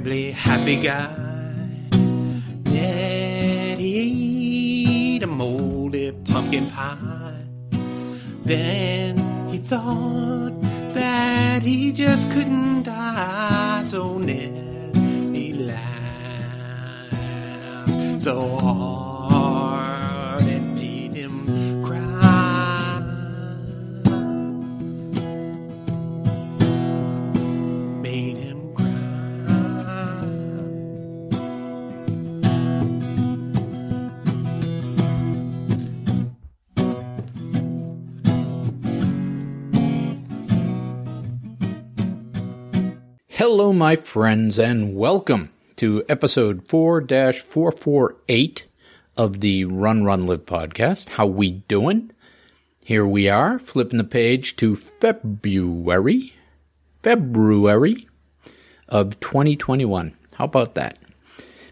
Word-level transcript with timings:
Terribly 0.00 0.30
happy 0.32 0.76
guy. 0.80 1.10
He 3.76 5.16
ate 5.16 5.22
a 5.22 5.26
moldy 5.26 6.12
pumpkin 6.24 6.70
pie. 6.70 7.44
Then 8.44 9.18
he 9.50 9.58
thought 9.58 10.54
that 10.94 11.62
he 11.62 11.92
just 11.92 12.30
couldn't 12.30 12.84
die. 12.84 13.82
So 13.84 14.16
Ned, 14.16 14.96
he 15.34 15.52
laughed 15.52 17.12
so 18.22 18.56
hard 18.56 19.09
Hello, 43.40 43.72
my 43.72 43.96
friends, 43.96 44.58
and 44.58 44.94
welcome 44.94 45.50
to 45.76 46.04
episode 46.10 46.68
4 46.68 47.00
448 47.06 48.66
of 49.16 49.40
the 49.40 49.64
Run 49.64 50.04
Run 50.04 50.26
Live 50.26 50.44
podcast. 50.44 51.08
How 51.08 51.24
we 51.24 51.52
doing? 51.66 52.10
Here 52.84 53.06
we 53.06 53.30
are, 53.30 53.58
flipping 53.58 53.96
the 53.96 54.04
page 54.04 54.56
to 54.56 54.76
February, 54.76 56.34
February 57.02 58.06
of 58.90 59.18
2021. 59.20 60.14
How 60.34 60.44
about 60.44 60.74
that? 60.74 60.98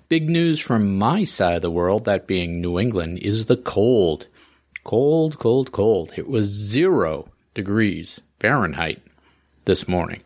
Big 0.08 0.30
news 0.30 0.60
from 0.60 0.96
my 0.96 1.24
side 1.24 1.56
of 1.56 1.60
the 1.60 1.70
world, 1.70 2.06
that 2.06 2.26
being 2.26 2.62
New 2.62 2.78
England, 2.78 3.18
is 3.18 3.44
the 3.44 3.58
cold. 3.58 4.26
Cold, 4.84 5.38
cold, 5.38 5.70
cold. 5.72 6.14
It 6.16 6.28
was 6.28 6.46
zero 6.46 7.28
degrees 7.52 8.22
Fahrenheit 8.40 9.02
this 9.66 9.86
morning 9.86 10.22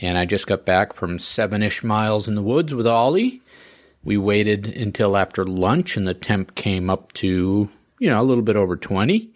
and 0.00 0.18
I 0.18 0.24
just 0.24 0.46
got 0.46 0.64
back 0.66 0.92
from 0.92 1.18
seven 1.18 1.62
ish 1.62 1.82
miles 1.82 2.28
in 2.28 2.34
the 2.34 2.42
woods 2.42 2.74
with 2.74 2.86
Ollie. 2.86 3.40
We 4.04 4.16
waited 4.16 4.68
until 4.68 5.16
after 5.16 5.44
lunch, 5.44 5.96
and 5.96 6.06
the 6.06 6.14
temp 6.14 6.54
came 6.54 6.88
up 6.90 7.12
to, 7.14 7.68
you 7.98 8.08
know, 8.08 8.20
a 8.20 8.22
little 8.22 8.42
bit 8.42 8.56
over 8.56 8.76
20. 8.76 9.30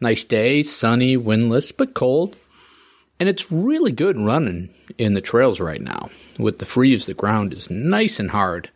Nice 0.00 0.24
day, 0.24 0.62
sunny, 0.62 1.16
windless, 1.16 1.72
but 1.72 1.94
cold. 1.94 2.36
And 3.18 3.28
it's 3.28 3.50
really 3.50 3.92
good 3.92 4.18
running 4.18 4.68
in 4.98 5.14
the 5.14 5.22
trails 5.22 5.60
right 5.60 5.80
now. 5.80 6.10
With 6.38 6.58
the 6.58 6.66
freeze, 6.66 7.06
the 7.06 7.14
ground 7.14 7.54
is 7.54 7.70
nice 7.70 8.20
and 8.20 8.30
hard. 8.30 8.68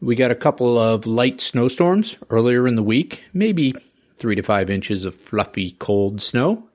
We 0.00 0.14
got 0.14 0.30
a 0.30 0.34
couple 0.34 0.78
of 0.78 1.06
light 1.06 1.40
snowstorms 1.40 2.18
earlier 2.28 2.68
in 2.68 2.76
the 2.76 2.82
week, 2.82 3.22
maybe 3.32 3.74
three 4.18 4.34
to 4.34 4.42
five 4.42 4.68
inches 4.68 5.06
of 5.06 5.14
fluffy, 5.14 5.72
cold 5.78 6.20
snow. 6.20 6.65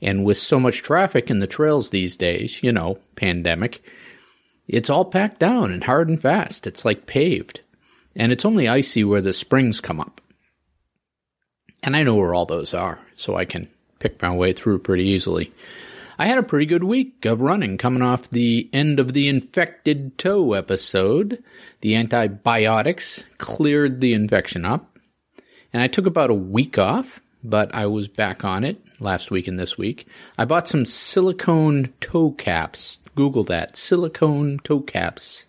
And 0.00 0.24
with 0.24 0.36
so 0.36 0.60
much 0.60 0.82
traffic 0.82 1.30
in 1.30 1.40
the 1.40 1.46
trails 1.46 1.90
these 1.90 2.16
days, 2.16 2.62
you 2.62 2.72
know, 2.72 2.98
pandemic, 3.16 3.82
it's 4.66 4.90
all 4.90 5.04
packed 5.04 5.40
down 5.40 5.72
and 5.72 5.84
hard 5.84 6.08
and 6.08 6.20
fast. 6.20 6.66
It's 6.66 6.84
like 6.84 7.06
paved. 7.06 7.60
And 8.14 8.32
it's 8.32 8.44
only 8.44 8.68
icy 8.68 9.04
where 9.04 9.20
the 9.20 9.32
springs 9.32 9.80
come 9.80 10.00
up. 10.00 10.20
And 11.82 11.96
I 11.96 12.02
know 12.02 12.16
where 12.16 12.34
all 12.34 12.46
those 12.46 12.74
are, 12.74 12.98
so 13.16 13.36
I 13.36 13.44
can 13.44 13.68
pick 13.98 14.20
my 14.20 14.34
way 14.34 14.52
through 14.52 14.80
pretty 14.80 15.04
easily. 15.04 15.52
I 16.18 16.26
had 16.26 16.38
a 16.38 16.42
pretty 16.42 16.66
good 16.66 16.82
week 16.82 17.24
of 17.26 17.40
running 17.40 17.78
coming 17.78 18.02
off 18.02 18.28
the 18.28 18.68
end 18.72 18.98
of 18.98 19.12
the 19.12 19.28
infected 19.28 20.18
toe 20.18 20.54
episode. 20.54 21.42
The 21.80 21.94
antibiotics 21.94 23.24
cleared 23.38 24.00
the 24.00 24.14
infection 24.14 24.64
up. 24.64 24.98
And 25.72 25.80
I 25.80 25.86
took 25.86 26.06
about 26.06 26.30
a 26.30 26.34
week 26.34 26.76
off, 26.76 27.20
but 27.42 27.74
I 27.74 27.86
was 27.86 28.08
back 28.08 28.44
on 28.44 28.64
it 28.64 28.80
last 29.00 29.30
week 29.30 29.48
and 29.48 29.58
this 29.58 29.78
week. 29.78 30.06
I 30.36 30.44
bought 30.44 30.68
some 30.68 30.84
silicone 30.84 31.92
toe 32.00 32.32
caps. 32.32 33.00
Google 33.14 33.44
that. 33.44 33.76
Silicone 33.76 34.58
toe 34.64 34.80
caps 34.80 35.46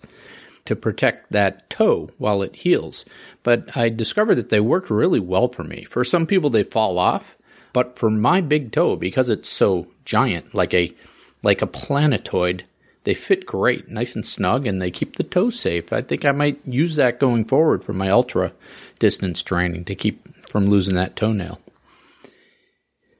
to 0.65 0.75
protect 0.75 1.31
that 1.31 1.69
toe 1.69 2.11
while 2.17 2.43
it 2.43 2.55
heals. 2.55 3.05
But 3.43 3.75
I 3.75 3.89
discovered 3.89 4.35
that 4.35 4.49
they 4.49 4.59
work 4.59 4.89
really 4.89 5.19
well 5.19 5.47
for 5.47 5.63
me. 5.63 5.83
For 5.83 6.03
some 6.03 6.27
people 6.27 6.49
they 6.49 6.63
fall 6.63 6.99
off, 6.99 7.35
but 7.73 7.97
for 7.97 8.09
my 8.09 8.41
big 8.41 8.71
toe 8.71 8.95
because 8.95 9.29
it's 9.29 9.49
so 9.49 9.87
giant 10.05 10.53
like 10.53 10.73
a 10.73 10.93
like 11.41 11.61
a 11.61 11.67
planetoid, 11.67 12.65
they 13.05 13.13
fit 13.13 13.45
great, 13.45 13.89
nice 13.89 14.13
and 14.15 14.25
snug 14.25 14.67
and 14.67 14.81
they 14.81 14.91
keep 14.91 15.15
the 15.15 15.23
toe 15.23 15.49
safe. 15.49 15.91
I 15.91 16.01
think 16.01 16.25
I 16.25 16.33
might 16.33 16.59
use 16.65 16.97
that 16.97 17.19
going 17.19 17.45
forward 17.45 17.83
for 17.83 17.93
my 17.93 18.09
ultra 18.09 18.51
distance 18.99 19.41
training 19.41 19.85
to 19.85 19.95
keep 19.95 20.27
from 20.49 20.67
losing 20.67 20.95
that 20.95 21.15
toenail. 21.15 21.59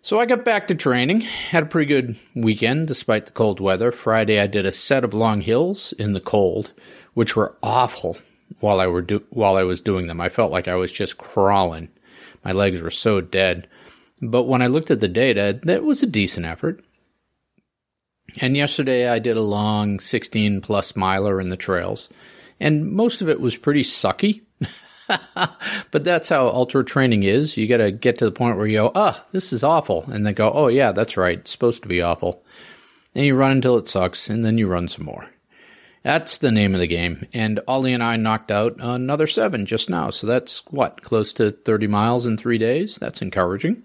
So 0.02 0.18
I 0.18 0.26
got 0.26 0.46
back 0.46 0.68
to 0.68 0.76
training. 0.76 1.22
Had 1.22 1.64
a 1.64 1.68
pretty 1.68 1.88
good 1.88 2.16
weekend 2.34 2.88
despite 2.88 3.26
the 3.26 3.32
cold 3.34 3.60
weather. 3.60 3.92
Friday 3.92 4.40
I 4.40 4.48
did 4.48 4.66
a 4.66 4.72
set 4.72 5.04
of 5.04 5.14
long 5.14 5.42
hills 5.42 5.94
in 5.94 6.14
the 6.14 6.22
cold, 6.22 6.72
which 7.14 7.36
were 7.36 7.58
awful 7.62 8.18
while 8.62 8.80
I 8.80 8.88
were 8.88 9.02
do- 9.02 9.26
while 9.30 9.58
I 9.58 9.64
was 9.64 9.82
doing 9.82 10.08
them. 10.08 10.22
I 10.22 10.30
felt 10.30 10.52
like 10.52 10.68
I 10.68 10.76
was 10.76 10.92
just 10.92 11.18
crawling. 11.18 11.90
My 12.46 12.54
legs 12.54 12.82
were 12.82 12.92
so 12.92 13.20
dead. 13.20 13.68
But 14.22 14.44
when 14.44 14.62
I 14.62 14.68
looked 14.68 14.90
at 14.90 15.02
the 15.02 15.08
data, 15.10 15.60
that 15.64 15.84
was 15.84 16.02
a 16.02 16.08
decent 16.08 16.46
effort. 16.46 16.84
And 18.40 18.56
yesterday 18.56 19.08
I 19.08 19.20
did 19.20 19.38
a 19.38 19.42
long 19.42 20.00
16 20.00 20.62
plus 20.62 20.96
miler 20.96 21.42
in 21.42 21.50
the 21.50 21.58
trails, 21.58 22.10
and 22.60 22.92
most 22.92 23.22
of 23.22 23.30
it 23.30 23.42
was 23.42 23.56
pretty 23.56 23.82
sucky. 23.82 24.42
but 25.92 26.04
that's 26.04 26.30
how 26.30 26.48
ultra 26.48 26.84
training 26.84 27.24
is. 27.24 27.58
You 27.58 27.68
got 27.68 27.78
to 27.78 27.92
get 27.92 28.18
to 28.20 28.26
the 28.26 28.32
point 28.32 28.58
where 28.58 28.68
you 28.68 28.78
go, 28.78 28.92
"Ah, 28.96 29.26
this 29.32 29.52
is 29.52 29.64
awful," 29.64 30.06
and 30.12 30.26
then 30.26 30.34
go, 30.34 30.52
"Oh 30.52 30.68
yeah, 30.68 30.92
that's 30.92 31.18
right. 31.18 31.40
It's 31.40 31.52
supposed 31.52 31.82
to 31.84 31.90
be 31.90 32.02
awful." 32.02 32.44
And 33.16 33.26
you 33.26 33.36
run 33.36 33.52
until 33.52 33.78
it 33.78 33.88
sucks, 33.88 34.30
and 34.30 34.46
then 34.46 34.58
you 34.58 34.68
run 34.68 34.88
some 34.88 35.06
more. 35.06 35.30
That's 36.04 36.38
the 36.38 36.52
name 36.52 36.74
of 36.74 36.80
the 36.80 36.88
game. 36.88 37.28
And 37.34 37.60
Ollie 37.68 37.94
and 37.94 38.04
I 38.04 38.16
knocked 38.16 38.52
out 38.52 38.78
another 38.80 39.28
seven 39.28 39.66
just 39.66 39.90
now. 39.90 40.12
So 40.12 40.28
that's 40.28 40.66
what, 40.68 41.02
close 41.02 41.34
to 41.34 41.52
30 41.52 41.88
miles 41.88 42.26
in 42.26 42.38
three 42.38 42.58
days? 42.58 42.96
That's 42.96 43.22
encouraging. 43.22 43.84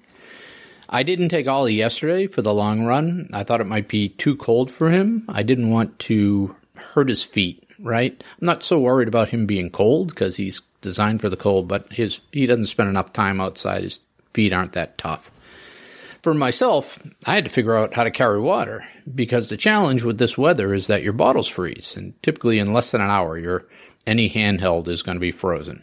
I 0.88 1.02
didn't 1.02 1.30
take 1.30 1.48
Ollie 1.48 1.74
yesterday 1.74 2.26
for 2.26 2.42
the 2.42 2.54
long 2.54 2.84
run. 2.84 3.28
I 3.32 3.42
thought 3.42 3.60
it 3.60 3.66
might 3.66 3.88
be 3.88 4.10
too 4.10 4.36
cold 4.36 4.70
for 4.70 4.90
him. 4.90 5.24
I 5.28 5.42
didn't 5.42 5.70
want 5.70 5.98
to 6.00 6.54
hurt 6.76 7.08
his 7.08 7.24
feet, 7.24 7.63
right? 7.84 8.24
I'm 8.40 8.46
not 8.46 8.64
so 8.64 8.80
worried 8.80 9.06
about 9.06 9.28
him 9.28 9.46
being 9.46 9.70
cold 9.70 10.08
because 10.08 10.36
he's 10.36 10.62
designed 10.80 11.20
for 11.20 11.28
the 11.28 11.36
cold, 11.36 11.68
but 11.68 11.92
his 11.92 12.20
he 12.32 12.46
doesn't 12.46 12.66
spend 12.66 12.88
enough 12.88 13.12
time 13.12 13.40
outside. 13.40 13.84
His 13.84 14.00
feet 14.32 14.52
aren't 14.52 14.72
that 14.72 14.98
tough. 14.98 15.30
For 16.22 16.34
myself, 16.34 16.98
I 17.26 17.34
had 17.34 17.44
to 17.44 17.50
figure 17.50 17.76
out 17.76 17.94
how 17.94 18.02
to 18.02 18.10
carry 18.10 18.40
water 18.40 18.86
because 19.14 19.48
the 19.48 19.58
challenge 19.58 20.02
with 20.02 20.16
this 20.16 20.38
weather 20.38 20.72
is 20.72 20.86
that 20.86 21.02
your 21.02 21.12
bottles 21.12 21.48
freeze, 21.48 21.94
and 21.96 22.20
typically 22.22 22.58
in 22.58 22.72
less 22.72 22.90
than 22.90 23.02
an 23.02 23.10
hour, 23.10 23.38
your 23.38 23.66
any 24.06 24.30
handheld 24.30 24.88
is 24.88 25.02
going 25.02 25.16
to 25.16 25.20
be 25.20 25.30
frozen. 25.30 25.82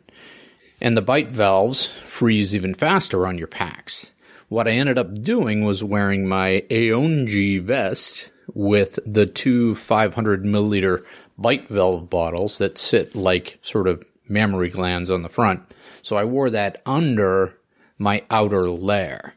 And 0.81 0.97
the 0.97 1.01
bite 1.01 1.29
valves 1.29 1.85
freeze 1.85 2.55
even 2.55 2.73
faster 2.73 3.27
on 3.27 3.37
your 3.37 3.47
packs. 3.47 4.13
What 4.49 4.67
I 4.67 4.71
ended 4.71 4.97
up 4.97 5.23
doing 5.23 5.63
was 5.63 5.83
wearing 5.83 6.27
my 6.27 6.65
Aonijie 6.71 7.61
vest 7.61 8.31
with 8.53 8.99
the 9.05 9.25
two 9.25 9.75
500 9.75 10.43
milliliter 10.43 11.03
bite 11.41 11.67
valve 11.69 12.09
bottles 12.09 12.57
that 12.59 12.77
sit 12.77 13.15
like 13.15 13.59
sort 13.61 13.87
of 13.87 14.03
mammary 14.27 14.69
glands 14.69 15.11
on 15.11 15.23
the 15.23 15.29
front. 15.29 15.61
So 16.01 16.15
I 16.15 16.23
wore 16.23 16.49
that 16.49 16.81
under 16.85 17.57
my 17.97 18.23
outer 18.29 18.69
layer. 18.69 19.33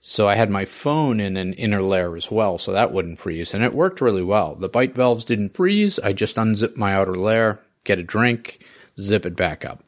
So 0.00 0.28
I 0.28 0.36
had 0.36 0.50
my 0.50 0.66
phone 0.66 1.18
in 1.18 1.38
an 1.38 1.54
inner 1.54 1.80
layer 1.80 2.14
as 2.14 2.30
well, 2.30 2.58
so 2.58 2.72
that 2.72 2.92
wouldn't 2.92 3.18
freeze. 3.18 3.54
And 3.54 3.64
it 3.64 3.72
worked 3.72 4.02
really 4.02 4.22
well. 4.22 4.54
The 4.54 4.68
bite 4.68 4.94
valves 4.94 5.24
didn't 5.24 5.54
freeze. 5.54 5.98
I 5.98 6.12
just 6.12 6.36
unzipped 6.36 6.76
my 6.76 6.94
outer 6.94 7.14
layer, 7.14 7.58
get 7.84 7.98
a 7.98 8.02
drink, 8.02 8.60
zip 9.00 9.24
it 9.24 9.34
back 9.34 9.64
up. 9.64 9.82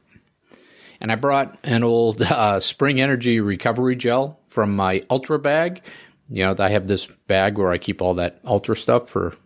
And 1.03 1.13
I 1.13 1.17
brought 1.17 1.59
an 1.63 1.85
old 1.85 2.23
uh, 2.23 2.61
Spring 2.61 3.01
Energy 3.01 3.41
recovery 3.41 3.95
gel 3.95 4.41
from 4.49 4.75
my 4.75 5.03
Ultra 5.11 5.39
bag. 5.39 5.83
You 6.31 6.45
know, 6.45 6.57
I 6.59 6.71
have 6.71 6.89
this 6.89 7.07
bag 7.29 7.59
where 7.59 7.71
I 7.71 7.79
keep 7.79 8.01
all 8.01 8.15
that 8.15 8.41
Ultra 8.45 8.75
stuff 8.75 9.11
for 9.11 9.37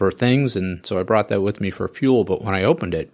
for 0.00 0.10
things, 0.10 0.56
and 0.56 0.84
so 0.86 0.98
I 0.98 1.02
brought 1.02 1.28
that 1.28 1.42
with 1.42 1.60
me 1.60 1.68
for 1.68 1.86
fuel. 1.86 2.24
But 2.24 2.40
when 2.40 2.54
I 2.54 2.64
opened 2.64 2.94
it 2.94 3.12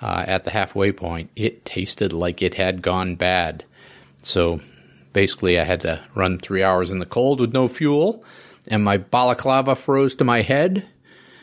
uh, 0.00 0.24
at 0.28 0.44
the 0.44 0.52
halfway 0.52 0.92
point, 0.92 1.28
it 1.34 1.64
tasted 1.64 2.12
like 2.12 2.40
it 2.40 2.54
had 2.54 2.82
gone 2.82 3.16
bad. 3.16 3.64
So 4.22 4.60
basically, 5.12 5.58
I 5.58 5.64
had 5.64 5.80
to 5.80 6.00
run 6.14 6.38
three 6.38 6.62
hours 6.62 6.92
in 6.92 7.00
the 7.00 7.04
cold 7.04 7.40
with 7.40 7.52
no 7.52 7.66
fuel, 7.66 8.22
and 8.68 8.84
my 8.84 8.96
balaclava 8.96 9.74
froze 9.74 10.14
to 10.14 10.24
my 10.24 10.42
head. 10.42 10.86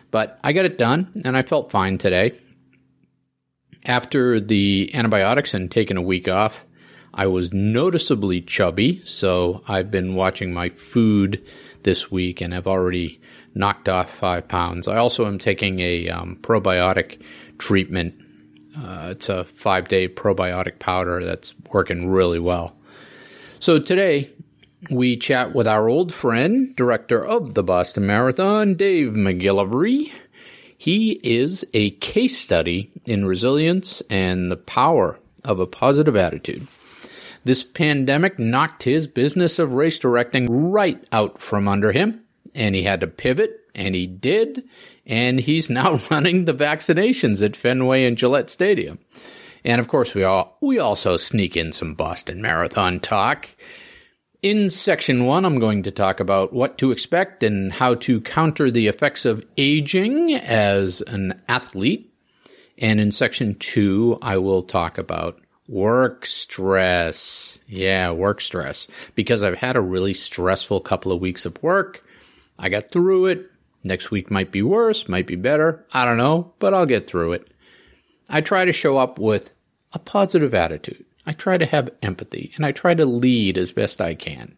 But 0.09 0.39
I 0.41 0.53
got 0.53 0.63
it 0.63 0.77
done, 0.77 1.21
and 1.25 1.35
I 1.35 1.41
felt 1.41 1.69
fine 1.69 1.97
today. 1.97 2.31
After 3.83 4.39
the 4.39 4.89
antibiotics 4.93 5.53
and 5.53 5.69
taking 5.69 5.97
a 5.97 6.01
week 6.01 6.29
off, 6.29 6.63
I 7.13 7.27
was 7.27 7.51
noticeably 7.51 8.39
chubby, 8.39 9.01
so 9.03 9.63
I've 9.67 9.91
been 9.91 10.15
watching 10.15 10.53
my 10.53 10.69
food 10.69 11.45
this 11.83 12.09
week 12.09 12.39
and 12.39 12.55
I've 12.55 12.67
already 12.67 13.19
knocked 13.55 13.89
off 13.89 14.13
five 14.13 14.47
pounds. 14.47 14.87
I 14.87 14.97
also 14.97 15.25
am 15.25 15.39
taking 15.39 15.79
a 15.79 16.09
um, 16.09 16.37
probiotic 16.41 17.21
treatment. 17.57 18.13
Uh, 18.77 19.07
it's 19.11 19.29
a 19.29 19.45
five 19.45 19.87
day 19.87 20.07
probiotic 20.07 20.79
powder 20.79 21.23
that's 21.23 21.55
working 21.71 22.09
really 22.09 22.39
well. 22.39 22.75
So 23.59 23.79
today, 23.79 24.29
we 24.89 25.17
chat 25.17 25.55
with 25.55 25.67
our 25.67 25.87
old 25.87 26.13
friend, 26.13 26.75
director 26.75 27.25
of 27.25 27.53
the 27.53 27.63
Boston 27.63 28.05
Marathon, 28.05 28.75
Dave 28.75 29.13
McGillivray. 29.13 30.11
He 30.77 31.19
is 31.23 31.65
a 31.73 31.91
case 31.91 32.37
study 32.37 32.91
in 33.05 33.25
resilience 33.25 34.03
and 34.09 34.51
the 34.51 34.57
power 34.57 35.19
of 35.43 35.59
a 35.59 35.65
positive 35.65 36.15
attitude. 36.15 36.67
This 37.45 37.63
pandemic 37.63 38.37
knocked 38.37 38.83
his 38.83 39.07
business 39.07 39.57
of 39.59 39.71
race 39.71 39.99
directing 39.99 40.71
right 40.71 41.01
out 41.11 41.41
from 41.41 41.67
under 41.67 41.91
him, 41.91 42.24
and 42.55 42.73
he 42.73 42.81
had 42.81 43.01
to 43.01 43.07
pivot, 43.07 43.59
and 43.75 43.93
he 43.93 44.07
did, 44.07 44.63
and 45.05 45.39
he's 45.39 45.69
now 45.69 45.99
running 46.09 46.45
the 46.45 46.53
vaccinations 46.53 47.43
at 47.43 47.55
Fenway 47.55 48.05
and 48.05 48.17
Gillette 48.17 48.49
Stadium. 48.49 48.97
And 49.63 49.81
of 49.81 49.87
course, 49.87 50.13
we 50.13 50.23
all 50.23 50.57
we 50.61 50.79
also 50.79 51.17
sneak 51.17 51.57
in 51.57 51.71
some 51.71 51.95
Boston 51.95 52.41
Marathon 52.41 52.99
talk. 52.99 53.49
In 54.43 54.69
section 54.69 55.25
one, 55.25 55.43
I'm 55.43 55.57
going 55.57 55.81
to 55.83 55.91
talk 55.91 56.19
about 56.19 56.53
what 56.53 56.77
to 56.77 56.91
expect 56.91 57.41
and 57.41 57.73
how 57.73 57.95
to 57.95 58.21
counter 58.21 58.69
the 58.69 58.85
effects 58.85 59.25
of 59.25 59.43
aging 59.57 60.35
as 60.35 61.01
an 61.01 61.41
athlete. 61.49 62.13
And 62.77 62.99
in 62.99 63.11
section 63.11 63.55
two, 63.55 64.19
I 64.21 64.37
will 64.37 64.61
talk 64.61 64.99
about 64.99 65.39
work 65.67 66.27
stress. 66.27 67.57
Yeah, 67.67 68.11
work 68.11 68.39
stress. 68.39 68.87
Because 69.15 69.41
I've 69.41 69.57
had 69.57 69.77
a 69.77 69.81
really 69.81 70.13
stressful 70.13 70.81
couple 70.81 71.11
of 71.11 71.21
weeks 71.21 71.47
of 71.47 71.61
work. 71.63 72.04
I 72.57 72.69
got 72.69 72.91
through 72.91 73.27
it. 73.27 73.51
Next 73.83 74.09
week 74.09 74.31
might 74.31 74.51
be 74.51 74.61
worse, 74.61 75.07
might 75.07 75.27
be 75.27 75.35
better. 75.35 75.85
I 75.91 76.05
don't 76.05 76.17
know, 76.17 76.53
but 76.59 76.73
I'll 76.73 76.87
get 76.87 77.07
through 77.07 77.33
it. 77.33 77.49
I 78.27 78.41
try 78.41 78.65
to 78.65 78.71
show 78.71 78.97
up 78.97 79.19
with 79.19 79.51
a 79.93 79.99
positive 79.99 80.53
attitude. 80.55 81.05
I 81.25 81.33
try 81.33 81.57
to 81.57 81.65
have 81.65 81.91
empathy 82.01 82.51
and 82.55 82.65
I 82.65 82.71
try 82.71 82.93
to 82.93 83.05
lead 83.05 83.57
as 83.57 83.71
best 83.71 84.01
I 84.01 84.15
can. 84.15 84.57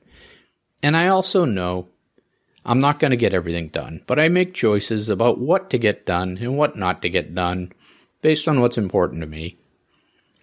And 0.81 0.95
I 0.95 1.07
also 1.07 1.45
know 1.45 1.87
I'm 2.65 2.79
not 2.79 2.99
going 2.99 3.11
to 3.11 3.17
get 3.17 3.33
everything 3.33 3.69
done, 3.69 4.01
but 4.07 4.19
I 4.19 4.27
make 4.27 4.53
choices 4.53 5.09
about 5.09 5.39
what 5.39 5.69
to 5.69 5.77
get 5.77 6.05
done 6.05 6.37
and 6.41 6.57
what 6.57 6.77
not 6.77 7.01
to 7.01 7.09
get 7.09 7.33
done 7.33 7.71
based 8.21 8.47
on 8.47 8.59
what's 8.59 8.77
important 8.77 9.21
to 9.21 9.27
me. 9.27 9.57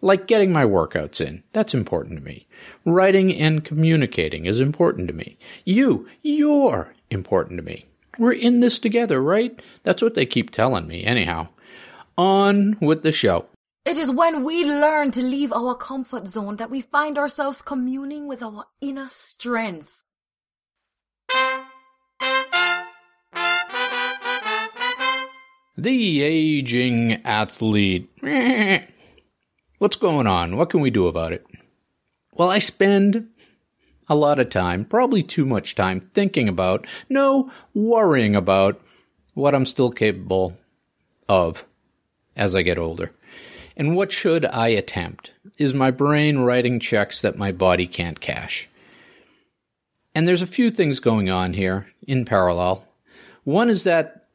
Like 0.00 0.27
getting 0.27 0.53
my 0.53 0.65
workouts 0.65 1.21
in, 1.21 1.43
that's 1.53 1.75
important 1.75 2.19
to 2.19 2.25
me. 2.25 2.47
Writing 2.85 3.35
and 3.35 3.65
communicating 3.65 4.47
is 4.47 4.61
important 4.61 5.09
to 5.09 5.15
me. 5.15 5.39
You, 5.65 6.09
you're 6.23 6.95
important 7.14 7.58
to 7.58 7.64
me. 7.64 7.87
We're 8.19 8.32
in 8.32 8.61
this 8.61 8.78
together, 8.78 9.22
right? 9.22 9.61
That's 9.82 10.02
what 10.02 10.14
they 10.14 10.26
keep 10.26 10.50
telling 10.50 10.87
me, 10.87 11.05
anyhow. 11.05 11.49
On 12.16 12.76
with 12.81 13.02
the 13.02 13.12
show. 13.12 13.46
It 13.84 13.99
is 13.99 14.11
when 14.11 14.44
we 14.44 14.64
learn 14.64 15.11
to 15.12 15.22
leave 15.22 15.52
our 15.52 15.75
comfort 15.75 16.26
zone 16.26 16.56
that 16.56 16.70
we 16.70 16.81
find 16.81 17.19
ourselves 17.19 17.61
communing 17.61 18.26
with 18.26 18.43
our 18.43 18.66
inner 18.81 19.08
strength. 19.08 20.05
The 25.76 26.22
aging 26.22 27.20
athlete. 27.25 28.11
What's 29.78 29.96
going 29.96 30.26
on? 30.26 30.56
What 30.56 30.70
can 30.70 30.81
we 30.81 30.90
do 30.90 31.08
about 31.08 31.32
it? 31.32 31.44
Well, 32.32 32.49
I 32.49 32.58
spend 32.58 33.28
a 34.09 34.15
lot 34.15 34.39
of 34.39 34.51
time, 34.51 34.85
probably 34.85 35.23
too 35.23 35.47
much 35.47 35.75
time, 35.75 36.01
thinking 36.01 36.49
about, 36.49 36.87
no, 37.09 37.51
worrying 37.73 38.37
about 38.37 38.81
what 39.35 39.55
I'm 39.55 39.67
still 39.67 39.91
capable 39.91 40.56
of 41.29 41.65
as 42.37 42.55
I 42.55 42.62
get 42.62 42.79
older. 42.79 43.12
And 43.77 43.97
what 43.97 44.12
should 44.12 44.45
I 44.45 44.69
attempt? 44.69 45.33
Is 45.59 45.75
my 45.75 45.91
brain 45.91 46.41
writing 46.41 46.79
checks 46.81 47.21
that 47.23 47.39
my 47.39 47.51
body 47.51 47.87
can't 47.87 48.21
cash? 48.21 48.69
And 50.15 50.29
there's 50.29 50.43
a 50.43 50.47
few 50.47 50.71
things 50.71 51.00
going 51.00 51.29
on 51.29 51.55
here 51.55 51.89
in 52.07 52.25
parallel. 52.25 52.87
One 53.43 53.69
is 53.69 53.83
that 53.83 54.27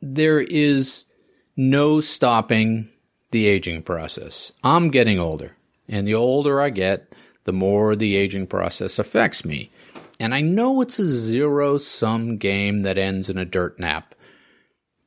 there 0.00 0.40
is 0.40 1.04
no 1.56 2.00
stopping 2.00 2.88
the 3.30 3.46
aging 3.46 3.82
process. 3.82 4.52
I'm 4.64 4.90
getting 4.90 5.18
older, 5.18 5.52
and 5.88 6.06
the 6.06 6.14
older 6.14 6.60
I 6.60 6.70
get, 6.70 7.12
the 7.46 7.52
more 7.52 7.96
the 7.96 8.16
aging 8.16 8.46
process 8.46 8.98
affects 8.98 9.44
me. 9.44 9.70
And 10.20 10.34
I 10.34 10.40
know 10.40 10.80
it's 10.80 10.98
a 10.98 11.06
zero 11.06 11.78
sum 11.78 12.36
game 12.36 12.80
that 12.80 12.98
ends 12.98 13.30
in 13.30 13.38
a 13.38 13.44
dirt 13.44 13.78
nap. 13.80 14.14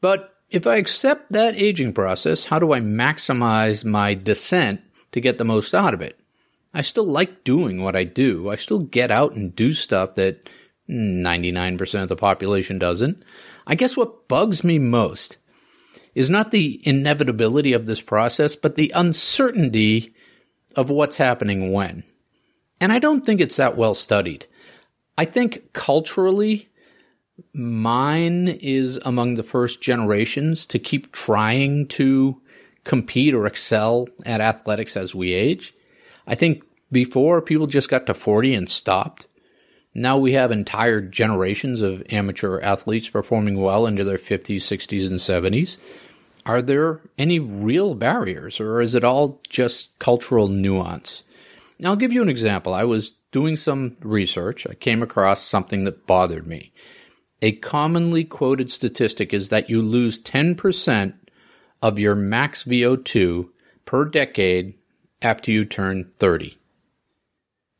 But 0.01 0.33
if 0.49 0.65
I 0.65 0.77
accept 0.77 1.31
that 1.31 1.55
aging 1.55 1.93
process, 1.93 2.45
how 2.45 2.59
do 2.59 2.73
I 2.73 2.79
maximize 2.79 3.85
my 3.85 4.13
descent 4.15 4.81
to 5.11 5.21
get 5.21 5.37
the 5.37 5.45
most 5.45 5.75
out 5.75 5.93
of 5.93 6.01
it? 6.01 6.19
I 6.73 6.81
still 6.81 7.05
like 7.05 7.43
doing 7.43 7.83
what 7.83 7.95
I 7.95 8.03
do. 8.03 8.49
I 8.49 8.55
still 8.55 8.79
get 8.79 9.11
out 9.11 9.33
and 9.33 9.55
do 9.55 9.73
stuff 9.73 10.15
that 10.15 10.49
99% 10.89 12.03
of 12.03 12.09
the 12.09 12.15
population 12.15 12.79
doesn't. 12.79 13.23
I 13.67 13.75
guess 13.75 13.97
what 13.97 14.27
bugs 14.27 14.63
me 14.63 14.79
most 14.79 15.37
is 16.15 16.29
not 16.29 16.51
the 16.51 16.81
inevitability 16.83 17.73
of 17.73 17.85
this 17.85 18.01
process, 18.01 18.55
but 18.55 18.75
the 18.75 18.91
uncertainty 18.95 20.13
of 20.75 20.89
what's 20.89 21.17
happening 21.17 21.71
when. 21.71 22.03
And 22.81 22.91
I 22.91 22.99
don't 22.99 23.25
think 23.25 23.41
it's 23.41 23.57
that 23.57 23.77
well 23.77 23.93
studied. 23.93 24.45
I 25.17 25.25
think 25.25 25.73
culturally, 25.73 26.69
Mine 27.53 28.47
is 28.47 28.99
among 29.05 29.35
the 29.35 29.43
first 29.43 29.81
generations 29.81 30.65
to 30.67 30.79
keep 30.79 31.11
trying 31.11 31.87
to 31.87 32.41
compete 32.83 33.33
or 33.33 33.45
excel 33.45 34.07
at 34.25 34.41
athletics 34.41 34.97
as 34.97 35.15
we 35.15 35.33
age. 35.33 35.73
I 36.27 36.35
think 36.35 36.63
before 36.91 37.41
people 37.41 37.67
just 37.67 37.89
got 37.89 38.07
to 38.07 38.13
40 38.13 38.55
and 38.55 38.69
stopped. 38.69 39.27
Now 39.93 40.17
we 40.17 40.33
have 40.33 40.51
entire 40.51 41.01
generations 41.01 41.81
of 41.81 42.03
amateur 42.09 42.59
athletes 42.61 43.09
performing 43.09 43.59
well 43.59 43.87
into 43.87 44.03
their 44.03 44.17
50s, 44.17 44.57
60s, 44.57 45.07
and 45.07 45.19
70s. 45.19 45.77
Are 46.45 46.61
there 46.61 47.01
any 47.17 47.39
real 47.39 47.95
barriers, 47.95 48.59
or 48.59 48.81
is 48.81 48.95
it 48.95 49.03
all 49.03 49.41
just 49.49 49.97
cultural 49.99 50.47
nuance? 50.47 51.23
Now, 51.79 51.91
I'll 51.91 51.95
give 51.95 52.13
you 52.13 52.21
an 52.21 52.29
example. 52.29 52.73
I 52.73 52.83
was 52.83 53.13
doing 53.31 53.55
some 53.55 53.95
research. 54.01 54.67
I 54.67 54.73
came 54.73 55.01
across 55.01 55.41
something 55.41 55.85
that 55.85 56.05
bothered 56.05 56.45
me. 56.45 56.73
A 57.41 57.53
commonly 57.53 58.25
quoted 58.25 58.69
statistic 58.69 59.33
is 59.33 59.49
that 59.49 59.69
you 59.69 59.81
lose 59.81 60.21
10% 60.21 61.13
of 61.81 61.99
your 61.99 62.15
max 62.15 62.65
VO2 62.65 63.49
per 63.85 64.05
decade 64.05 64.73
after 65.21 65.51
you 65.51 65.63
turn 65.63 66.11
30. 66.19 66.57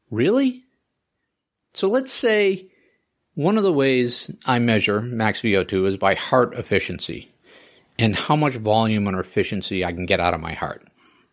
Really? 0.10 0.64
So 1.74 1.88
let's 1.90 2.14
say 2.14 2.70
one 3.36 3.58
of 3.58 3.64
the 3.64 3.74
ways 3.74 4.32
I 4.46 4.60
measure 4.60 5.02
max 5.02 5.42
VO2 5.42 5.88
is 5.88 5.98
by 5.98 6.16
heart 6.16 6.54
efficiency 6.56 7.32
and 7.98 8.16
how 8.16 8.36
much 8.36 8.56
volume 8.56 9.08
or 9.08 9.20
efficiency 9.20 9.84
I 9.84 9.92
can 9.92 10.06
get 10.06 10.20
out 10.20 10.34
of 10.34 10.40
my 10.40 10.54
heart. 10.54 10.88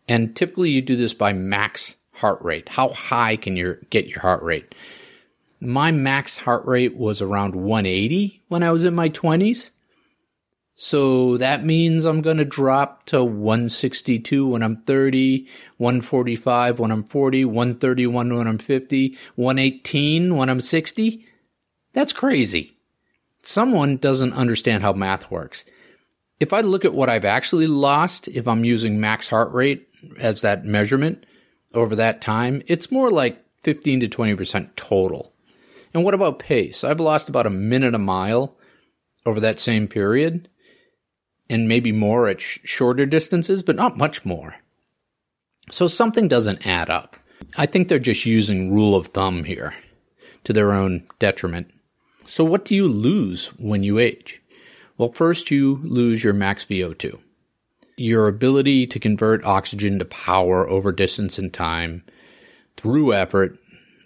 And 0.07 0.35
typically 0.35 0.69
you 0.69 0.81
do 0.81 0.95
this 0.95 1.13
by 1.13 1.33
max 1.33 1.96
heart 2.17 2.41
rate. 2.41 2.67
How 2.69 2.89
high 2.89 3.37
can 3.37 3.55
you 3.55 3.77
get 3.89 4.07
your 4.07 4.19
heart 4.19 4.43
rate? 4.43 4.75
my 5.59 5.91
max 5.91 6.37
heart 6.37 6.65
rate 6.65 6.95
was 6.95 7.21
around 7.21 7.55
180 7.55 8.43
when 8.47 8.63
I 8.63 8.71
was 8.71 8.83
in 8.83 8.93
my 8.93 9.09
20s. 9.09 9.71
So 10.75 11.37
that 11.37 11.65
means 11.65 12.05
I'm 12.05 12.21
going 12.21 12.37
to 12.37 12.45
drop 12.45 13.03
to 13.07 13.23
162 13.23 14.47
when 14.47 14.61
I'm 14.61 14.75
30, 14.75 15.47
145 15.77 16.79
when 16.79 16.91
I'm 16.91 17.03
40, 17.03 17.45
131 17.45 18.37
when 18.37 18.47
I'm 18.47 18.59
50, 18.59 19.17
118 19.35 20.35
when 20.35 20.49
I'm 20.49 20.61
60. 20.61 21.25
That's 21.93 22.13
crazy. 22.13 22.77
Someone 23.41 23.97
doesn't 23.97 24.33
understand 24.33 24.83
how 24.83 24.93
math 24.93 25.31
works. 25.31 25.65
If 26.39 26.53
I 26.53 26.61
look 26.61 26.85
at 26.85 26.93
what 26.93 27.09
I've 27.09 27.25
actually 27.25 27.65
lost, 27.65 28.27
if 28.27 28.47
I'm 28.47 28.63
using 28.63 28.99
max 28.99 29.27
heart 29.27 29.51
rate 29.53 29.87
as 30.19 30.41
that 30.41 30.63
measurement 30.63 31.25
over 31.73 31.95
that 31.95 32.21
time, 32.21 32.61
it's 32.67 32.91
more 32.91 33.09
like 33.11 33.43
15 33.63 34.01
to 34.01 34.07
20% 34.07 34.75
total. 34.75 35.33
And 35.93 36.03
what 36.03 36.13
about 36.13 36.39
pace? 36.39 36.83
I've 36.83 36.99
lost 36.99 37.29
about 37.29 37.45
a 37.45 37.51
minute 37.51 37.95
a 37.95 37.99
mile 37.99 38.55
over 39.25 39.39
that 39.39 39.59
same 39.59 39.87
period, 39.87 40.49
and 41.49 41.67
maybe 41.67 41.91
more 41.91 42.27
at 42.27 42.41
sh- 42.41 42.59
shorter 42.63 43.05
distances, 43.05 43.63
but 43.63 43.75
not 43.75 43.97
much 43.97 44.25
more. 44.25 44.55
So 45.69 45.87
something 45.87 46.27
doesn't 46.27 46.65
add 46.65 46.89
up. 46.89 47.17
I 47.57 47.65
think 47.65 47.87
they're 47.87 47.99
just 47.99 48.25
using 48.25 48.73
rule 48.73 48.95
of 48.95 49.07
thumb 49.07 49.43
here 49.43 49.73
to 50.45 50.53
their 50.53 50.71
own 50.71 51.03
detriment. 51.19 51.71
So 52.25 52.43
what 52.43 52.65
do 52.65 52.75
you 52.75 52.87
lose 52.87 53.47
when 53.57 53.83
you 53.83 53.99
age? 53.99 54.41
Well, 54.97 55.11
first 55.11 55.51
you 55.51 55.79
lose 55.83 56.23
your 56.23 56.33
max 56.33 56.65
VO2. 56.65 57.19
Your 57.97 58.27
ability 58.27 58.87
to 58.87 58.99
convert 58.99 59.43
oxygen 59.43 59.97
to 59.99 60.05
power 60.05 60.69
over 60.69 60.91
distance 60.91 61.39
and 61.39 61.51
time 61.51 62.03
through 62.77 63.13
effort, 63.13 63.57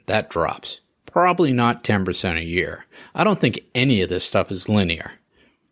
that 0.07 0.29
drops. 0.29 0.79
Probably 1.05 1.51
not 1.51 1.83
10% 1.83 2.37
a 2.37 2.43
year. 2.43 2.85
I 3.13 3.25
don't 3.25 3.41
think 3.41 3.59
any 3.75 4.01
of 4.01 4.09
this 4.09 4.23
stuff 4.23 4.49
is 4.49 4.69
linear. 4.69 5.11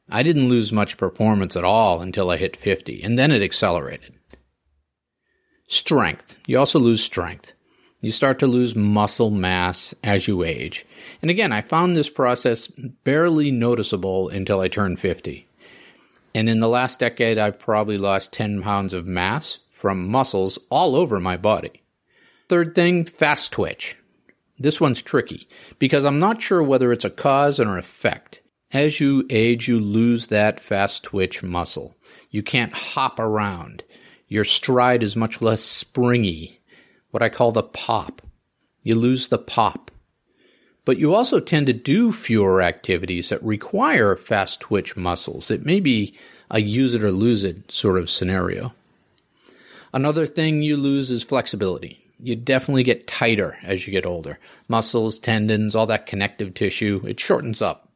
I 0.10 0.22
didn't 0.24 0.50
lose 0.50 0.72
much 0.72 0.98
performance 0.98 1.56
at 1.56 1.64
all 1.64 2.02
until 2.02 2.30
I 2.30 2.38
hit 2.38 2.58
50, 2.58 3.02
and 3.04 3.18
then 3.18 3.32
it 3.32 3.42
accelerated. 3.42 4.16
Strength. 5.68 6.38
You 6.48 6.60
also 6.60 6.80
lose 6.80 7.02
strength. 7.02 7.54
You 8.02 8.12
start 8.12 8.40
to 8.40 8.48
lose 8.48 8.76
muscle 8.76 9.30
mass 9.30 9.94
as 10.04 10.28
you 10.28 10.44
age. 10.44 10.86
And 11.22 11.30
again, 11.30 11.52
I 11.52 11.62
found 11.62 11.96
this 11.96 12.10
process 12.10 12.68
barely 12.68 13.52
noticeable 13.52 14.30
until 14.30 14.62
I 14.62 14.68
turned 14.68 15.00
50. 15.00 15.48
And 16.34 16.50
in 16.50 16.60
the 16.60 16.70
last 16.70 17.00
decade, 17.00 17.38
I've 17.38 17.60
probably 17.60 17.98
lost 17.98 18.34
10 18.34 18.62
pounds 18.62 18.94
of 18.94 19.06
mass 19.06 19.60
from 19.72 20.08
muscles 20.08 20.60
all 20.70 20.96
over 20.96 21.20
my 21.20 21.38
body. 21.38 21.82
Third 22.48 22.76
thing, 22.76 23.06
fast 23.06 23.52
twitch. 23.52 23.98
This 24.58 24.82
one's 24.82 25.02
tricky 25.02 25.48
because 25.80 26.04
I'm 26.04 26.20
not 26.20 26.42
sure 26.42 26.62
whether 26.62 26.92
it's 26.92 27.06
a 27.06 27.10
cause 27.10 27.60
or 27.60 27.74
an 27.74 27.80
effect. 27.80 28.42
As 28.72 29.00
you 29.00 29.26
age, 29.30 29.68
you 29.68 29.80
lose 29.80 30.28
that 30.28 30.60
fast 30.60 31.04
twitch 31.04 31.42
muscle. 31.42 31.96
You 32.30 32.44
can't 32.44 32.74
hop 32.74 33.20
around. 33.20 33.84
Your 34.28 34.44
stride 34.44 35.02
is 35.02 35.16
much 35.16 35.42
less 35.42 35.64
springy, 35.64 36.62
what 37.10 37.24
I 37.24 37.30
call 37.30 37.52
the 37.52 37.64
pop. 37.64 38.22
You 38.84 38.96
lose 38.96 39.30
the 39.30 39.40
pop. 39.40 39.90
But 40.90 40.98
you 40.98 41.14
also 41.14 41.40
tend 41.40 41.68
to 41.68 41.74
do 41.74 42.12
fewer 42.12 42.64
activities 42.64 43.30
that 43.30 43.44
require 43.44 44.16
fast 44.16 44.60
twitch 44.60 44.98
muscles. 44.98 45.52
It 45.52 45.64
may 45.64 45.80
be 45.80 46.16
a 46.50 46.60
use 46.60 46.96
it 46.96 47.04
or 47.04 47.12
lose 47.12 47.44
it 47.44 47.72
sort 47.72 48.00
of 48.00 48.10
scenario. 48.10 48.74
Another 49.94 50.26
thing 50.26 50.64
you 50.64 50.76
lose 50.76 51.12
is 51.12 51.22
flexibility. 51.22 52.04
You 52.20 52.36
definitely 52.36 52.82
get 52.82 53.06
tighter 53.06 53.60
as 53.62 53.86
you 53.86 53.94
get 53.94 54.08
older. 54.08 54.40
Muscles, 54.68 55.20
tendons, 55.20 55.76
all 55.76 55.86
that 55.86 56.08
connective 56.08 56.56
tissue, 56.56 57.04
it 57.06 57.20
shortens 57.20 57.62
up. 57.62 57.88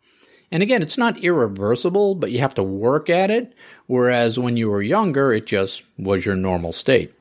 And 0.52 0.62
again, 0.62 0.84
it's 0.84 1.00
not 1.00 1.24
irreversible, 1.24 2.14
but 2.14 2.32
you 2.32 2.42
have 2.42 2.54
to 2.54 2.62
work 2.62 3.10
at 3.10 3.32
it. 3.32 3.56
Whereas 3.88 4.38
when 4.38 4.56
you 4.56 4.70
were 4.70 4.84
younger, 4.84 5.34
it 5.34 5.48
just 5.48 5.82
was 5.98 6.28
your 6.28 6.36
normal 6.36 6.74
state. 6.74 7.12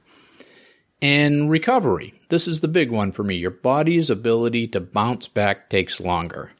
And 1.03 1.51
recovery. 1.51 2.15
This 2.29 2.49
is 2.49 2.61
the 2.61 2.69
big 2.69 2.91
one 2.91 3.13
for 3.13 3.25
me. 3.25 3.35
Your 3.35 3.51
body's 3.51 4.09
ability 4.09 4.69
to 4.69 4.81
bounce 4.81 5.29
back 5.29 5.69
takes 5.69 6.01
longer. 6.01 6.53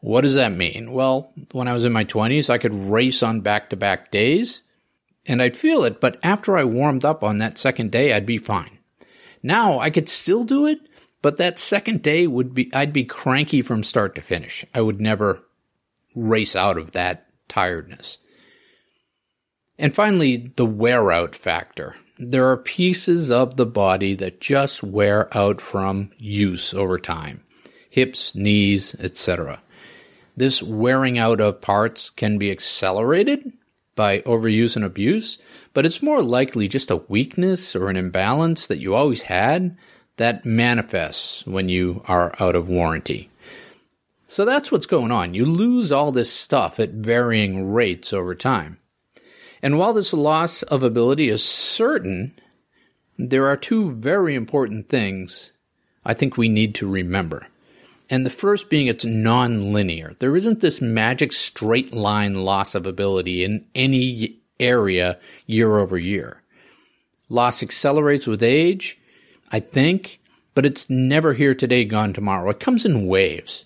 What 0.00 0.20
does 0.20 0.34
that 0.34 0.52
mean? 0.52 0.92
Well, 0.92 1.32
when 1.52 1.66
I 1.66 1.72
was 1.72 1.84
in 1.84 1.92
my 1.92 2.04
20s, 2.04 2.50
I 2.50 2.58
could 2.58 2.74
race 2.74 3.22
on 3.22 3.40
back 3.40 3.70
to 3.70 3.76
back 3.76 4.10
days 4.10 4.60
and 5.26 5.40
I'd 5.40 5.56
feel 5.56 5.84
it, 5.84 6.00
but 6.00 6.18
after 6.22 6.56
I 6.56 6.64
warmed 6.64 7.04
up 7.04 7.24
on 7.24 7.38
that 7.38 7.58
second 7.58 7.90
day, 7.90 8.12
I'd 8.12 8.26
be 8.26 8.38
fine. 8.38 8.78
Now 9.42 9.78
I 9.78 9.90
could 9.90 10.08
still 10.08 10.44
do 10.44 10.66
it, 10.66 10.78
but 11.22 11.38
that 11.38 11.58
second 11.58 12.02
day 12.02 12.26
would 12.26 12.54
be, 12.54 12.70
I'd 12.74 12.92
be 12.92 13.04
cranky 13.04 13.62
from 13.62 13.82
start 13.82 14.14
to 14.16 14.20
finish. 14.20 14.64
I 14.74 14.82
would 14.82 15.00
never 15.00 15.42
race 16.14 16.54
out 16.54 16.76
of 16.76 16.92
that 16.92 17.26
tiredness. 17.48 18.18
And 19.78 19.94
finally, 19.94 20.52
the 20.56 20.66
wear 20.66 21.10
out 21.10 21.34
factor. 21.34 21.96
There 22.18 22.48
are 22.48 22.56
pieces 22.56 23.32
of 23.32 23.56
the 23.56 23.66
body 23.66 24.14
that 24.14 24.40
just 24.40 24.84
wear 24.84 25.28
out 25.36 25.60
from 25.60 26.12
use 26.18 26.72
over 26.72 26.98
time 26.98 27.42
hips, 27.90 28.34
knees, 28.34 28.94
etc. 28.98 29.60
This 30.36 30.62
wearing 30.62 31.18
out 31.18 31.40
of 31.40 31.60
parts 31.60 32.10
can 32.10 32.38
be 32.38 32.50
accelerated 32.50 33.52
by 33.94 34.20
overuse 34.20 34.74
and 34.76 34.84
abuse, 34.84 35.38
but 35.72 35.86
it's 35.86 36.02
more 36.02 36.22
likely 36.22 36.66
just 36.66 36.90
a 36.90 36.96
weakness 36.96 37.76
or 37.76 37.88
an 37.88 37.96
imbalance 37.96 38.66
that 38.66 38.78
you 38.78 38.94
always 38.94 39.22
had 39.22 39.76
that 40.16 40.44
manifests 40.44 41.46
when 41.46 41.68
you 41.68 42.02
are 42.06 42.34
out 42.40 42.56
of 42.56 42.68
warranty. 42.68 43.30
So 44.28 44.44
that's 44.44 44.72
what's 44.72 44.86
going 44.86 45.12
on. 45.12 45.34
You 45.34 45.44
lose 45.44 45.92
all 45.92 46.10
this 46.10 46.32
stuff 46.32 46.80
at 46.80 46.90
varying 46.90 47.72
rates 47.72 48.12
over 48.12 48.34
time. 48.34 48.78
And 49.64 49.78
while 49.78 49.94
this 49.94 50.12
loss 50.12 50.62
of 50.62 50.82
ability 50.82 51.30
is 51.30 51.42
certain, 51.42 52.38
there 53.16 53.46
are 53.46 53.56
two 53.56 53.92
very 53.92 54.34
important 54.34 54.90
things 54.90 55.52
I 56.04 56.12
think 56.12 56.36
we 56.36 56.50
need 56.50 56.74
to 56.74 56.86
remember. 56.86 57.46
And 58.10 58.26
the 58.26 58.30
first 58.30 58.68
being 58.68 58.88
it's 58.88 59.06
non-linear. 59.06 60.16
There 60.18 60.36
isn't 60.36 60.60
this 60.60 60.82
magic 60.82 61.32
straight 61.32 61.94
line 61.94 62.34
loss 62.34 62.74
of 62.74 62.84
ability 62.84 63.42
in 63.42 63.64
any 63.74 64.36
area 64.60 65.18
year 65.46 65.78
over 65.78 65.96
year. 65.96 66.42
Loss 67.30 67.62
accelerates 67.62 68.26
with 68.26 68.42
age, 68.42 68.98
I 69.50 69.60
think, 69.60 70.20
but 70.52 70.66
it's 70.66 70.90
never 70.90 71.32
here 71.32 71.54
today, 71.54 71.86
gone 71.86 72.12
tomorrow. 72.12 72.50
It 72.50 72.60
comes 72.60 72.84
in 72.84 73.06
waves. 73.06 73.64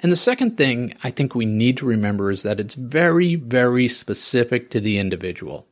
And 0.00 0.10
the 0.10 0.16
second 0.16 0.56
thing 0.56 0.94
I 1.04 1.10
think 1.10 1.34
we 1.34 1.44
need 1.44 1.76
to 1.76 1.86
remember 1.86 2.30
is 2.30 2.42
that 2.42 2.58
it's 2.58 2.74
very, 2.74 3.34
very 3.34 3.86
specific 3.86 4.70
to 4.70 4.80
the 4.80 4.98
individual. 4.98 5.66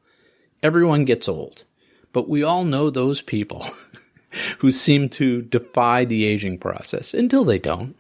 Everyone 0.63 1.07
gets 1.07 1.29
old, 1.29 1.65
but 2.13 2.29
we 2.29 2.43
all 2.43 2.65
know 2.65 2.91
those 2.91 3.23
people 3.23 3.67
who 4.59 4.71
seem 4.71 5.09
to 5.09 5.41
defy 5.41 6.05
the 6.05 6.25
aging 6.25 6.59
process 6.59 7.15
until 7.15 7.45
they 7.45 7.59
don't. 7.59 7.97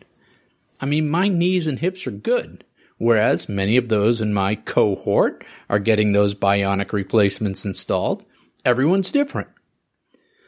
I 0.80 0.86
mean, 0.86 1.08
my 1.08 1.28
knees 1.28 1.66
and 1.66 1.78
hips 1.78 2.06
are 2.06 2.12
good, 2.12 2.62
whereas 2.98 3.48
many 3.48 3.78
of 3.78 3.88
those 3.88 4.20
in 4.20 4.34
my 4.34 4.54
cohort 4.54 5.44
are 5.70 5.78
getting 5.78 6.12
those 6.12 6.34
bionic 6.34 6.92
replacements 6.92 7.64
installed. 7.64 8.26
Everyone's 8.66 9.10
different. 9.10 9.48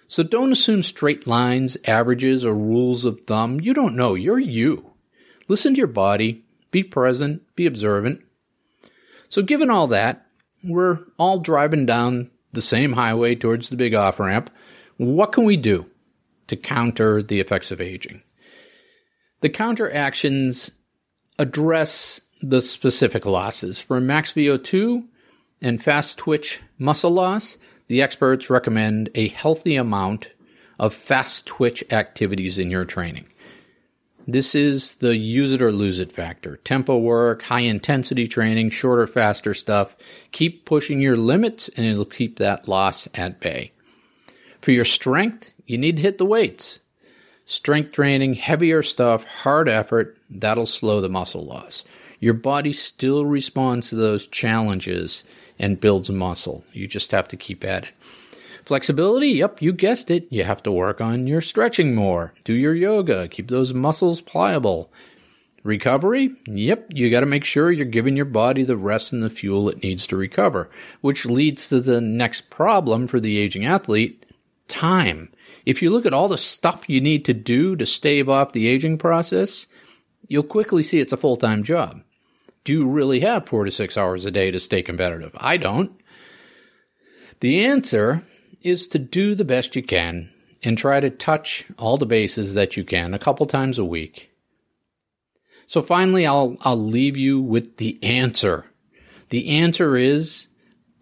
So 0.09 0.23
don't 0.25 0.53
assume 0.53 0.83
straight 0.83 1.27
lines, 1.27 1.79
averages, 1.87 2.45
or 2.45 2.55
rules 2.55 3.05
of 3.05 3.21
thumb. 3.21 3.61
You 3.61 3.73
don't 3.73 3.97
know. 3.97 4.15
You're 4.15 4.41
you. 4.41 4.90
Listen 5.51 5.75
to 5.75 5.79
your 5.79 5.89
body, 5.89 6.45
be 6.71 6.85
present, 6.85 7.43
be 7.57 7.67
observant. 7.67 8.21
So, 9.29 9.43
given 9.43 9.69
all 9.69 9.89
that, 9.89 10.25
we're 10.63 11.01
all 11.19 11.41
driving 11.41 11.87
down 11.87 12.31
the 12.53 12.63
same 12.63 12.93
highway 12.93 13.35
towards 13.35 13.69
the 13.69 13.75
big 13.75 13.93
off 13.93 14.21
ramp. 14.21 14.49
What 14.97 15.33
can 15.33 15.43
we 15.43 15.57
do 15.57 15.87
to 16.47 16.57
counter 16.57 17.21
the 17.21 17.41
effects 17.41 17.73
of 17.73 17.81
aging? 17.81 18.23
The 19.41 19.49
counter 19.49 19.93
actions 19.93 20.71
address 21.37 22.21
the 22.41 22.63
specific 22.63 23.27
losses. 23.27 23.81
For 23.81 24.01
max 24.01 24.33
VO2 24.33 25.05
and 25.61 25.83
fast 25.83 26.17
twitch 26.17 26.61
muscle 26.79 27.11
loss, 27.11 27.59
the 27.89 28.01
experts 28.01 28.51
recommend 28.51 29.11
a 29.17 29.27
healthy 29.27 29.75
amount 29.75 30.31
of 30.79 30.95
fast 30.95 31.49
twitch 31.49 31.83
activities 31.91 32.57
in 32.57 32.71
your 32.71 32.85
training. 32.85 33.27
This 34.33 34.55
is 34.55 34.95
the 34.97 35.17
use 35.17 35.53
it 35.53 35.61
or 35.61 35.73
lose 35.73 35.99
it 35.99 36.13
factor. 36.13 36.59
Tempo 36.59 36.97
work, 36.99 37.43
high 37.43 37.61
intensity 37.61 38.29
training, 38.29 38.71
shorter, 38.71 39.09
faster 39.09 39.55
stuff. 39.55 39.97
Keep 40.31 40.65
pushing 40.65 41.01
your 41.01 41.17
limits 41.17 41.69
and 41.71 41.85
it'll 41.85 42.05
keep 42.05 42.39
that 42.39 42.69
loss 42.69 43.09
at 43.15 43.41
bay. 43.41 43.73
For 44.61 44.71
your 44.71 44.85
strength, 44.85 45.53
you 45.67 45.79
need 45.79 45.97
to 45.97 46.03
hit 46.03 46.19
the 46.19 46.25
weights. 46.25 46.79
Strength 47.47 47.91
training, 47.91 48.35
heavier 48.35 48.85
stuff, 48.85 49.25
hard 49.25 49.69
effort, 49.69 50.17
that'll 50.31 50.67
slow 50.67 51.01
the 51.01 51.09
muscle 51.09 51.45
loss. 51.45 51.85
Your 52.21 52.35
body 52.35 52.73
still 52.73 53.27
responds 53.27 53.89
to 53.89 53.97
those 53.97 54.29
challenges 54.29 55.25
and 55.59 55.81
builds 55.81 56.09
muscle. 56.09 56.65
You 56.73 56.87
just 56.87 57.11
have 57.11 57.27
to 57.29 57.37
keep 57.37 57.65
at 57.65 57.85
it. 57.85 57.91
Flexibility, 58.65 59.29
yep, 59.29 59.63
you 59.63 59.73
guessed 59.73 60.11
it. 60.11 60.27
You 60.31 60.45
have 60.45 60.63
to 60.65 60.73
work 60.73 61.01
on 61.01 61.27
your 61.27 61.41
stretching 61.41 61.95
more, 61.95 62.35
do 62.45 62.53
your 62.53 62.75
yoga, 62.75 63.29
keep 63.29 63.49
those 63.49 63.75
muscles 63.75 64.21
pliable. 64.21 64.93
Recovery, 65.63 66.31
yep, 66.47 66.87
you 66.95 67.11
got 67.11 67.21
to 67.21 67.27
make 67.27 67.45
sure 67.45 67.71
you're 67.71 67.85
giving 67.85 68.17
your 68.17 68.25
body 68.25 68.63
the 68.63 68.79
rest 68.79 69.13
and 69.13 69.23
the 69.23 69.29
fuel 69.29 69.69
it 69.69 69.83
needs 69.83 70.07
to 70.07 70.17
recover, 70.17 70.71
which 71.03 71.27
leads 71.27 71.69
to 71.69 71.81
the 71.81 72.01
next 72.01 72.49
problem 72.49 73.07
for 73.07 73.21
the 73.21 73.37
aging 73.37 73.67
athlete 73.67 74.25
time. 74.69 75.31
If 75.67 75.83
you 75.83 75.91
look 75.91 76.07
at 76.07 76.15
all 76.15 76.29
the 76.29 76.39
stuff 76.39 76.89
you 76.89 77.01
need 77.01 77.27
to 77.27 77.35
do 77.35 77.77
to 77.77 77.85
stave 77.85 78.29
off 78.29 78.53
the 78.53 78.69
aging 78.69 78.97
process, 78.97 79.69
you'll 80.29 80.45
quickly 80.45 80.83
see 80.83 80.99
it's 80.99 81.13
a 81.13 81.19
full 81.19 81.37
time 81.37 81.63
job. 81.63 82.01
Do 82.65 82.73
you 82.73 82.87
really 82.87 83.21
have 83.21 83.49
four 83.49 83.65
to 83.65 83.71
six 83.71 83.97
hours 83.99 84.25
a 84.25 84.31
day 84.31 84.51
to 84.51 84.61
stay 84.61 84.83
competitive? 84.83 85.33
I 85.37 85.59
don't. 85.59 85.93
The 87.41 87.67
answer 87.67 88.23
is 88.63 88.87
to 88.89 88.99
do 88.99 89.35
the 89.35 89.45
best 89.45 89.77
you 89.77 89.83
can 89.83 90.31
and 90.63 90.77
try 90.77 91.01
to 91.01 91.11
touch 91.11 91.67
all 91.79 91.97
the 91.97 92.07
bases 92.07 92.55
that 92.55 92.77
you 92.77 92.85
can 92.85 93.15
a 93.15 93.19
couple 93.19 93.47
times 93.47 93.79
a 93.79 93.85
week. 93.85 94.31
So 95.67 95.83
finally, 95.83 96.27
I'll, 96.27 96.57
I'll 96.63 96.77
leave 96.83 97.17
you 97.17 97.41
with 97.41 97.77
the 97.77 97.99
answer. 98.03 98.67
The 99.29 99.49
answer 99.49 99.97
is 99.97 100.49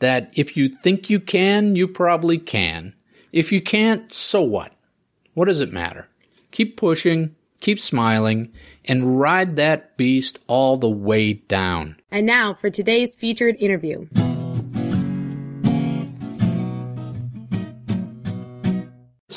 that 0.00 0.30
if 0.34 0.56
you 0.56 0.68
think 0.68 1.08
you 1.08 1.20
can, 1.20 1.74
you 1.74 1.88
probably 1.88 2.38
can. 2.38 2.94
If 3.32 3.50
you 3.50 3.60
can't, 3.60 4.12
so 4.12 4.42
what? 4.42 4.72
What 5.34 5.46
does 5.46 5.60
it 5.60 5.72
matter? 5.72 6.06
Keep 6.50 6.76
pushing, 6.76 7.34
keep 7.60 7.80
smiling, 7.80 8.52
and 8.84 9.18
ride 9.18 9.56
that 9.56 9.96
beast 9.96 10.38
all 10.46 10.76
the 10.76 10.88
way 10.88 11.32
down. 11.32 11.96
And 12.10 12.26
now 12.26 12.54
for 12.54 12.70
today's 12.70 13.16
featured 13.16 13.56
interview. 13.58 14.06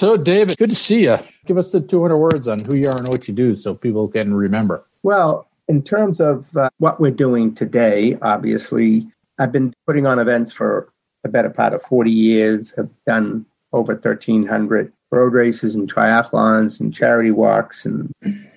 So, 0.02 0.18
David, 0.18 0.58
good 0.58 0.72
to 0.72 0.76
see 0.76 1.04
you. 1.04 1.20
Give 1.46 1.60
us 1.60 1.72
the 1.72 1.80
200 1.80 2.18
words 2.18 2.48
on 2.48 2.58
who 2.66 2.76
you 2.76 2.90
are 2.90 2.98
and 2.98 3.08
what 3.08 3.28
you 3.28 3.36
do 3.36 3.56
so 3.56 3.76
people 3.76 4.08
can 4.08 4.34
remember. 4.34 4.84
Well, 5.04 5.48
in 5.68 5.84
terms 5.84 6.20
of 6.20 6.48
uh, 6.58 6.72
what 6.80 7.00
we're 7.00 7.12
doing 7.12 7.54
today, 7.54 8.18
obviously, 8.24 9.08
I've 9.38 9.52
been 9.52 9.76
putting 9.86 10.08
on 10.08 10.18
events 10.18 10.52
for 10.52 10.92
the 11.22 11.30
better 11.30 11.52
part 11.52 11.76
of 11.76 11.84
40 11.84 12.10
years, 12.10 12.74
have 12.78 12.90
done 13.06 13.46
over 13.74 13.94
1,300 13.94 14.92
road 15.12 15.34
races 15.34 15.76
and 15.76 15.94
triathlons 15.94 16.80
and 16.80 16.92
charity 16.92 17.30
walks 17.30 17.86
and 17.86 18.12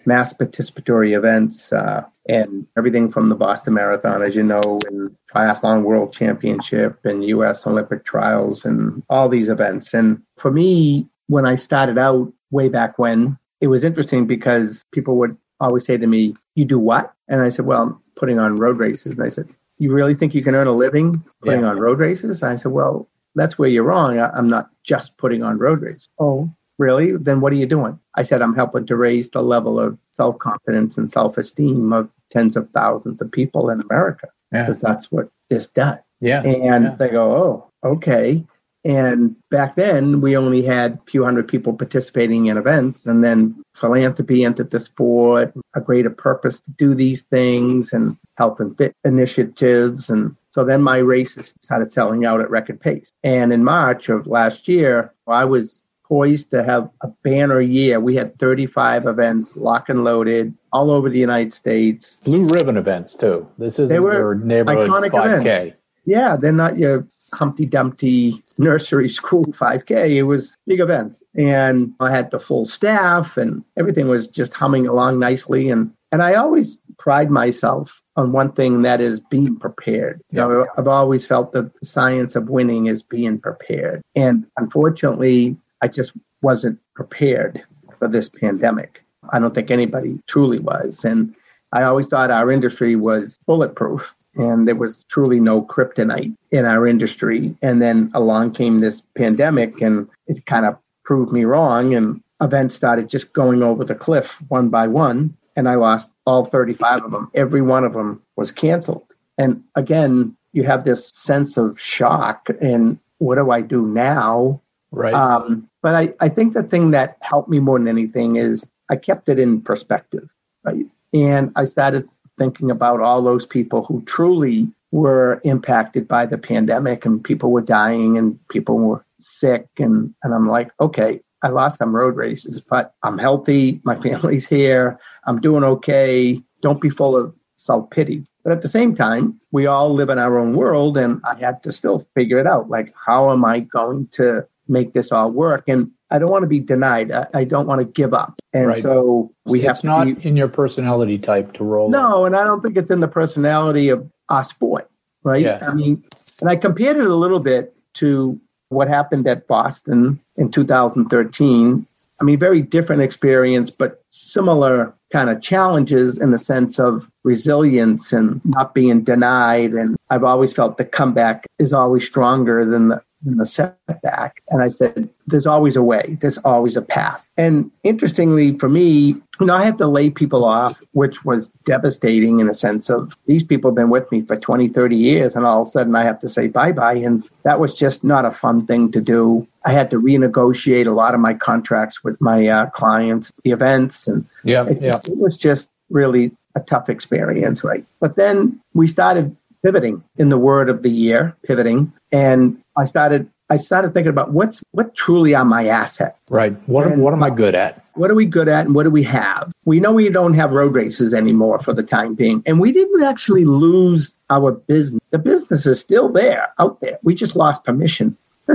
mass 0.07 0.33
participatory 0.33 1.15
events 1.15 1.75
uh, 1.75 2.05
and 2.27 2.67
everything 2.79 3.11
from 3.11 3.29
the 3.29 3.35
Boston 3.35 3.75
Marathon, 3.75 4.23
as 4.23 4.35
you 4.35 4.43
know, 4.43 4.63
and 4.89 5.15
Triathlon 5.31 5.83
World 5.83 6.11
Championship 6.11 7.05
and 7.05 7.23
U.S. 7.27 7.67
Olympic 7.67 8.03
trials 8.07 8.65
and 8.65 9.03
all 9.11 9.29
these 9.29 9.51
events. 9.51 9.93
And 9.93 10.23
for 10.39 10.51
me, 10.51 11.07
when 11.27 11.47
I 11.47 11.57
started 11.57 11.99
out 11.99 12.33
way 12.51 12.69
back 12.69 12.99
when, 12.99 13.39
it 13.61 13.69
was 13.69 13.85
interesting 13.85 14.27
because 14.27 14.85
people 14.93 15.17
would 15.19 15.37
always 15.61 15.85
say 15.85 15.97
to 15.97 16.07
me, 16.07 16.35
You 16.55 16.65
do 16.65 16.79
what? 16.79 17.13
And 17.29 17.41
I 17.41 17.49
said, 17.49 17.67
Well, 17.67 17.83
I'm 17.83 18.01
putting 18.17 18.39
on 18.39 18.57
road 18.57 18.79
races. 18.79 19.13
And 19.13 19.23
I 19.23 19.29
said, 19.29 19.49
You 19.79 19.93
really 19.93 20.15
think 20.15 20.35
you 20.35 20.43
can 20.43 20.55
earn 20.55 20.67
a 20.67 20.73
living 20.73 21.25
putting 21.43 21.61
yeah. 21.61 21.69
on 21.69 21.79
road 21.79 21.99
races? 21.99 22.43
And 22.43 22.51
I 22.51 22.57
said, 22.57 22.73
Well, 22.73 23.09
that's 23.35 23.59
where 23.59 23.69
you're 23.69 23.85
wrong. 23.85 24.19
I, 24.19 24.37
am 24.37 24.49
not 24.49 24.71
just 24.83 25.17
putting 25.17 25.43
on 25.43 25.59
road 25.59 25.81
races. 25.81 26.09
Oh, 26.19 26.51
really? 26.79 27.17
Then 27.17 27.41
what 27.41 27.53
are 27.53 27.57
you 27.57 27.67
doing? 27.67 27.99
I 28.15 28.23
said, 28.23 28.43
I'm 28.43 28.55
helping 28.55 28.87
to 28.87 28.97
raise 28.97 29.31
the 29.31 29.43
level 29.43 29.81
of 29.81 29.99
self 30.13 30.39
confidence 30.39 30.99
and 30.99 31.11
self 31.11 31.39
esteem 31.39 31.93
of 31.93 32.11
tens 32.31 32.57
of 32.57 32.69
thousands 32.71 33.21
of 33.21 33.31
people 33.31 33.71
in 33.71 33.81
America 33.81 34.29
because 34.51 34.77
yeah. 34.83 34.89
that's 34.89 35.11
what 35.11 35.29
this 35.51 35.67
does. 35.69 35.99
Yeah. 36.21 36.43
And 36.43 36.85
yeah. 36.85 36.95
they 36.97 37.11
go, 37.11 37.33
oh, 37.37 37.71
okay. 37.97 38.45
And 38.85 39.35
back 39.51 39.77
then, 39.77 40.21
we 40.21 40.37
only 40.37 40.63
had 40.63 40.95
a 40.95 41.11
few 41.11 41.25
hundred 41.25 41.49
people 41.49 41.73
participating 41.73 42.47
in 42.47 42.59
events. 42.59 43.07
And 43.07 43.25
then 43.25 43.63
philanthropy 43.75 44.45
entered 44.45 44.71
the 44.71 44.79
sport, 44.79 45.55
a 45.75 45.81
greater 45.81 46.11
purpose 46.11 46.61
to 46.61 46.71
do 46.73 46.95
these 46.95 47.23
things, 47.23 47.93
and 47.93 48.17
health 48.37 48.61
and 48.61 48.77
fit 48.77 48.95
initiatives. 49.05 50.11
And 50.11 50.37
so 50.51 50.65
then 50.65 50.83
my 50.83 50.99
races 50.99 51.55
started 51.61 51.93
selling 51.93 52.27
out 52.27 52.41
at 52.41 52.51
record 52.51 52.81
pace. 52.81 53.13
And 53.23 53.53
in 53.53 53.65
March 53.65 54.11
of 54.11 54.27
last 54.27 54.69
year, 54.69 55.15
I 55.27 55.47
was 55.47 55.83
poised 56.05 56.51
to 56.51 56.63
have 56.63 56.91
a 57.01 57.09
banner 57.23 57.63
year. 57.63 57.99
We 57.99 58.15
had 58.15 58.39
35 58.39 59.07
events, 59.07 59.57
lock 59.57 59.89
and 59.89 60.05
loaded, 60.05 60.55
all 60.73 60.91
over 60.91 61.09
the 61.09 61.19
United 61.19 61.55
States. 61.55 62.19
Blue 62.25 62.47
ribbon 62.47 62.77
events 62.77 63.15
too. 63.15 63.49
This 63.57 63.79
is 63.79 63.91
your 63.91 64.35
neighborhood 64.35 64.91
5K. 64.91 65.47
Events. 65.47 65.77
Yeah, 66.05 66.37
they're 66.37 66.53
not 66.53 66.79
your 66.79 67.07
Humpty 67.35 67.67
Dumpty 67.67 68.43
nursery 68.59 69.09
school 69.21 69.45
5K. 69.45 70.17
It 70.17 70.23
was 70.25 70.57
big 70.67 70.81
events, 70.81 71.23
and 71.35 71.95
I 72.01 72.11
had 72.11 72.31
the 72.31 72.41
full 72.41 72.65
staff, 72.65 73.37
and 73.37 73.65
everything 73.77 74.09
was 74.09 74.29
just 74.29 74.55
humming 74.55 74.87
along 74.87 75.19
nicely. 75.19 75.71
And 75.71 75.93
and 76.13 76.23
I 76.23 76.35
always 76.35 76.79
pride 76.99 77.31
myself 77.31 78.01
on 78.17 78.31
one 78.31 78.53
thing 78.53 78.83
that 78.83 79.01
is 79.01 79.19
being 79.19 79.57
prepared. 79.57 80.21
You 80.31 80.39
know, 80.39 80.67
I've 80.79 80.87
always 80.87 81.27
felt 81.27 81.53
that 81.53 81.73
the 81.81 81.87
science 81.87 82.37
of 82.37 82.49
winning 82.49 82.87
is 82.87 83.03
being 83.03 83.39
prepared, 83.41 84.03
and 84.15 84.47
unfortunately, 84.57 85.57
I 85.83 85.89
just 85.89 86.13
wasn't 86.43 86.79
prepared 86.95 87.63
for 87.99 88.09
this 88.09 88.29
pandemic. 88.29 89.03
I 89.31 89.39
don't 89.39 89.55
think 89.55 89.71
anybody 89.71 90.21
truly 90.27 90.59
was. 90.59 91.05
And 91.05 91.35
I 91.73 91.83
always 91.85 92.07
thought 92.09 92.31
our 92.31 92.51
industry 92.51 92.95
was 92.97 93.39
bulletproof 93.47 94.15
and 94.37 94.67
there 94.67 94.75
was 94.75 95.05
truly 95.09 95.41
no 95.41 95.63
kryptonite 95.63 96.35
in 96.51 96.65
our 96.65 96.87
industry. 96.87 97.57
And 97.63 97.81
then 97.81 98.11
along 98.15 98.53
came 98.53 98.81
this 98.81 99.03
pandemic 99.17 99.81
and 99.81 100.09
it 100.27 100.47
kind 100.47 100.67
of 100.67 100.79
proved 101.05 101.33
me 101.33 101.45
wrong. 101.45 101.95
And 101.95 102.23
events 102.41 102.75
started 102.75 103.09
just 103.09 103.33
going 103.33 103.63
over 103.63 103.85
the 103.85 103.95
cliff 103.95 104.41
one 104.49 104.69
by 104.69 104.87
one. 104.87 105.37
And 105.57 105.69
I 105.69 105.77
lost 105.77 106.11
all 106.27 106.45
35 106.45 107.05
of 107.05 107.11
them. 107.13 107.31
Every 107.35 107.63
one 107.63 107.85
of 107.85 107.93
them 107.93 108.23
was 108.37 108.51
canceled. 108.51 109.07
And 109.39 109.63
again, 109.75 110.37
you 110.53 110.65
have 110.65 110.85
this 110.85 111.09
sense 111.09 111.57
of 111.57 111.81
shock 111.81 112.49
and 112.61 112.99
what 113.19 113.37
do 113.37 113.51
I 113.51 113.61
do 113.61 113.87
now? 113.87 114.61
Right. 114.91 115.15
Um, 115.15 115.69
but 115.83 115.95
I, 115.95 116.15
I 116.21 116.29
think 116.29 116.55
the 116.55 116.63
thing 116.63 116.93
that 116.93 117.17
helped 117.21 117.49
me 117.49 117.59
more 117.59 117.79
than 117.79 117.89
anything 117.89 118.37
is 118.37 118.65
I 118.91 118.97
kept 118.97 119.29
it 119.29 119.39
in 119.39 119.61
perspective, 119.61 120.33
right? 120.63 120.87
And 121.13 121.53
I 121.57 121.65
started 121.65 122.09
thinking 122.39 122.71
about 122.71 123.01
all 123.01 123.23
those 123.23 123.47
people 123.47 123.85
who 123.85 124.03
truly 124.03 124.69
were 124.93 125.41
impacted 125.45 126.07
by 126.07 126.27
the 126.27 126.39
pandemic 126.39 127.05
and 127.05 127.25
people 127.25 127.51
were 127.51 127.61
dying 127.61 128.17
and 128.17 128.39
people 128.49 128.79
were 128.79 129.05
sick. 129.19 129.67
And, 129.79 130.15
and 130.23 130.35
I'm 130.35 130.49
like, 130.49 130.71
okay, 130.81 131.21
I 131.43 131.49
lost 131.49 131.79
some 131.79 131.95
road 131.95 132.17
races, 132.17 132.61
but 132.61 132.95
I'm 133.03 133.19
healthy. 133.19 133.81
My 133.85 133.97
family's 134.01 134.47
here. 134.47 134.99
I'm 135.27 135.41
doing 135.41 135.65
okay. 135.65 136.41
Don't 136.63 136.81
be 136.81 136.91
full 136.91 137.17
of 137.17 137.35
self 137.55 137.91
pity. 137.91 138.27
But 138.45 138.53
at 138.53 138.63
the 138.63 138.69
same 138.69 138.95
time, 138.95 139.41
we 139.53 139.67
all 139.67 139.93
live 139.93 140.11
in 140.11 140.19
our 140.19 140.39
own 140.39 140.55
world, 140.55 140.99
and 140.99 141.21
I 141.25 141.39
had 141.39 141.63
to 141.63 141.73
still 141.73 142.07
figure 142.15 142.39
it 142.39 142.47
out. 142.47 142.69
Like, 142.69 142.93
how 143.07 143.33
am 143.33 143.43
I 143.43 143.61
going 143.61 144.09
to 144.13 144.47
make 144.69 144.93
this 144.93 145.13
all 145.13 145.31
work. 145.31 145.65
And 145.69 145.91
I 146.11 146.19
don't 146.19 146.31
want 146.31 146.43
to 146.43 146.49
be 146.49 146.61
denied. 146.61 147.11
I, 147.11 147.27
I 147.35 147.45
don't 147.45 147.67
want 147.67 147.81
to 147.81 147.87
give 147.87 148.15
up. 148.15 148.41
And 148.53 148.69
right. 148.69 148.83
so 148.83 149.33
we 149.47 149.59
it's 149.59 149.67
have 149.67 149.77
It's 149.77 149.85
not 149.85 150.05
be, 150.07 150.29
in 150.29 150.37
your 150.37 150.49
personality 150.49 151.19
type 151.19 151.53
to 151.55 151.65
roll. 151.65 151.91
No, 151.91 152.25
and 152.25 152.37
I 152.37 152.45
don't 152.45 152.61
think 152.61 152.77
it's 152.77 152.91
in 152.91 153.01
the 153.01 153.09
personality 153.09 153.89
of 153.89 154.09
our 154.29 154.45
sport, 154.45 154.91
right? 155.23 155.43
Yeah. 155.43 155.67
I 155.67 155.75
mean, 155.75 156.05
and 156.41 156.49
I 156.49 156.57
compared 156.57 156.97
it 156.97 157.07
a 157.07 157.15
little 157.15 157.41
bit 157.41 157.75
to 157.95 158.41
what 158.69 158.89
happened 158.89 159.27
at 159.27 159.47
Boston 159.47 160.21
in 160.37 160.51
2013. 160.51 161.87
I 162.21 162.25
mean, 162.25 162.39
very 162.39 162.63
different 162.63 163.03
experience, 163.03 163.71
but 163.71 164.03
similar 164.11 164.95
kind 165.13 165.31
of 165.31 165.41
challenges 165.41 166.19
in 166.21 166.31
the 166.31 166.39
sense 166.39 166.79
of 166.79 167.11
resilience 167.25 168.13
and 168.13 168.41
not 168.45 168.75
being 168.75 169.03
denied. 169.03 169.73
And 169.73 169.97
I've 170.11 170.25
always 170.25 170.53
felt 170.53 170.79
the 170.79 170.85
comeback 170.85 171.47
is 171.59 171.73
always 171.73 172.07
stronger 172.07 172.65
than 172.65 172.89
the 172.89 173.03
the 173.25 173.47
setback. 173.47 174.43
And 174.49 174.63
I 174.63 174.69
said, 174.69 175.09
there's 175.27 175.47
always 175.47 175.77
a 175.77 175.83
way, 175.83 176.19
there's 176.21 176.39
always 176.39 176.77
a 176.77 176.83
path. 176.83 177.27
And 177.37 177.71
interestingly 177.83 178.59
for 178.59 178.69
me, 178.69 179.17
you 179.41 179.47
know, 179.47 179.55
I 179.55 179.65
had 179.65 179.79
to 179.79 179.89
lay 179.89 180.11
people 180.11 180.45
off, 180.45 180.81
which 180.93 181.25
was 181.25 181.49
devastating 181.65 182.41
in 182.41 182.49
a 182.49 182.55
sense 182.55 182.91
of 182.91 183.17
these 183.27 183.43
people 183.43 183.71
have 183.71 183.77
been 183.77 183.91
with 183.91 184.11
me 184.13 184.23
for 184.23 184.37
20, 184.37 184.69
30 184.69 184.97
years, 184.97 185.35
and 185.35 185.45
all 185.45 185.63
of 185.63 185.69
a 185.69 185.71
sudden 185.71 185.97
I 185.97 186.05
have 186.05 186.21
to 186.21 186.29
say 186.29 186.47
bye 186.47 186.73
bye. 186.73 186.95
And 186.95 187.29
that 187.43 187.59
was 187.59 187.75
just 187.75 188.05
not 188.05 188.25
a 188.25 188.31
fun 188.31 188.67
thing 188.67 188.93
to 188.93 189.01
do. 189.01 189.49
I 189.65 189.73
had 189.73 189.91
to 189.91 189.99
renegotiate 189.99 190.87
a 190.87 190.93
lot 190.93 191.15
of 191.15 191.21
my 191.21 191.35
contracts 191.35 192.05
with 192.05 192.21
my 192.21 192.47
uh, 192.47 192.67
clients, 192.67 193.33
the 193.43 193.51
events, 193.51 194.07
and 194.07 194.27
yeah, 194.45 194.67
it, 194.67 194.81
yeah. 194.81 194.97
it 194.97 195.17
was 195.17 195.37
just 195.37 195.71
really 195.91 196.33
a 196.55 196.61
tough 196.61 196.89
experience, 196.89 197.65
right? 197.65 197.85
But 198.01 198.15
then 198.15 198.61
we 198.75 198.87
started 198.87 199.37
pivoting 199.65 200.05
in 200.19 200.29
the 200.29 200.39
word 200.39 200.69
of 200.69 200.83
the 200.83 200.91
year, 200.91 201.35
pivoting. 201.43 201.93
And 202.13 202.63
I 202.77 202.85
started 202.85 203.29
I 203.51 203.57
started 203.57 203.93
thinking 203.93 204.11
about 204.11 204.33
what's 204.33 204.63
what 204.73 204.95
truly 204.95 205.35
are 205.35 205.45
my 205.45 205.67
assets. 205.67 206.19
Right. 206.31 206.53
What 206.69 206.87
and 206.87 207.03
what 207.03 207.13
am 207.13 207.23
I 207.23 207.31
good 207.31 207.55
at? 207.55 207.85
What 207.95 208.11
are 208.11 208.15
we 208.15 208.27
good 208.27 208.49
at 208.49 208.67
and 208.67 208.75
what 208.75 208.85
do 208.85 208.91
we 208.91 209.03
have? 209.05 209.53
We 209.65 209.81
know 209.81 209.93
we 209.93 210.09
don't 210.09 210.35
have 210.35 210.53
road 210.53 210.75
races 210.75 211.13
anymore 211.13 211.59
for 211.59 211.73
the 211.73 211.83
time 211.83 212.15
being. 212.15 212.43
And 212.47 212.61
we 212.61 212.73
didn't 212.73 213.03
actually 213.03 213.45
lose 213.45 214.13
our 214.31 214.53
business. 214.53 215.01
The 215.11 215.19
business 215.19 215.67
is 215.67 215.81
still 215.81 216.09
there 216.11 216.53
out 216.59 216.81
there. 216.81 216.99
We 217.03 217.15
just 217.15 217.37
lost 217.37 217.65
permission 217.65 218.17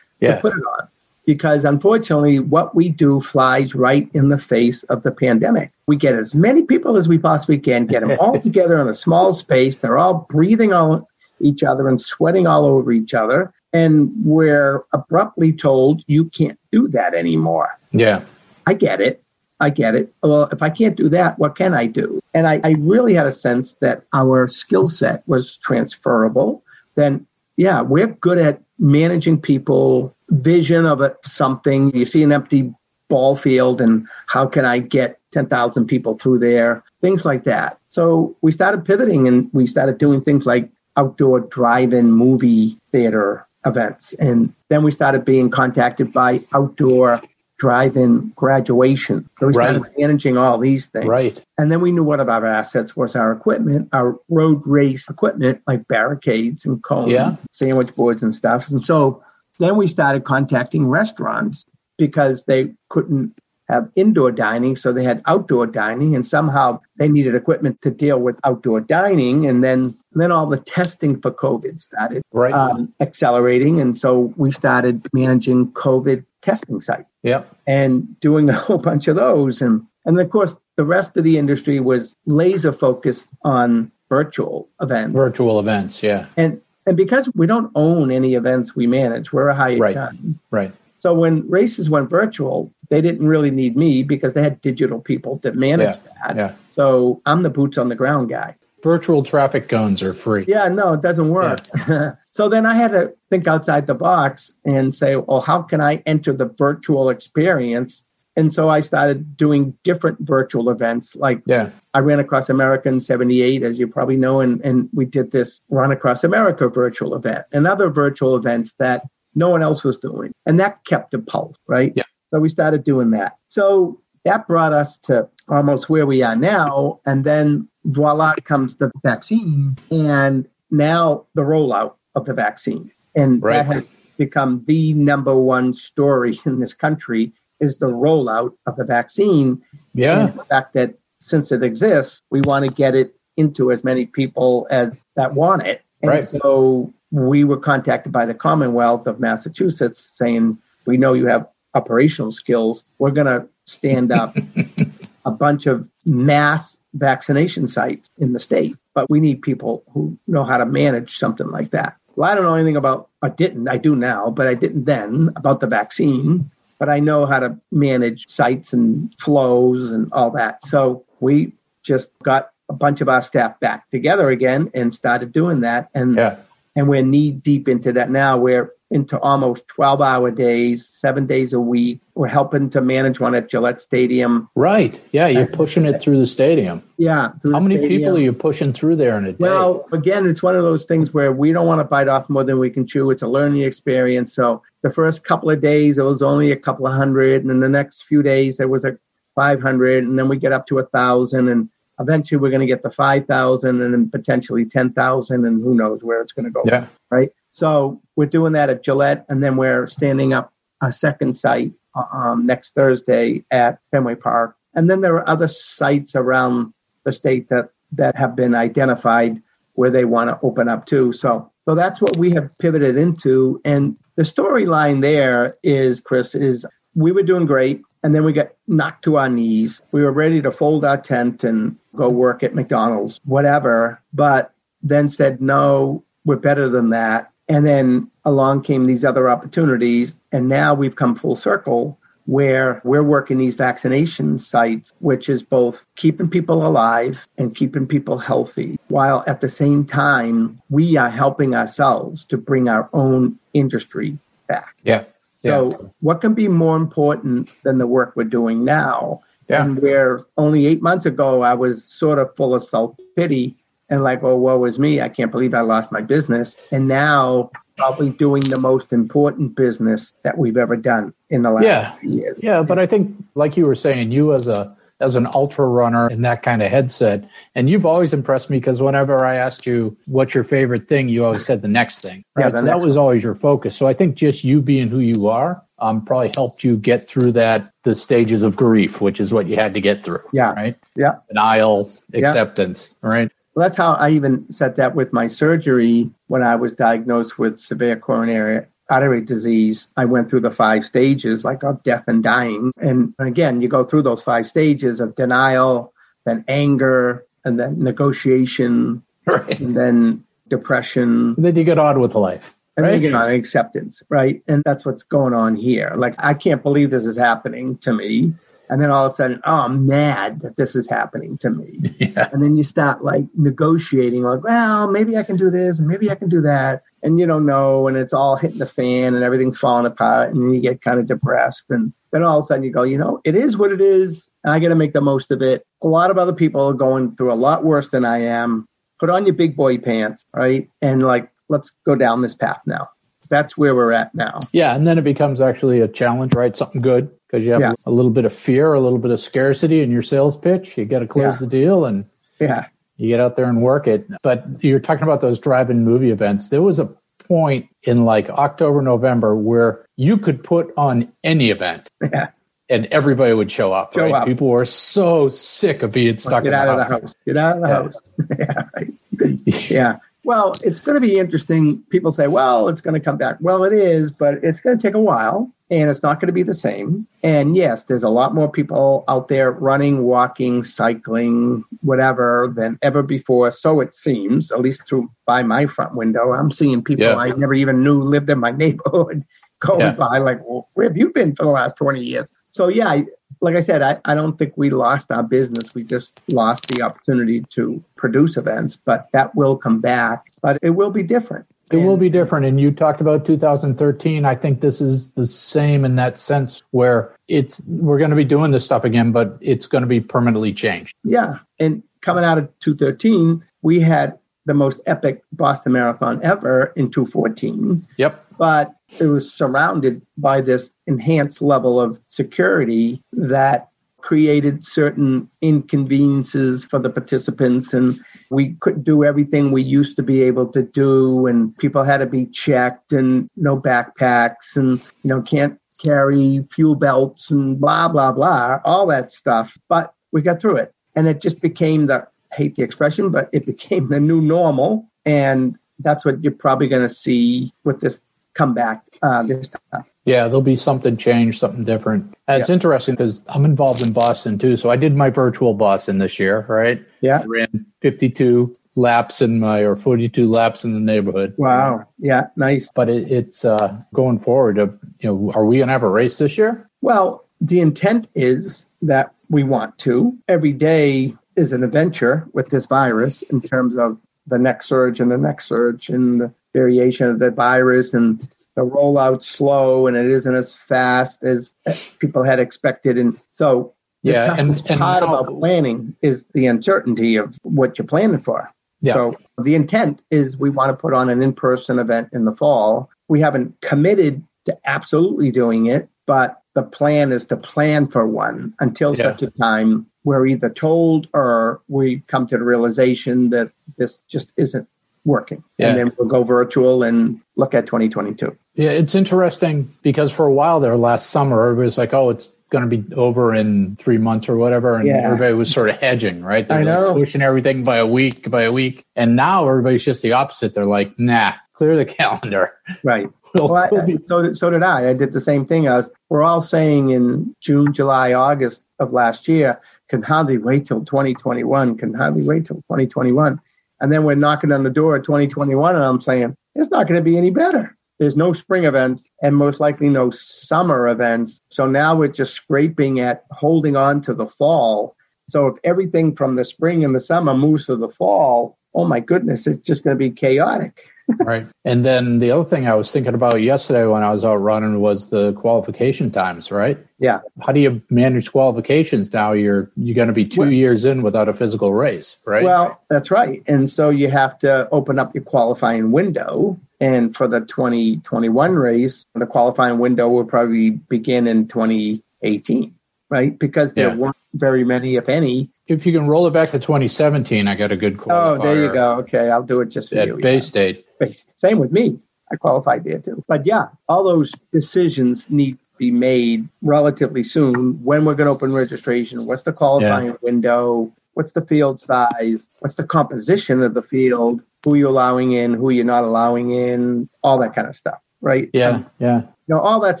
yeah. 0.20 0.36
to 0.36 0.40
put 0.40 0.52
it 0.52 0.62
on 0.78 0.88
because 1.30 1.64
unfortunately, 1.64 2.40
what 2.40 2.74
we 2.74 2.88
do 2.88 3.20
flies 3.20 3.72
right 3.72 4.10
in 4.14 4.30
the 4.30 4.38
face 4.38 4.82
of 4.94 5.04
the 5.04 5.12
pandemic. 5.12 5.70
We 5.86 5.94
get 5.94 6.16
as 6.16 6.34
many 6.34 6.64
people 6.64 6.96
as 6.96 7.06
we 7.06 7.18
possibly 7.18 7.56
can, 7.56 7.86
get 7.86 8.00
them 8.00 8.18
all 8.18 8.40
together 8.42 8.80
in 8.80 8.88
a 8.88 8.94
small 8.94 9.32
space. 9.32 9.76
They're 9.76 9.96
all 9.96 10.26
breathing 10.28 10.72
on 10.72 11.06
each 11.38 11.62
other 11.62 11.88
and 11.88 12.02
sweating 12.02 12.48
all 12.48 12.64
over 12.64 12.90
each 12.90 13.14
other. 13.14 13.54
And 13.72 14.10
we're 14.24 14.82
abruptly 14.92 15.52
told 15.52 16.02
you 16.08 16.24
can't 16.30 16.58
do 16.72 16.88
that 16.88 17.14
anymore. 17.14 17.78
Yeah. 17.92 18.24
I 18.66 18.74
get 18.74 19.00
it. 19.00 19.22
I 19.60 19.70
get 19.70 19.94
it. 19.94 20.12
Well, 20.24 20.48
if 20.50 20.62
I 20.62 20.70
can't 20.70 20.96
do 20.96 21.08
that, 21.10 21.38
what 21.38 21.56
can 21.56 21.74
I 21.74 21.86
do? 21.86 22.18
And 22.34 22.48
I, 22.48 22.60
I 22.64 22.72
really 22.80 23.14
had 23.14 23.28
a 23.28 23.32
sense 23.32 23.74
that 23.74 24.02
our 24.12 24.48
skill 24.48 24.88
set 24.88 25.22
was 25.28 25.58
transferable. 25.58 26.64
Then, 26.96 27.24
yeah, 27.56 27.82
we're 27.82 28.08
good 28.08 28.38
at 28.38 28.60
managing 28.80 29.40
people 29.40 30.12
vision 30.30 30.86
of 30.86 31.00
it, 31.00 31.16
something. 31.24 31.94
You 31.94 32.04
see 32.04 32.22
an 32.22 32.32
empty 32.32 32.72
ball 33.08 33.36
field, 33.36 33.80
and 33.80 34.06
how 34.26 34.46
can 34.46 34.64
I 34.64 34.78
get 34.78 35.18
10,000 35.32 35.86
people 35.86 36.16
through 36.16 36.38
there? 36.38 36.82
Things 37.00 37.24
like 37.24 37.44
that. 37.44 37.78
So 37.88 38.36
we 38.40 38.52
started 38.52 38.84
pivoting 38.84 39.26
and 39.26 39.50
we 39.52 39.66
started 39.66 39.98
doing 39.98 40.20
things 40.20 40.46
like 40.46 40.70
outdoor 40.96 41.40
drive 41.40 41.92
in 41.92 42.10
movie 42.12 42.78
theater 42.92 43.46
events. 43.66 44.12
And 44.14 44.52
then 44.68 44.82
we 44.84 44.92
started 44.92 45.24
being 45.24 45.50
contacted 45.50 46.12
by 46.12 46.42
outdoor 46.52 47.20
drive-in 47.58 48.32
graduation. 48.36 49.28
So 49.38 49.48
we 49.48 49.52
started 49.52 49.82
Right. 49.82 49.98
managing 49.98 50.38
all 50.38 50.56
these 50.56 50.86
things. 50.86 51.04
Right. 51.04 51.44
And 51.58 51.70
then 51.70 51.82
we 51.82 51.92
knew 51.92 52.02
one 52.02 52.18
of 52.18 52.30
our 52.30 52.46
assets 52.46 52.96
was 52.96 53.14
our 53.14 53.32
equipment, 53.32 53.88
our 53.92 54.18
road 54.30 54.62
race 54.66 55.10
equipment, 55.10 55.60
like 55.66 55.86
barricades 55.86 56.64
and 56.64 56.82
cones, 56.82 57.12
Yeah. 57.12 57.36
sandwich 57.50 57.94
boards 57.96 58.22
and 58.22 58.34
stuff. 58.34 58.70
And 58.70 58.80
so 58.80 59.22
then 59.60 59.76
we 59.76 59.86
started 59.86 60.24
contacting 60.24 60.88
restaurants 60.88 61.64
because 61.96 62.44
they 62.46 62.72
couldn't 62.88 63.38
have 63.68 63.88
indoor 63.94 64.32
dining, 64.32 64.74
so 64.74 64.92
they 64.92 65.04
had 65.04 65.22
outdoor 65.26 65.64
dining, 65.64 66.16
and 66.16 66.26
somehow 66.26 66.80
they 66.98 67.08
needed 67.08 67.36
equipment 67.36 67.80
to 67.82 67.90
deal 67.90 68.18
with 68.18 68.36
outdoor 68.42 68.80
dining. 68.80 69.46
And 69.46 69.62
then, 69.62 69.96
then 70.12 70.32
all 70.32 70.46
the 70.46 70.58
testing 70.58 71.20
for 71.20 71.30
COVID 71.30 71.78
started 71.78 72.22
Right. 72.32 72.52
um, 72.52 72.92
accelerating, 72.98 73.80
and 73.80 73.96
so 73.96 74.34
we 74.36 74.50
started 74.50 75.06
managing 75.12 75.70
COVID 75.72 76.24
testing 76.42 76.80
sites 76.80 77.08
yep. 77.22 77.54
and 77.66 78.18
doing 78.18 78.48
a 78.48 78.54
whole 78.54 78.78
bunch 78.78 79.06
of 79.06 79.14
those. 79.14 79.62
And, 79.62 79.86
and 80.04 80.18
of 80.18 80.30
course, 80.30 80.56
the 80.76 80.84
rest 80.84 81.16
of 81.16 81.22
the 81.22 81.38
industry 81.38 81.78
was 81.78 82.16
laser 82.26 82.72
focused 82.72 83.28
on 83.44 83.92
virtual 84.08 84.68
events. 84.80 85.14
Virtual 85.14 85.60
events. 85.60 86.02
Yeah. 86.02 86.26
And, 86.36 86.60
and 86.90 86.96
because 86.96 87.30
we 87.36 87.46
don't 87.46 87.70
own 87.76 88.10
any 88.10 88.34
events 88.34 88.74
we 88.74 88.84
manage, 88.84 89.32
we're 89.32 89.46
a 89.46 89.54
hired 89.54 89.78
Right. 89.78 89.94
gun. 89.94 90.36
Right. 90.50 90.72
So 90.98 91.14
when 91.14 91.48
races 91.48 91.88
went 91.88 92.10
virtual, 92.10 92.68
they 92.88 93.00
didn't 93.00 93.28
really 93.28 93.52
need 93.52 93.76
me 93.76 94.02
because 94.02 94.32
they 94.32 94.42
had 94.42 94.60
digital 94.60 94.98
people 94.98 95.36
that 95.44 95.54
manage 95.54 95.98
that. 96.20 96.34
Yeah. 96.34 96.52
So 96.70 97.22
I'm 97.26 97.42
the 97.42 97.48
boots 97.48 97.78
on 97.78 97.90
the 97.90 97.94
ground 97.94 98.28
guy. 98.28 98.56
Virtual 98.82 99.22
traffic 99.22 99.68
guns 99.68 100.02
are 100.02 100.12
free. 100.12 100.44
Yeah, 100.48 100.66
no, 100.66 100.94
it 100.94 101.00
doesn't 101.00 101.28
work. 101.28 101.60
so 102.32 102.48
then 102.48 102.66
I 102.66 102.74
had 102.74 102.90
to 102.90 103.14
think 103.30 103.46
outside 103.46 103.86
the 103.86 103.94
box 103.94 104.52
and 104.64 104.92
say, 104.92 105.14
well, 105.14 105.40
how 105.40 105.62
can 105.62 105.80
I 105.80 106.02
enter 106.06 106.32
the 106.32 106.46
virtual 106.58 107.08
experience? 107.08 108.04
And 108.40 108.52
so 108.54 108.70
I 108.70 108.80
started 108.80 109.36
doing 109.36 109.76
different 109.84 110.18
virtual 110.20 110.70
events. 110.70 111.14
Like 111.14 111.42
Yeah. 111.44 111.68
I 111.92 111.98
ran 111.98 112.20
across 112.20 112.48
America 112.48 112.88
in 112.88 112.98
78, 112.98 113.62
as 113.62 113.78
you 113.78 113.86
probably 113.86 114.16
know, 114.16 114.40
and, 114.40 114.60
and 114.62 114.88
we 114.94 115.04
did 115.04 115.30
this 115.30 115.60
Run 115.68 115.92
Across 115.92 116.24
America 116.24 116.68
virtual 116.68 117.14
event 117.14 117.44
and 117.52 117.66
other 117.66 117.90
virtual 117.90 118.34
events 118.36 118.72
that 118.78 119.06
no 119.34 119.50
one 119.50 119.62
else 119.62 119.84
was 119.84 119.98
doing. 119.98 120.32
And 120.46 120.58
that 120.58 120.82
kept 120.86 121.12
a 121.12 121.18
pulse, 121.18 121.56
right? 121.68 121.92
Yeah. 121.94 122.04
So 122.32 122.40
we 122.40 122.48
started 122.48 122.82
doing 122.82 123.10
that. 123.10 123.36
So 123.46 124.00
that 124.24 124.48
brought 124.48 124.72
us 124.72 124.96
to 125.04 125.28
almost 125.48 125.90
where 125.90 126.06
we 126.06 126.22
are 126.22 126.36
now. 126.36 127.00
And 127.04 127.24
then 127.24 127.68
voila 127.84 128.34
comes 128.44 128.76
the 128.76 128.90
vaccine 129.04 129.76
and 129.90 130.48
now 130.70 131.26
the 131.34 131.42
rollout 131.42 131.94
of 132.14 132.24
the 132.24 132.32
vaccine. 132.32 132.90
And 133.14 133.42
Right. 133.42 133.56
that 133.56 133.66
has 133.66 133.86
become 134.16 134.62
the 134.66 134.94
number 134.94 135.34
one 135.34 135.74
story 135.74 136.38
in 136.46 136.58
this 136.60 136.72
country 136.74 137.32
is 137.60 137.76
the 137.78 137.86
rollout 137.86 138.52
of 138.66 138.76
the 138.76 138.84
vaccine 138.84 139.62
Yeah. 139.94 140.26
and 140.26 140.34
the 140.38 140.44
fact 140.44 140.74
that 140.74 140.94
since 141.20 141.52
it 141.52 141.62
exists, 141.62 142.22
we 142.30 142.40
want 142.46 142.64
to 142.68 142.70
get 142.74 142.94
it 142.94 143.14
into 143.36 143.70
as 143.70 143.84
many 143.84 144.06
people 144.06 144.66
as 144.70 145.04
that 145.16 145.34
want 145.34 145.62
it. 145.62 145.82
And 146.02 146.10
Right. 146.10 146.24
so 146.24 146.92
we 147.10 147.44
were 147.44 147.58
contacted 147.58 148.12
by 148.12 148.24
the 148.26 148.34
Commonwealth 148.34 149.06
of 149.06 149.20
Massachusetts 149.20 150.00
saying, 150.16 150.58
We 150.86 150.96
know 150.96 151.12
you 151.12 151.26
have 151.26 151.46
operational 151.74 152.32
skills. 152.32 152.84
We're 152.98 153.10
going 153.10 153.26
to 153.26 153.46
stand 153.66 154.10
up 154.10 154.34
a 155.24 155.30
bunch 155.30 155.66
of 155.66 155.86
mass 156.06 156.78
vaccination 156.94 157.68
sites 157.68 158.08
in 158.18 158.32
the 158.32 158.38
state, 158.38 158.76
but 158.94 159.08
we 159.10 159.20
need 159.20 159.42
people 159.42 159.84
who 159.92 160.18
know 160.26 160.42
how 160.44 160.56
to 160.56 160.66
manage 160.66 161.18
something 161.18 161.48
like 161.50 161.70
that. 161.72 161.96
Well, 162.16 162.28
I 162.30 162.34
don't 162.34 162.44
know 162.44 162.54
anything 162.54 162.76
about, 162.76 163.08
I 163.22 163.28
didn't, 163.28 163.68
I 163.68 163.76
do 163.76 163.94
now, 163.94 164.30
but 164.30 164.46
I 164.48 164.54
didn't 164.54 164.84
then 164.86 165.28
about 165.36 165.60
the 165.60 165.66
vaccine, 165.68 166.50
but 166.80 166.88
I 166.88 166.98
know 166.98 167.26
how 167.26 167.38
to 167.38 167.56
manage 167.70 168.28
sites 168.28 168.72
and 168.72 169.14
flows 169.20 169.92
and 169.92 170.10
all 170.12 170.30
that. 170.32 170.64
So 170.64 171.04
we 171.20 171.52
just 171.84 172.08
got 172.24 172.50
a 172.68 172.72
bunch 172.72 173.00
of 173.00 173.08
our 173.08 173.22
staff 173.22 173.60
back 173.60 173.88
together 173.90 174.30
again 174.30 174.70
and 174.74 174.92
started 174.94 175.30
doing 175.30 175.60
that. 175.60 175.90
And 175.94 176.16
Yeah. 176.16 176.36
and 176.74 176.88
we're 176.88 177.02
knee 177.02 177.32
deep 177.32 177.68
into 177.68 177.92
that 177.92 178.10
now. 178.10 178.38
We're 178.38 178.72
into 178.92 179.18
almost 179.20 179.66
12 179.68 180.00
hour 180.00 180.30
days, 180.32 180.86
seven 180.88 181.26
days 181.26 181.52
a 181.52 181.60
week. 181.60 182.00
We're 182.14 182.26
helping 182.28 182.70
to 182.70 182.80
manage 182.80 183.20
one 183.20 183.34
at 183.36 183.48
Gillette 183.48 183.80
Stadium. 183.80 184.48
Right. 184.56 184.98
Yeah. 185.12 185.28
You're 185.28 185.46
pushing 185.46 185.84
it 185.84 186.00
through 186.00 186.18
the 186.18 186.26
stadium. 186.26 186.82
Yeah. 186.96 187.32
How 187.44 187.60
many 187.60 187.76
stadium. 187.76 187.88
people 188.00 188.16
are 188.16 188.20
you 188.20 188.32
pushing 188.32 188.72
through 188.72 188.96
there 188.96 189.16
in 189.18 189.26
a 189.26 189.32
day? 189.32 189.36
Well, 189.38 189.86
again, 189.92 190.26
it's 190.26 190.42
one 190.42 190.56
of 190.56 190.62
those 190.64 190.84
things 190.84 191.12
where 191.14 191.30
we 191.32 191.52
don't 191.52 191.66
want 191.66 191.80
to 191.80 191.84
bite 191.84 192.08
off 192.08 192.28
more 192.30 192.42
than 192.42 192.58
we 192.58 192.70
can 192.70 192.86
chew. 192.86 193.10
It's 193.10 193.22
a 193.22 193.28
learning 193.28 193.62
experience. 193.62 194.32
So 194.32 194.62
the 194.82 194.92
first 194.92 195.24
couple 195.24 195.50
of 195.50 195.60
days, 195.60 195.98
it 195.98 196.02
was 196.02 196.22
only 196.22 196.52
a 196.52 196.56
couple 196.56 196.86
of 196.86 196.94
hundred. 196.94 197.42
And 197.42 197.50
then 197.50 197.60
the 197.60 197.68
next 197.68 198.04
few 198.04 198.22
days, 198.22 198.56
there 198.56 198.68
was 198.68 198.84
a 198.84 198.98
500. 199.34 200.04
And 200.04 200.18
then 200.18 200.28
we 200.28 200.38
get 200.38 200.52
up 200.52 200.66
to 200.68 200.78
a 200.78 200.86
thousand. 200.86 201.48
And 201.48 201.68
eventually 201.98 202.38
we're 202.38 202.50
going 202.50 202.60
to 202.60 202.66
get 202.66 202.82
to 202.82 202.90
5,000 202.90 203.82
and 203.82 203.94
then 203.94 204.10
potentially 204.10 204.64
10,000. 204.64 205.44
And 205.44 205.62
who 205.62 205.74
knows 205.74 206.02
where 206.02 206.20
it's 206.22 206.32
going 206.32 206.46
to 206.46 206.50
go. 206.50 206.62
yeah. 206.64 206.86
right? 207.10 207.28
So 207.50 208.00
we're 208.16 208.26
doing 208.26 208.52
that 208.52 208.70
at 208.70 208.82
Gillette, 208.82 209.26
and 209.28 209.42
then 209.42 209.56
we're 209.56 209.86
standing 209.88 210.32
up 210.32 210.52
a 210.82 210.92
second 210.92 211.36
site 211.36 211.72
uh, 211.94 212.04
um, 212.12 212.46
next 212.46 212.74
Thursday 212.74 213.44
at 213.50 213.80
Fenway 213.90 214.14
Park. 214.14 214.56
And 214.74 214.88
then 214.88 215.00
there 215.00 215.14
are 215.16 215.28
other 215.28 215.48
sites 215.48 216.14
around 216.14 216.72
the 217.04 217.12
state 217.12 217.48
that 217.48 217.70
that 217.92 218.14
have 218.14 218.36
been 218.36 218.54
identified 218.54 219.42
where 219.74 219.90
they 219.90 220.04
want 220.04 220.30
to 220.30 220.38
open 220.46 220.68
up 220.68 220.86
too. 220.86 221.12
So 221.12 221.49
so 221.66 221.74
that's 221.74 222.00
what 222.00 222.16
we 222.16 222.30
have 222.32 222.50
pivoted 222.58 222.96
into. 222.96 223.60
And 223.64 223.98
the 224.16 224.22
storyline 224.22 225.02
there 225.02 225.56
is, 225.62 226.00
Chris, 226.00 226.34
is 226.34 226.66
we 226.94 227.12
were 227.12 227.22
doing 227.22 227.46
great, 227.46 227.82
and 228.02 228.14
then 228.14 228.24
we 228.24 228.32
got 228.32 228.48
knocked 228.66 229.04
to 229.04 229.16
our 229.16 229.28
knees. 229.28 229.82
We 229.92 230.02
were 230.02 230.12
ready 230.12 230.42
to 230.42 230.50
fold 230.50 230.84
our 230.84 231.00
tent 231.00 231.44
and 231.44 231.76
go 231.94 232.08
work 232.08 232.42
at 232.42 232.54
McDonald's, 232.54 233.20
whatever. 233.24 234.02
But 234.12 234.52
then 234.82 235.08
said, 235.08 235.40
no, 235.40 236.02
we're 236.24 236.36
better 236.36 236.68
than 236.68 236.90
that. 236.90 237.30
And 237.48 237.66
then 237.66 238.10
along 238.24 238.62
came 238.62 238.86
these 238.86 239.04
other 239.04 239.28
opportunities. 239.28 240.16
And 240.32 240.48
now 240.48 240.74
we've 240.74 240.96
come 240.96 241.14
full 241.14 241.36
circle 241.36 241.99
where 242.26 242.80
we're 242.84 243.02
working 243.02 243.38
these 243.38 243.54
vaccination 243.54 244.38
sites, 244.38 244.92
which 245.00 245.28
is 245.28 245.42
both 245.42 245.84
keeping 245.96 246.28
people 246.28 246.66
alive 246.66 247.26
and 247.38 247.54
keeping 247.54 247.86
people 247.86 248.18
healthy, 248.18 248.78
while 248.88 249.24
at 249.26 249.40
the 249.40 249.48
same 249.48 249.84
time, 249.84 250.60
we 250.70 250.96
are 250.96 251.10
helping 251.10 251.54
ourselves 251.54 252.24
to 252.26 252.36
bring 252.36 252.68
our 252.68 252.88
own 252.92 253.38
industry 253.54 254.18
back. 254.46 254.76
Yeah. 254.84 255.04
So, 255.38 255.70
Yeah. 255.70 255.88
what 256.00 256.20
can 256.20 256.34
be 256.34 256.48
more 256.48 256.76
important 256.76 257.50
than 257.64 257.78
the 257.78 257.86
work 257.86 258.12
we're 258.14 258.24
doing 258.24 258.64
now? 258.64 259.20
Yeah. 259.48 259.64
And 259.64 259.80
where 259.80 260.20
only 260.36 260.66
eight 260.66 260.82
months 260.82 261.06
ago, 261.06 261.42
I 261.42 261.54
was 261.54 261.84
sort 261.84 262.18
of 262.18 262.34
full 262.36 262.54
of 262.54 262.62
self 262.62 262.94
pity 263.16 263.56
and 263.88 264.04
like, 264.04 264.22
oh, 264.22 264.36
woe 264.36 264.64
is 264.66 264.78
me. 264.78 265.00
I 265.00 265.08
can't 265.08 265.32
believe 265.32 265.52
I 265.54 265.62
lost 265.62 265.90
my 265.90 266.00
business. 266.00 266.56
And 266.70 266.86
now, 266.86 267.50
probably 267.80 268.10
doing 268.10 268.42
the 268.42 268.58
most 268.60 268.92
important 268.92 269.56
business 269.56 270.12
that 270.22 270.36
we've 270.38 270.56
ever 270.56 270.76
done 270.76 271.12
in 271.30 271.42
the 271.42 271.50
last 271.50 271.64
Yeah. 271.64 271.94
years. 272.02 272.42
Yeah, 272.42 272.62
but 272.62 272.78
I 272.78 272.86
think, 272.86 273.14
like 273.34 273.56
you 273.56 273.64
were 273.64 273.74
saying, 273.74 274.12
you 274.12 274.32
as 274.34 274.46
a 274.48 274.76
as 275.02 275.14
an 275.16 275.26
ultra 275.34 275.66
runner 275.66 276.10
in 276.10 276.20
that 276.20 276.42
kind 276.42 276.60
of 276.62 276.70
headset, 276.70 277.24
and 277.54 277.70
you've 277.70 277.86
always 277.86 278.12
impressed 278.12 278.50
me 278.50 278.58
because 278.58 278.82
whenever 278.82 279.24
I 279.24 279.36
asked 279.36 279.64
you 279.66 279.96
what's 280.06 280.34
your 280.34 280.44
favorite 280.44 280.88
thing, 280.88 281.08
you 281.08 281.24
always 281.24 281.42
said 281.46 281.62
the 281.62 281.68
next 281.68 282.02
thing. 282.02 282.22
Yeah, 282.38 282.44
Right. 282.44 282.52
the 282.52 282.58
so 282.58 282.64
that 282.66 282.80
was 282.80 282.98
always 282.98 283.24
your 283.24 283.34
focus. 283.34 283.74
So 283.74 283.86
I 283.86 283.94
think 283.94 284.14
just 284.16 284.44
you 284.44 284.60
being 284.60 284.88
who 284.88 284.98
you 284.98 285.26
are 285.30 285.62
um, 285.78 286.04
probably 286.04 286.32
helped 286.34 286.64
you 286.64 286.76
get 286.76 287.08
through 287.08 287.32
that 287.32 287.66
the 287.84 287.94
stages 287.94 288.42
of 288.42 288.56
grief, 288.56 289.00
which 289.00 289.20
is 289.20 289.32
what 289.32 289.48
you 289.48 289.56
had 289.56 289.72
to 289.72 289.80
get 289.80 290.02
through. 290.04 290.20
Yeah. 290.34 290.52
Right. 290.52 290.76
Yeah. 290.94 291.14
Denial, 291.28 291.90
acceptance. 292.12 292.94
Right. 293.00 293.30
Well, 293.54 293.64
that's 293.64 293.76
how 293.76 293.94
I 293.94 294.10
even 294.10 294.50
said 294.52 294.76
that 294.76 294.94
with 294.94 295.12
my 295.12 295.26
surgery 295.26 296.10
when 296.28 296.42
I 296.42 296.56
was 296.56 296.72
diagnosed 296.72 297.38
with 297.38 297.58
severe 297.58 297.96
coronary 297.96 298.66
artery 298.88 299.20
disease. 299.22 299.88
I 299.96 300.04
went 300.04 300.28
through 300.30 300.40
the 300.40 300.50
five 300.50 300.84
stages, 300.84 301.44
like 301.44 301.62
of 301.62 301.82
death 301.82 302.04
and 302.06 302.22
dying. 302.22 302.72
And 302.80 303.14
again, 303.18 303.60
you 303.60 303.68
go 303.68 303.84
through 303.84 304.02
those 304.02 304.22
five 304.22 304.48
stages 304.48 305.00
of 305.00 305.14
denial, 305.14 305.92
then 306.26 306.44
anger, 306.48 307.24
and 307.44 307.58
then 307.58 307.82
negotiation, 307.82 309.02
Right. 309.26 309.60
and 309.60 309.76
then 309.76 310.24
depression. 310.48 311.34
And 311.36 311.44
then 311.44 311.56
you 311.56 311.64
get 311.64 311.78
on 311.78 312.00
with 312.00 312.14
life. 312.14 312.56
And 312.76 312.86
then 312.86 312.94
you 312.94 313.10
get 313.10 313.14
on 313.14 313.30
acceptance, 313.30 314.02
right? 314.08 314.42
And 314.48 314.62
that's 314.64 314.84
what's 314.84 315.02
going 315.02 315.34
on 315.34 315.54
here. 315.54 315.92
Like, 315.96 316.14
I 316.18 316.34
can't 316.34 316.62
believe 316.62 316.90
this 316.90 317.04
is 317.04 317.16
happening 317.16 317.76
to 317.78 317.92
me. 317.92 318.32
And 318.70 318.80
then 318.80 318.90
all 318.90 319.04
of 319.06 319.12
a 319.12 319.14
sudden, 319.14 319.40
oh, 319.44 319.62
I'm 319.62 319.86
mad 319.86 320.40
that 320.42 320.56
this 320.56 320.76
is 320.76 320.88
happening 320.88 321.36
to 321.38 321.50
me. 321.50 321.78
Yeah. 322.00 322.28
And 322.32 322.42
then 322.42 322.56
you 322.56 322.64
start 322.64 323.04
like 323.04 323.24
negotiating, 323.36 324.22
like, 324.22 324.42
well, 324.42 324.90
maybe 324.90 325.16
I 325.18 325.22
can 325.22 325.36
do 325.36 325.50
this 325.50 325.78
and 325.78 325.86
maybe 325.86 326.10
I 326.10 326.14
can 326.14 326.28
do 326.28 326.40
that. 326.40 326.82
and 327.02 327.18
you 327.18 327.26
don't 327.26 327.46
know, 327.46 327.88
and 327.88 327.96
it's 327.96 328.12
all 328.12 328.36
hitting 328.36 328.58
the 328.58 328.66
fan, 328.66 329.14
and 329.14 329.24
everything's 329.24 329.58
falling 329.58 329.86
apart, 329.86 330.34
and 330.34 330.54
you 330.54 330.60
get 330.60 330.82
kind 330.82 330.98
of 331.00 331.06
depressed, 331.06 331.66
and 331.70 331.92
then 332.12 332.22
all 332.22 332.38
of 332.38 332.44
a 332.44 332.46
sudden 332.46 332.64
you 332.64 332.70
go, 332.70 332.82
you 332.82 332.98
know, 332.98 333.20
it 333.24 333.34
is 333.34 333.56
what 333.56 333.72
it 333.72 333.80
is, 333.80 334.30
and 334.44 334.52
I 334.52 334.58
got 334.58 334.68
to 334.68 334.74
make 334.74 334.92
the 334.92 335.00
most 335.00 335.30
of 335.30 335.42
it. 335.42 335.64
A 335.82 335.88
lot 335.88 336.10
of 336.10 336.18
other 336.18 336.32
people 336.32 336.66
are 336.68 336.74
going 336.74 337.14
through 337.16 337.32
a 337.32 337.34
lot 337.34 337.64
worse 337.64 337.88
than 337.88 338.04
I 338.04 338.22
am. 338.22 338.66
Put 338.98 339.10
on 339.10 339.24
your 339.24 339.34
big 339.34 339.56
boy 339.56 339.78
pants, 339.78 340.26
right, 340.34 340.68
and 340.82 341.02
like 341.02 341.30
let's 341.48 341.72
go 341.86 341.94
down 341.94 342.22
this 342.22 342.34
path 342.34 342.60
now. 342.66 342.88
That's 343.28 343.56
where 343.56 343.74
we're 343.74 343.92
at 343.92 344.14
now. 344.14 344.40
Yeah, 344.52 344.74
and 344.74 344.86
then 344.86 344.98
it 344.98 345.04
becomes 345.04 345.40
actually 345.40 345.80
a 345.80 345.88
challenge, 345.88 346.34
right? 346.34 346.56
Something 346.56 346.80
good 346.80 347.10
because 347.30 347.46
you 347.46 347.52
have 347.52 347.60
Yeah. 347.60 347.72
a 347.86 347.90
little 347.90 348.10
bit 348.10 348.24
of 348.24 348.32
fear, 348.32 348.72
a 348.72 348.80
little 348.80 348.98
bit 348.98 349.10
of 349.10 349.20
scarcity 349.20 349.82
in 349.82 349.90
your 349.90 350.02
sales 350.02 350.36
pitch. 350.36 350.76
You 350.76 350.84
got 350.84 351.00
to 351.00 351.06
close 351.06 351.34
Yeah. 351.34 351.38
the 351.40 351.46
deal 351.46 351.84
and 351.84 352.04
Yeah, 352.40 352.64
you 352.96 353.08
get 353.08 353.20
out 353.20 353.36
there 353.36 353.44
and 353.44 353.62
work 353.62 353.86
it. 353.86 354.06
But 354.22 354.44
you're 354.60 354.80
talking 354.80 355.04
about 355.04 355.20
those 355.20 355.38
drive-in 355.38 355.84
movie 355.84 356.10
events. 356.10 356.48
There 356.48 356.62
was 356.62 356.78
a 356.78 356.88
point 357.18 357.66
in 357.84 358.04
like 358.04 358.28
October, 358.30 358.82
November 358.82 359.36
where 359.36 359.84
you 359.96 360.16
could 360.16 360.42
put 360.42 360.72
on 360.76 361.12
any 361.22 361.50
event 361.50 361.88
yeah. 362.12 362.28
and 362.68 362.86
everybody 362.86 363.32
would 363.34 363.52
show 363.52 363.72
up. 363.72 363.92
Show 363.94 364.04
right? 364.04 364.14
up. 364.14 364.26
People 364.26 364.48
were 364.48 364.64
so 364.64 365.28
sick 365.28 365.82
of 365.82 365.92
being 365.92 366.18
stuck 366.18 366.42
Get 366.44 366.48
in 366.48 366.54
out 366.58 366.64
the 366.64 366.72
of 366.72 366.88
the 366.88 367.06
house. 367.06 367.14
Get 367.26 367.36
out 367.36 367.56
of 367.56 367.62
the 367.62 367.68
house. 367.68 367.94
yeah, 368.38 368.62
right. 368.74 369.40
yeah. 369.70 369.96
Well, 370.24 370.52
it's 370.64 370.80
going 370.80 371.00
to 371.00 371.06
be 371.06 371.18
interesting. 371.18 371.82
People 371.90 372.12
say, 372.12 372.26
well, 372.26 372.68
it's 372.68 372.80
going 372.80 372.94
to 372.94 373.00
come 373.00 373.16
back. 373.16 373.36
Well, 373.40 373.64
it 373.64 373.72
is, 373.72 374.10
but 374.10 374.34
it's 374.42 374.60
going 374.60 374.76
to 374.78 374.82
take 374.82 374.94
a 374.94 375.00
while 375.00 375.50
and 375.70 375.88
it's 375.88 376.02
not 376.02 376.20
going 376.20 376.26
to 376.26 376.32
be 376.32 376.42
the 376.42 376.54
same. 376.54 377.06
And 377.22 377.56
yes, 377.56 377.84
there's 377.84 378.02
a 378.02 378.08
lot 378.08 378.34
more 378.34 378.50
people 378.50 379.04
out 379.08 379.28
there 379.28 379.52
running, 379.52 380.02
walking, 380.02 380.64
cycling, 380.64 381.64
whatever 381.82 382.52
than 382.54 382.78
ever 382.82 383.02
before. 383.02 383.50
So 383.52 383.80
it 383.80 383.94
seems, 383.94 384.50
at 384.50 384.60
least 384.60 384.86
through 384.86 385.10
by 385.26 385.42
my 385.42 385.66
front 385.66 385.94
window. 385.94 386.32
I'm 386.32 386.50
seeing 386.50 386.82
people 386.82 387.06
Yeah. 387.06 387.16
I 387.16 387.30
never 387.30 387.54
even 387.54 387.84
knew 387.84 388.02
lived 388.02 388.28
in 388.30 388.40
my 388.40 388.50
neighborhood 388.64 389.24
going 389.60 389.80
Yeah. 389.80 389.92
by 389.92 390.18
like, 390.18 390.40
well, 390.44 390.68
where 390.74 390.88
have 390.88 390.96
you 390.96 391.10
been 391.10 391.36
for 391.36 391.44
the 391.44 391.50
last 391.50 391.76
20 391.76 392.02
years? 392.02 392.32
So 392.50 392.66
yeah, 392.68 392.88
I, 392.88 393.04
like 393.40 393.54
I 393.54 393.60
said, 393.60 393.80
I, 393.80 393.98
I 394.06 394.14
don't 394.16 394.36
think 394.36 394.54
we 394.56 394.70
lost 394.70 395.12
our 395.12 395.22
business. 395.22 395.72
We 395.74 395.84
just 395.84 396.20
lost 396.32 396.66
the 396.68 396.82
opportunity 396.82 397.42
to 397.50 397.82
produce 397.94 398.36
events, 398.36 398.74
but 398.74 399.08
that 399.12 399.34
will 399.36 399.56
come 399.56 399.80
back. 399.80 400.26
But 400.42 400.58
it 400.62 400.70
will 400.70 400.90
be 400.90 401.04
different. 401.04 401.46
It 401.70 401.76
will 401.76 401.96
be 401.96 402.08
different. 402.08 402.46
And 402.46 402.60
you 402.60 402.70
talked 402.70 403.00
about 403.00 403.24
2013. 403.24 404.24
I 404.24 404.34
think 404.34 404.60
this 404.60 404.80
is 404.80 405.10
the 405.12 405.24
same 405.26 405.84
in 405.84 405.96
that 405.96 406.18
sense 406.18 406.62
where 406.72 407.14
it's 407.28 407.60
we're 407.66 407.98
going 407.98 408.10
to 408.10 408.16
be 408.16 408.24
doing 408.24 408.50
this 408.50 408.64
stuff 408.64 408.84
again, 408.84 409.12
but 409.12 409.38
it's 409.40 409.66
going 409.66 409.82
to 409.82 409.88
be 409.88 410.00
permanently 410.00 410.52
changed. 410.52 410.96
Yeah. 411.04 411.36
And 411.58 411.82
coming 412.00 412.24
out 412.24 412.38
of 412.38 412.48
213, 412.60 413.44
we 413.62 413.80
had 413.80 414.18
the 414.46 414.54
most 414.54 414.80
epic 414.86 415.22
Boston 415.32 415.72
Marathon 415.72 416.20
ever 416.24 416.72
in 416.74 416.90
214, 416.90 417.78
Yep. 417.98 418.24
but 418.38 418.74
it 418.98 419.06
was 419.06 419.32
surrounded 419.32 420.02
by 420.16 420.40
this 420.40 420.72
enhanced 420.86 421.40
level 421.40 421.80
of 421.80 422.00
security 422.08 423.02
that 423.12 423.69
created 424.02 424.66
certain 424.66 425.28
inconveniences 425.40 426.64
for 426.64 426.78
the 426.78 426.90
participants 426.90 427.72
and 427.72 427.98
we 428.30 428.54
couldn't 428.60 428.84
do 428.84 429.04
everything 429.04 429.50
we 429.50 429.62
used 429.62 429.96
to 429.96 430.02
be 430.02 430.22
able 430.22 430.46
to 430.46 430.62
do 430.62 431.26
and 431.26 431.56
people 431.58 431.82
had 431.82 431.98
to 431.98 432.06
be 432.06 432.26
checked 432.26 432.92
and 432.92 433.28
no 433.36 433.58
backpacks 433.58 434.56
and 434.56 434.74
you 435.02 435.10
know 435.10 435.22
can't 435.22 435.58
carry 435.84 436.46
fuel 436.50 436.74
belts 436.74 437.30
and 437.30 437.60
blah 437.60 437.88
blah 437.88 438.12
blah 438.12 438.58
all 438.64 438.86
that 438.86 439.12
stuff. 439.12 439.56
But 439.68 439.94
we 440.12 440.22
got 440.22 440.40
through 440.40 440.56
it 440.56 440.74
and 440.94 441.08
it 441.08 441.20
just 441.20 441.40
became 441.40 441.86
the 441.86 442.06
I 442.32 442.36
hate 442.36 442.56
the 442.56 442.62
expression 442.62 443.10
but 443.10 443.28
it 443.32 443.46
became 443.46 443.88
the 443.88 444.00
new 444.00 444.20
normal 444.20 444.88
and 445.04 445.56
that's 445.80 446.04
what 446.04 446.22
you're 446.22 446.32
probably 446.32 446.68
going 446.68 446.82
to 446.82 446.88
see 446.88 447.52
with 447.64 447.80
this 447.80 448.00
comeback 448.34 448.82
uh, 449.02 449.22
this 449.22 449.48
time 449.48 449.84
Yeah, 450.04 450.24
there'll 450.24 450.40
be 450.42 450.56
something 450.56 450.96
changed, 450.96 451.40
something 451.40 451.64
different. 451.64 452.14
And 452.28 452.40
It's 452.40 452.50
interesting 452.50 452.94
because 452.94 453.22
I'm 453.28 453.44
involved 453.44 453.84
in 453.84 453.92
Boston 453.92 454.38
too. 454.38 454.56
So 454.56 454.70
I 454.70 454.76
did 454.76 454.94
my 454.94 455.10
virtual 455.10 455.54
Boston 455.54 455.98
this 455.98 456.18
year, 456.18 456.46
right? 456.48 456.84
yeah 457.00 457.20
I 457.22 457.24
ran 457.24 457.66
52 457.80 458.52
laps 458.76 459.20
in 459.22 459.40
my 459.40 459.60
or 459.60 459.74
42 459.74 460.28
laps 460.30 460.64
in 460.64 460.74
the 460.74 460.80
neighborhood. 460.80 461.34
wow 461.38 461.86
yeah 461.98 462.28
nice 462.36 462.70
But 462.74 462.88
it, 462.88 463.10
it's 463.10 463.44
uh, 463.44 463.80
going 463.94 464.18
forward. 464.18 464.58
Uh, 464.58 464.68
you 465.00 465.08
know, 465.08 465.32
are 465.34 465.44
we 465.44 465.56
going 465.56 465.68
to 465.68 465.72
have 465.72 465.82
a 465.82 465.88
race 465.88 466.18
this 466.18 466.36
year? 466.38 466.68
Well, 466.82 467.24
the 467.40 467.60
intent 467.60 468.08
is 468.14 468.66
that 468.82 469.12
we 469.28 469.42
want 469.44 469.76
to. 469.78 470.16
Every 470.28 470.52
day 470.52 471.14
is 471.36 471.52
an 471.52 471.64
adventure 471.64 472.28
with 472.32 472.50
this 472.50 472.66
virus 472.66 473.22
in 473.22 473.40
terms 473.40 473.78
of 473.78 473.98
the 474.26 474.38
next 474.38 474.66
surge 474.66 475.00
and 475.00 475.10
the 475.10 475.16
next 475.16 475.46
surge 475.46 475.88
and 475.88 476.20
the 476.20 476.32
variation 476.54 477.08
of 477.08 477.18
the 477.18 477.30
virus 477.30 477.94
and 477.94 478.20
the 478.56 478.62
rollout 478.62 479.22
slow 479.22 479.86
and 479.86 479.96
it 479.96 480.06
isn't 480.10 480.34
as 480.34 480.52
fast 480.52 481.22
as 481.22 481.54
people 481.98 482.22
had 482.22 482.40
expected. 482.40 482.98
And 482.98 483.14
so 483.30 483.74
Yeah, 484.02 484.34
and- 484.38 484.50
and 484.68 484.78
part 484.80 485.02
now- 485.02 485.14
about 485.20 485.38
planning 485.38 485.94
is 486.02 486.24
the 486.34 486.46
uncertainty 486.46 487.16
of 487.16 487.36
what 487.42 487.78
you're 487.78 487.86
planning 487.86 488.18
for. 488.18 488.48
Yeah. 488.82 488.94
So 488.94 489.14
the 489.42 489.54
intent 489.54 490.02
is 490.10 490.38
we 490.38 490.50
want 490.50 490.70
to 490.70 490.76
put 490.76 490.94
on 490.94 491.10
an 491.10 491.22
in-person 491.22 491.78
event 491.78 492.08
in 492.12 492.24
the 492.24 492.32
fall. 492.32 492.88
We 493.08 493.20
haven't 493.20 493.60
committed 493.60 494.22
to 494.46 494.56
absolutely 494.64 495.30
doing 495.30 495.66
it, 495.66 495.88
but 496.06 496.40
the 496.54 496.62
plan 496.62 497.12
is 497.12 497.24
to 497.26 497.36
plan 497.36 497.86
for 497.86 498.06
one 498.06 498.54
until 498.58 498.96
Yeah. 498.96 499.04
such 499.04 499.22
a 499.22 499.30
time 499.30 499.86
we're 500.04 500.26
either 500.26 500.48
told 500.48 501.06
or 501.12 501.60
we 501.68 502.00
come 502.08 502.26
to 502.28 502.38
the 502.38 502.44
realization 502.44 503.28
that 503.30 503.52
this 503.76 504.02
just 504.08 504.32
isn't 504.38 504.66
working. 505.04 505.42
Yeah. 505.58 505.68
And 505.68 505.78
then 505.78 505.92
we'll 505.98 506.08
go 506.08 506.22
virtual 506.22 506.82
and 506.82 507.20
look 507.36 507.54
at 507.54 507.66
2022. 507.66 508.36
Yeah, 508.54 508.70
it's 508.70 508.94
interesting 508.94 509.74
because 509.82 510.12
for 510.12 510.26
a 510.26 510.32
while 510.32 510.60
there 510.60 510.76
last 510.76 511.10
summer, 511.10 511.42
everybody 511.42 511.64
was 511.64 511.78
like, 511.78 511.94
oh, 511.94 512.10
it's 512.10 512.28
going 512.50 512.68
to 512.68 512.76
be 512.76 512.94
over 512.94 513.34
in 513.34 513.76
three 513.76 513.96
months 513.98 514.28
or 514.28 514.36
whatever. 514.36 514.76
And 514.76 514.86
Yeah. 514.88 515.02
everybody 515.04 515.32
was 515.34 515.52
sort 515.52 515.70
of 515.70 515.76
hedging, 515.78 516.22
right? 516.22 516.46
They're 516.46 516.58
I 516.58 516.62
like 516.64 516.66
know. 516.66 516.94
pushing 516.94 517.22
everything 517.22 517.62
by 517.62 517.76
a 517.76 517.86
week, 517.86 518.28
by 518.28 518.42
a 518.42 518.52
week. 518.52 518.84
And 518.96 519.14
now 519.16 519.48
everybody's 519.48 519.84
just 519.84 520.02
the 520.02 520.12
opposite. 520.14 520.52
They're 520.54 520.66
like, 520.66 520.98
nah, 520.98 521.34
clear 521.54 521.76
the 521.76 521.84
calendar. 522.00 522.52
Right. 522.82 523.06
We'll, 523.06 523.12
Well, 523.48 523.68
we'll 523.70 523.82
I, 523.82 523.96
so, 524.08 524.32
so 524.32 524.50
did 524.50 524.64
I. 524.64 524.90
I 524.90 524.94
did 524.94 525.12
the 525.12 525.20
same 525.20 525.46
thing. 525.46 525.68
I 525.68 525.76
was, 525.76 525.88
we're 526.08 526.24
all 526.24 526.42
saying 526.42 526.90
in 526.90 527.32
June, 527.40 527.72
July, 527.72 528.12
August 528.12 528.64
of 528.80 528.92
last 528.92 529.28
year, 529.28 529.60
can 529.88 530.02
hardly 530.02 530.36
wait 530.36 530.66
till 530.66 530.84
2021, 530.84 531.76
can 531.78 531.94
hardly 531.94 532.22
wait 532.24 532.46
till 532.46 532.56
2021. 532.56 533.40
And 533.80 533.92
then 533.92 534.04
we're 534.04 534.14
knocking 534.14 534.52
on 534.52 534.62
the 534.62 534.70
door 534.70 534.96
of 534.96 535.04
2021, 535.04 535.74
and 535.74 535.84
I'm 535.84 536.00
saying, 536.00 536.36
it's 536.54 536.70
not 536.70 536.86
going 536.86 536.98
to 536.98 537.04
be 537.04 537.16
any 537.16 537.30
better. 537.30 537.76
There's 537.98 538.16
no 538.16 538.32
spring 538.32 538.64
events 538.64 539.10
and 539.22 539.36
most 539.36 539.60
likely 539.60 539.90
no 539.90 540.10
summer 540.10 540.88
events. 540.88 541.42
So 541.50 541.66
now 541.66 541.94
we're 541.94 542.08
just 542.08 542.32
scraping 542.32 543.00
at 543.00 543.24
holding 543.30 543.76
on 543.76 544.00
to 544.02 544.14
the 544.14 544.26
fall. 544.26 544.96
So 545.28 545.46
if 545.46 545.58
everything 545.64 546.16
from 546.16 546.36
the 546.36 546.44
spring 546.44 546.84
and 546.84 546.94
the 546.94 547.00
summer 547.00 547.34
moves 547.34 547.66
to 547.66 547.76
the 547.76 547.90
fall, 547.90 548.58
oh 548.74 548.86
my 548.86 549.00
goodness, 549.00 549.46
it's 549.46 549.66
just 549.66 549.84
going 549.84 549.94
to 549.94 549.98
be 549.98 550.10
chaotic. 550.10 550.82
Right. 551.20 551.46
And 551.64 551.84
then 551.84 552.18
the 552.18 552.30
other 552.30 552.48
thing 552.48 552.66
I 552.66 552.74
was 552.74 552.92
thinking 552.92 553.14
about 553.14 553.42
yesterday 553.42 553.86
when 553.86 554.02
I 554.02 554.10
was 554.10 554.24
out 554.24 554.40
running 554.40 554.80
was 554.80 555.10
the 555.10 555.32
qualification 555.34 556.10
times, 556.10 556.50
right? 556.50 556.78
Yeah. 556.98 557.18
How 557.44 557.52
do 557.52 557.60
you 557.60 557.82
manage 557.90 558.30
qualifications 558.32 559.12
now? 559.12 559.32
You're 559.32 559.70
you're 559.76 559.94
going 559.94 560.08
to 560.08 560.14
be 560.14 560.24
two 560.24 560.40
Well- 560.40 560.52
years 560.52 560.84
in 560.84 561.02
without 561.02 561.28
a 561.28 561.34
physical 561.34 561.72
race, 561.72 562.16
right? 562.26 562.44
Well, 562.44 562.80
that's 562.88 563.10
right. 563.10 563.42
And 563.46 563.68
so 563.68 563.90
you 563.90 564.08
have 564.08 564.38
to 564.40 564.68
open 564.70 564.98
up 564.98 565.14
your 565.14 565.24
qualifying 565.24 565.90
window. 565.92 566.58
And 566.82 567.14
for 567.14 567.28
the 567.28 567.40
2021 567.40 568.54
race, 568.54 569.04
the 569.14 569.26
qualifying 569.26 569.78
window 569.78 570.08
will 570.08 570.24
probably 570.24 570.70
begin 570.70 571.26
in 571.26 571.46
2018, 571.46 572.74
right? 573.10 573.38
Because 573.38 573.74
there 573.74 573.88
Yeah. 573.88 573.96
weren't 573.96 574.16
very 574.34 574.64
many, 574.64 574.96
if 574.96 575.08
any. 575.08 575.50
if 575.66 575.86
you 575.86 575.92
can 575.92 576.06
roll 576.08 576.26
it 576.26 576.32
back 576.32 576.48
to 576.50 576.58
2017, 576.58 577.46
I 577.46 577.54
got 577.54 577.70
a 577.72 577.76
good 577.76 577.96
qualifier. 577.96 578.38
Oh, 578.38 578.42
there 578.42 578.56
you 578.64 578.72
go. 578.72 578.90
Okay, 579.00 579.30
I'll 579.30 579.42
do 579.42 579.60
it 579.60 579.68
just 579.68 579.90
for 579.90 579.96
you. 579.96 580.16
At 580.16 580.20
Bay 580.22 580.34
yeah. 580.34 580.38
State. 580.40 580.84
Bay- 580.98 581.14
Same 581.36 581.58
with 581.58 581.70
me. 581.72 581.98
I 582.32 582.36
qualified 582.36 582.84
there 582.84 582.98
too. 582.98 583.22
But 583.28 583.44
yeah, 583.46 583.66
all 583.88 584.02
those 584.04 584.32
decisions 584.52 585.26
need 585.30 585.52
to 585.58 585.64
be 585.78 585.90
made 585.90 586.48
relatively 586.62 587.22
soon. 587.22 587.82
When 587.84 588.04
we're 588.04 588.14
going 588.14 588.26
to 588.28 588.32
open 588.32 588.52
registration, 588.52 589.26
what's 589.26 589.42
the 589.42 589.52
qualifying 589.52 590.16
window? 590.22 590.92
What's 591.14 591.32
the 591.32 591.42
field 591.42 591.80
size? 591.80 592.48
What's 592.60 592.76
the 592.76 592.84
composition 592.84 593.62
of 593.62 593.74
the 593.74 593.82
field? 593.82 594.44
Who 594.64 594.74
you 594.76 594.86
allowing 594.88 595.32
in? 595.32 595.54
Who 595.54 595.70
you're 595.70 595.84
not 595.84 596.04
allowing 596.04 596.50
in? 596.52 597.08
All 597.24 597.38
that 597.38 597.54
kind 597.54 597.66
of 597.68 597.74
stuff, 597.74 597.98
right? 598.20 598.48
Yeah, 598.52 598.68
Um, 598.70 598.86
yeah. 599.00 599.22
You 599.50 599.56
know, 599.56 599.62
all 599.62 599.80
that's 599.80 600.00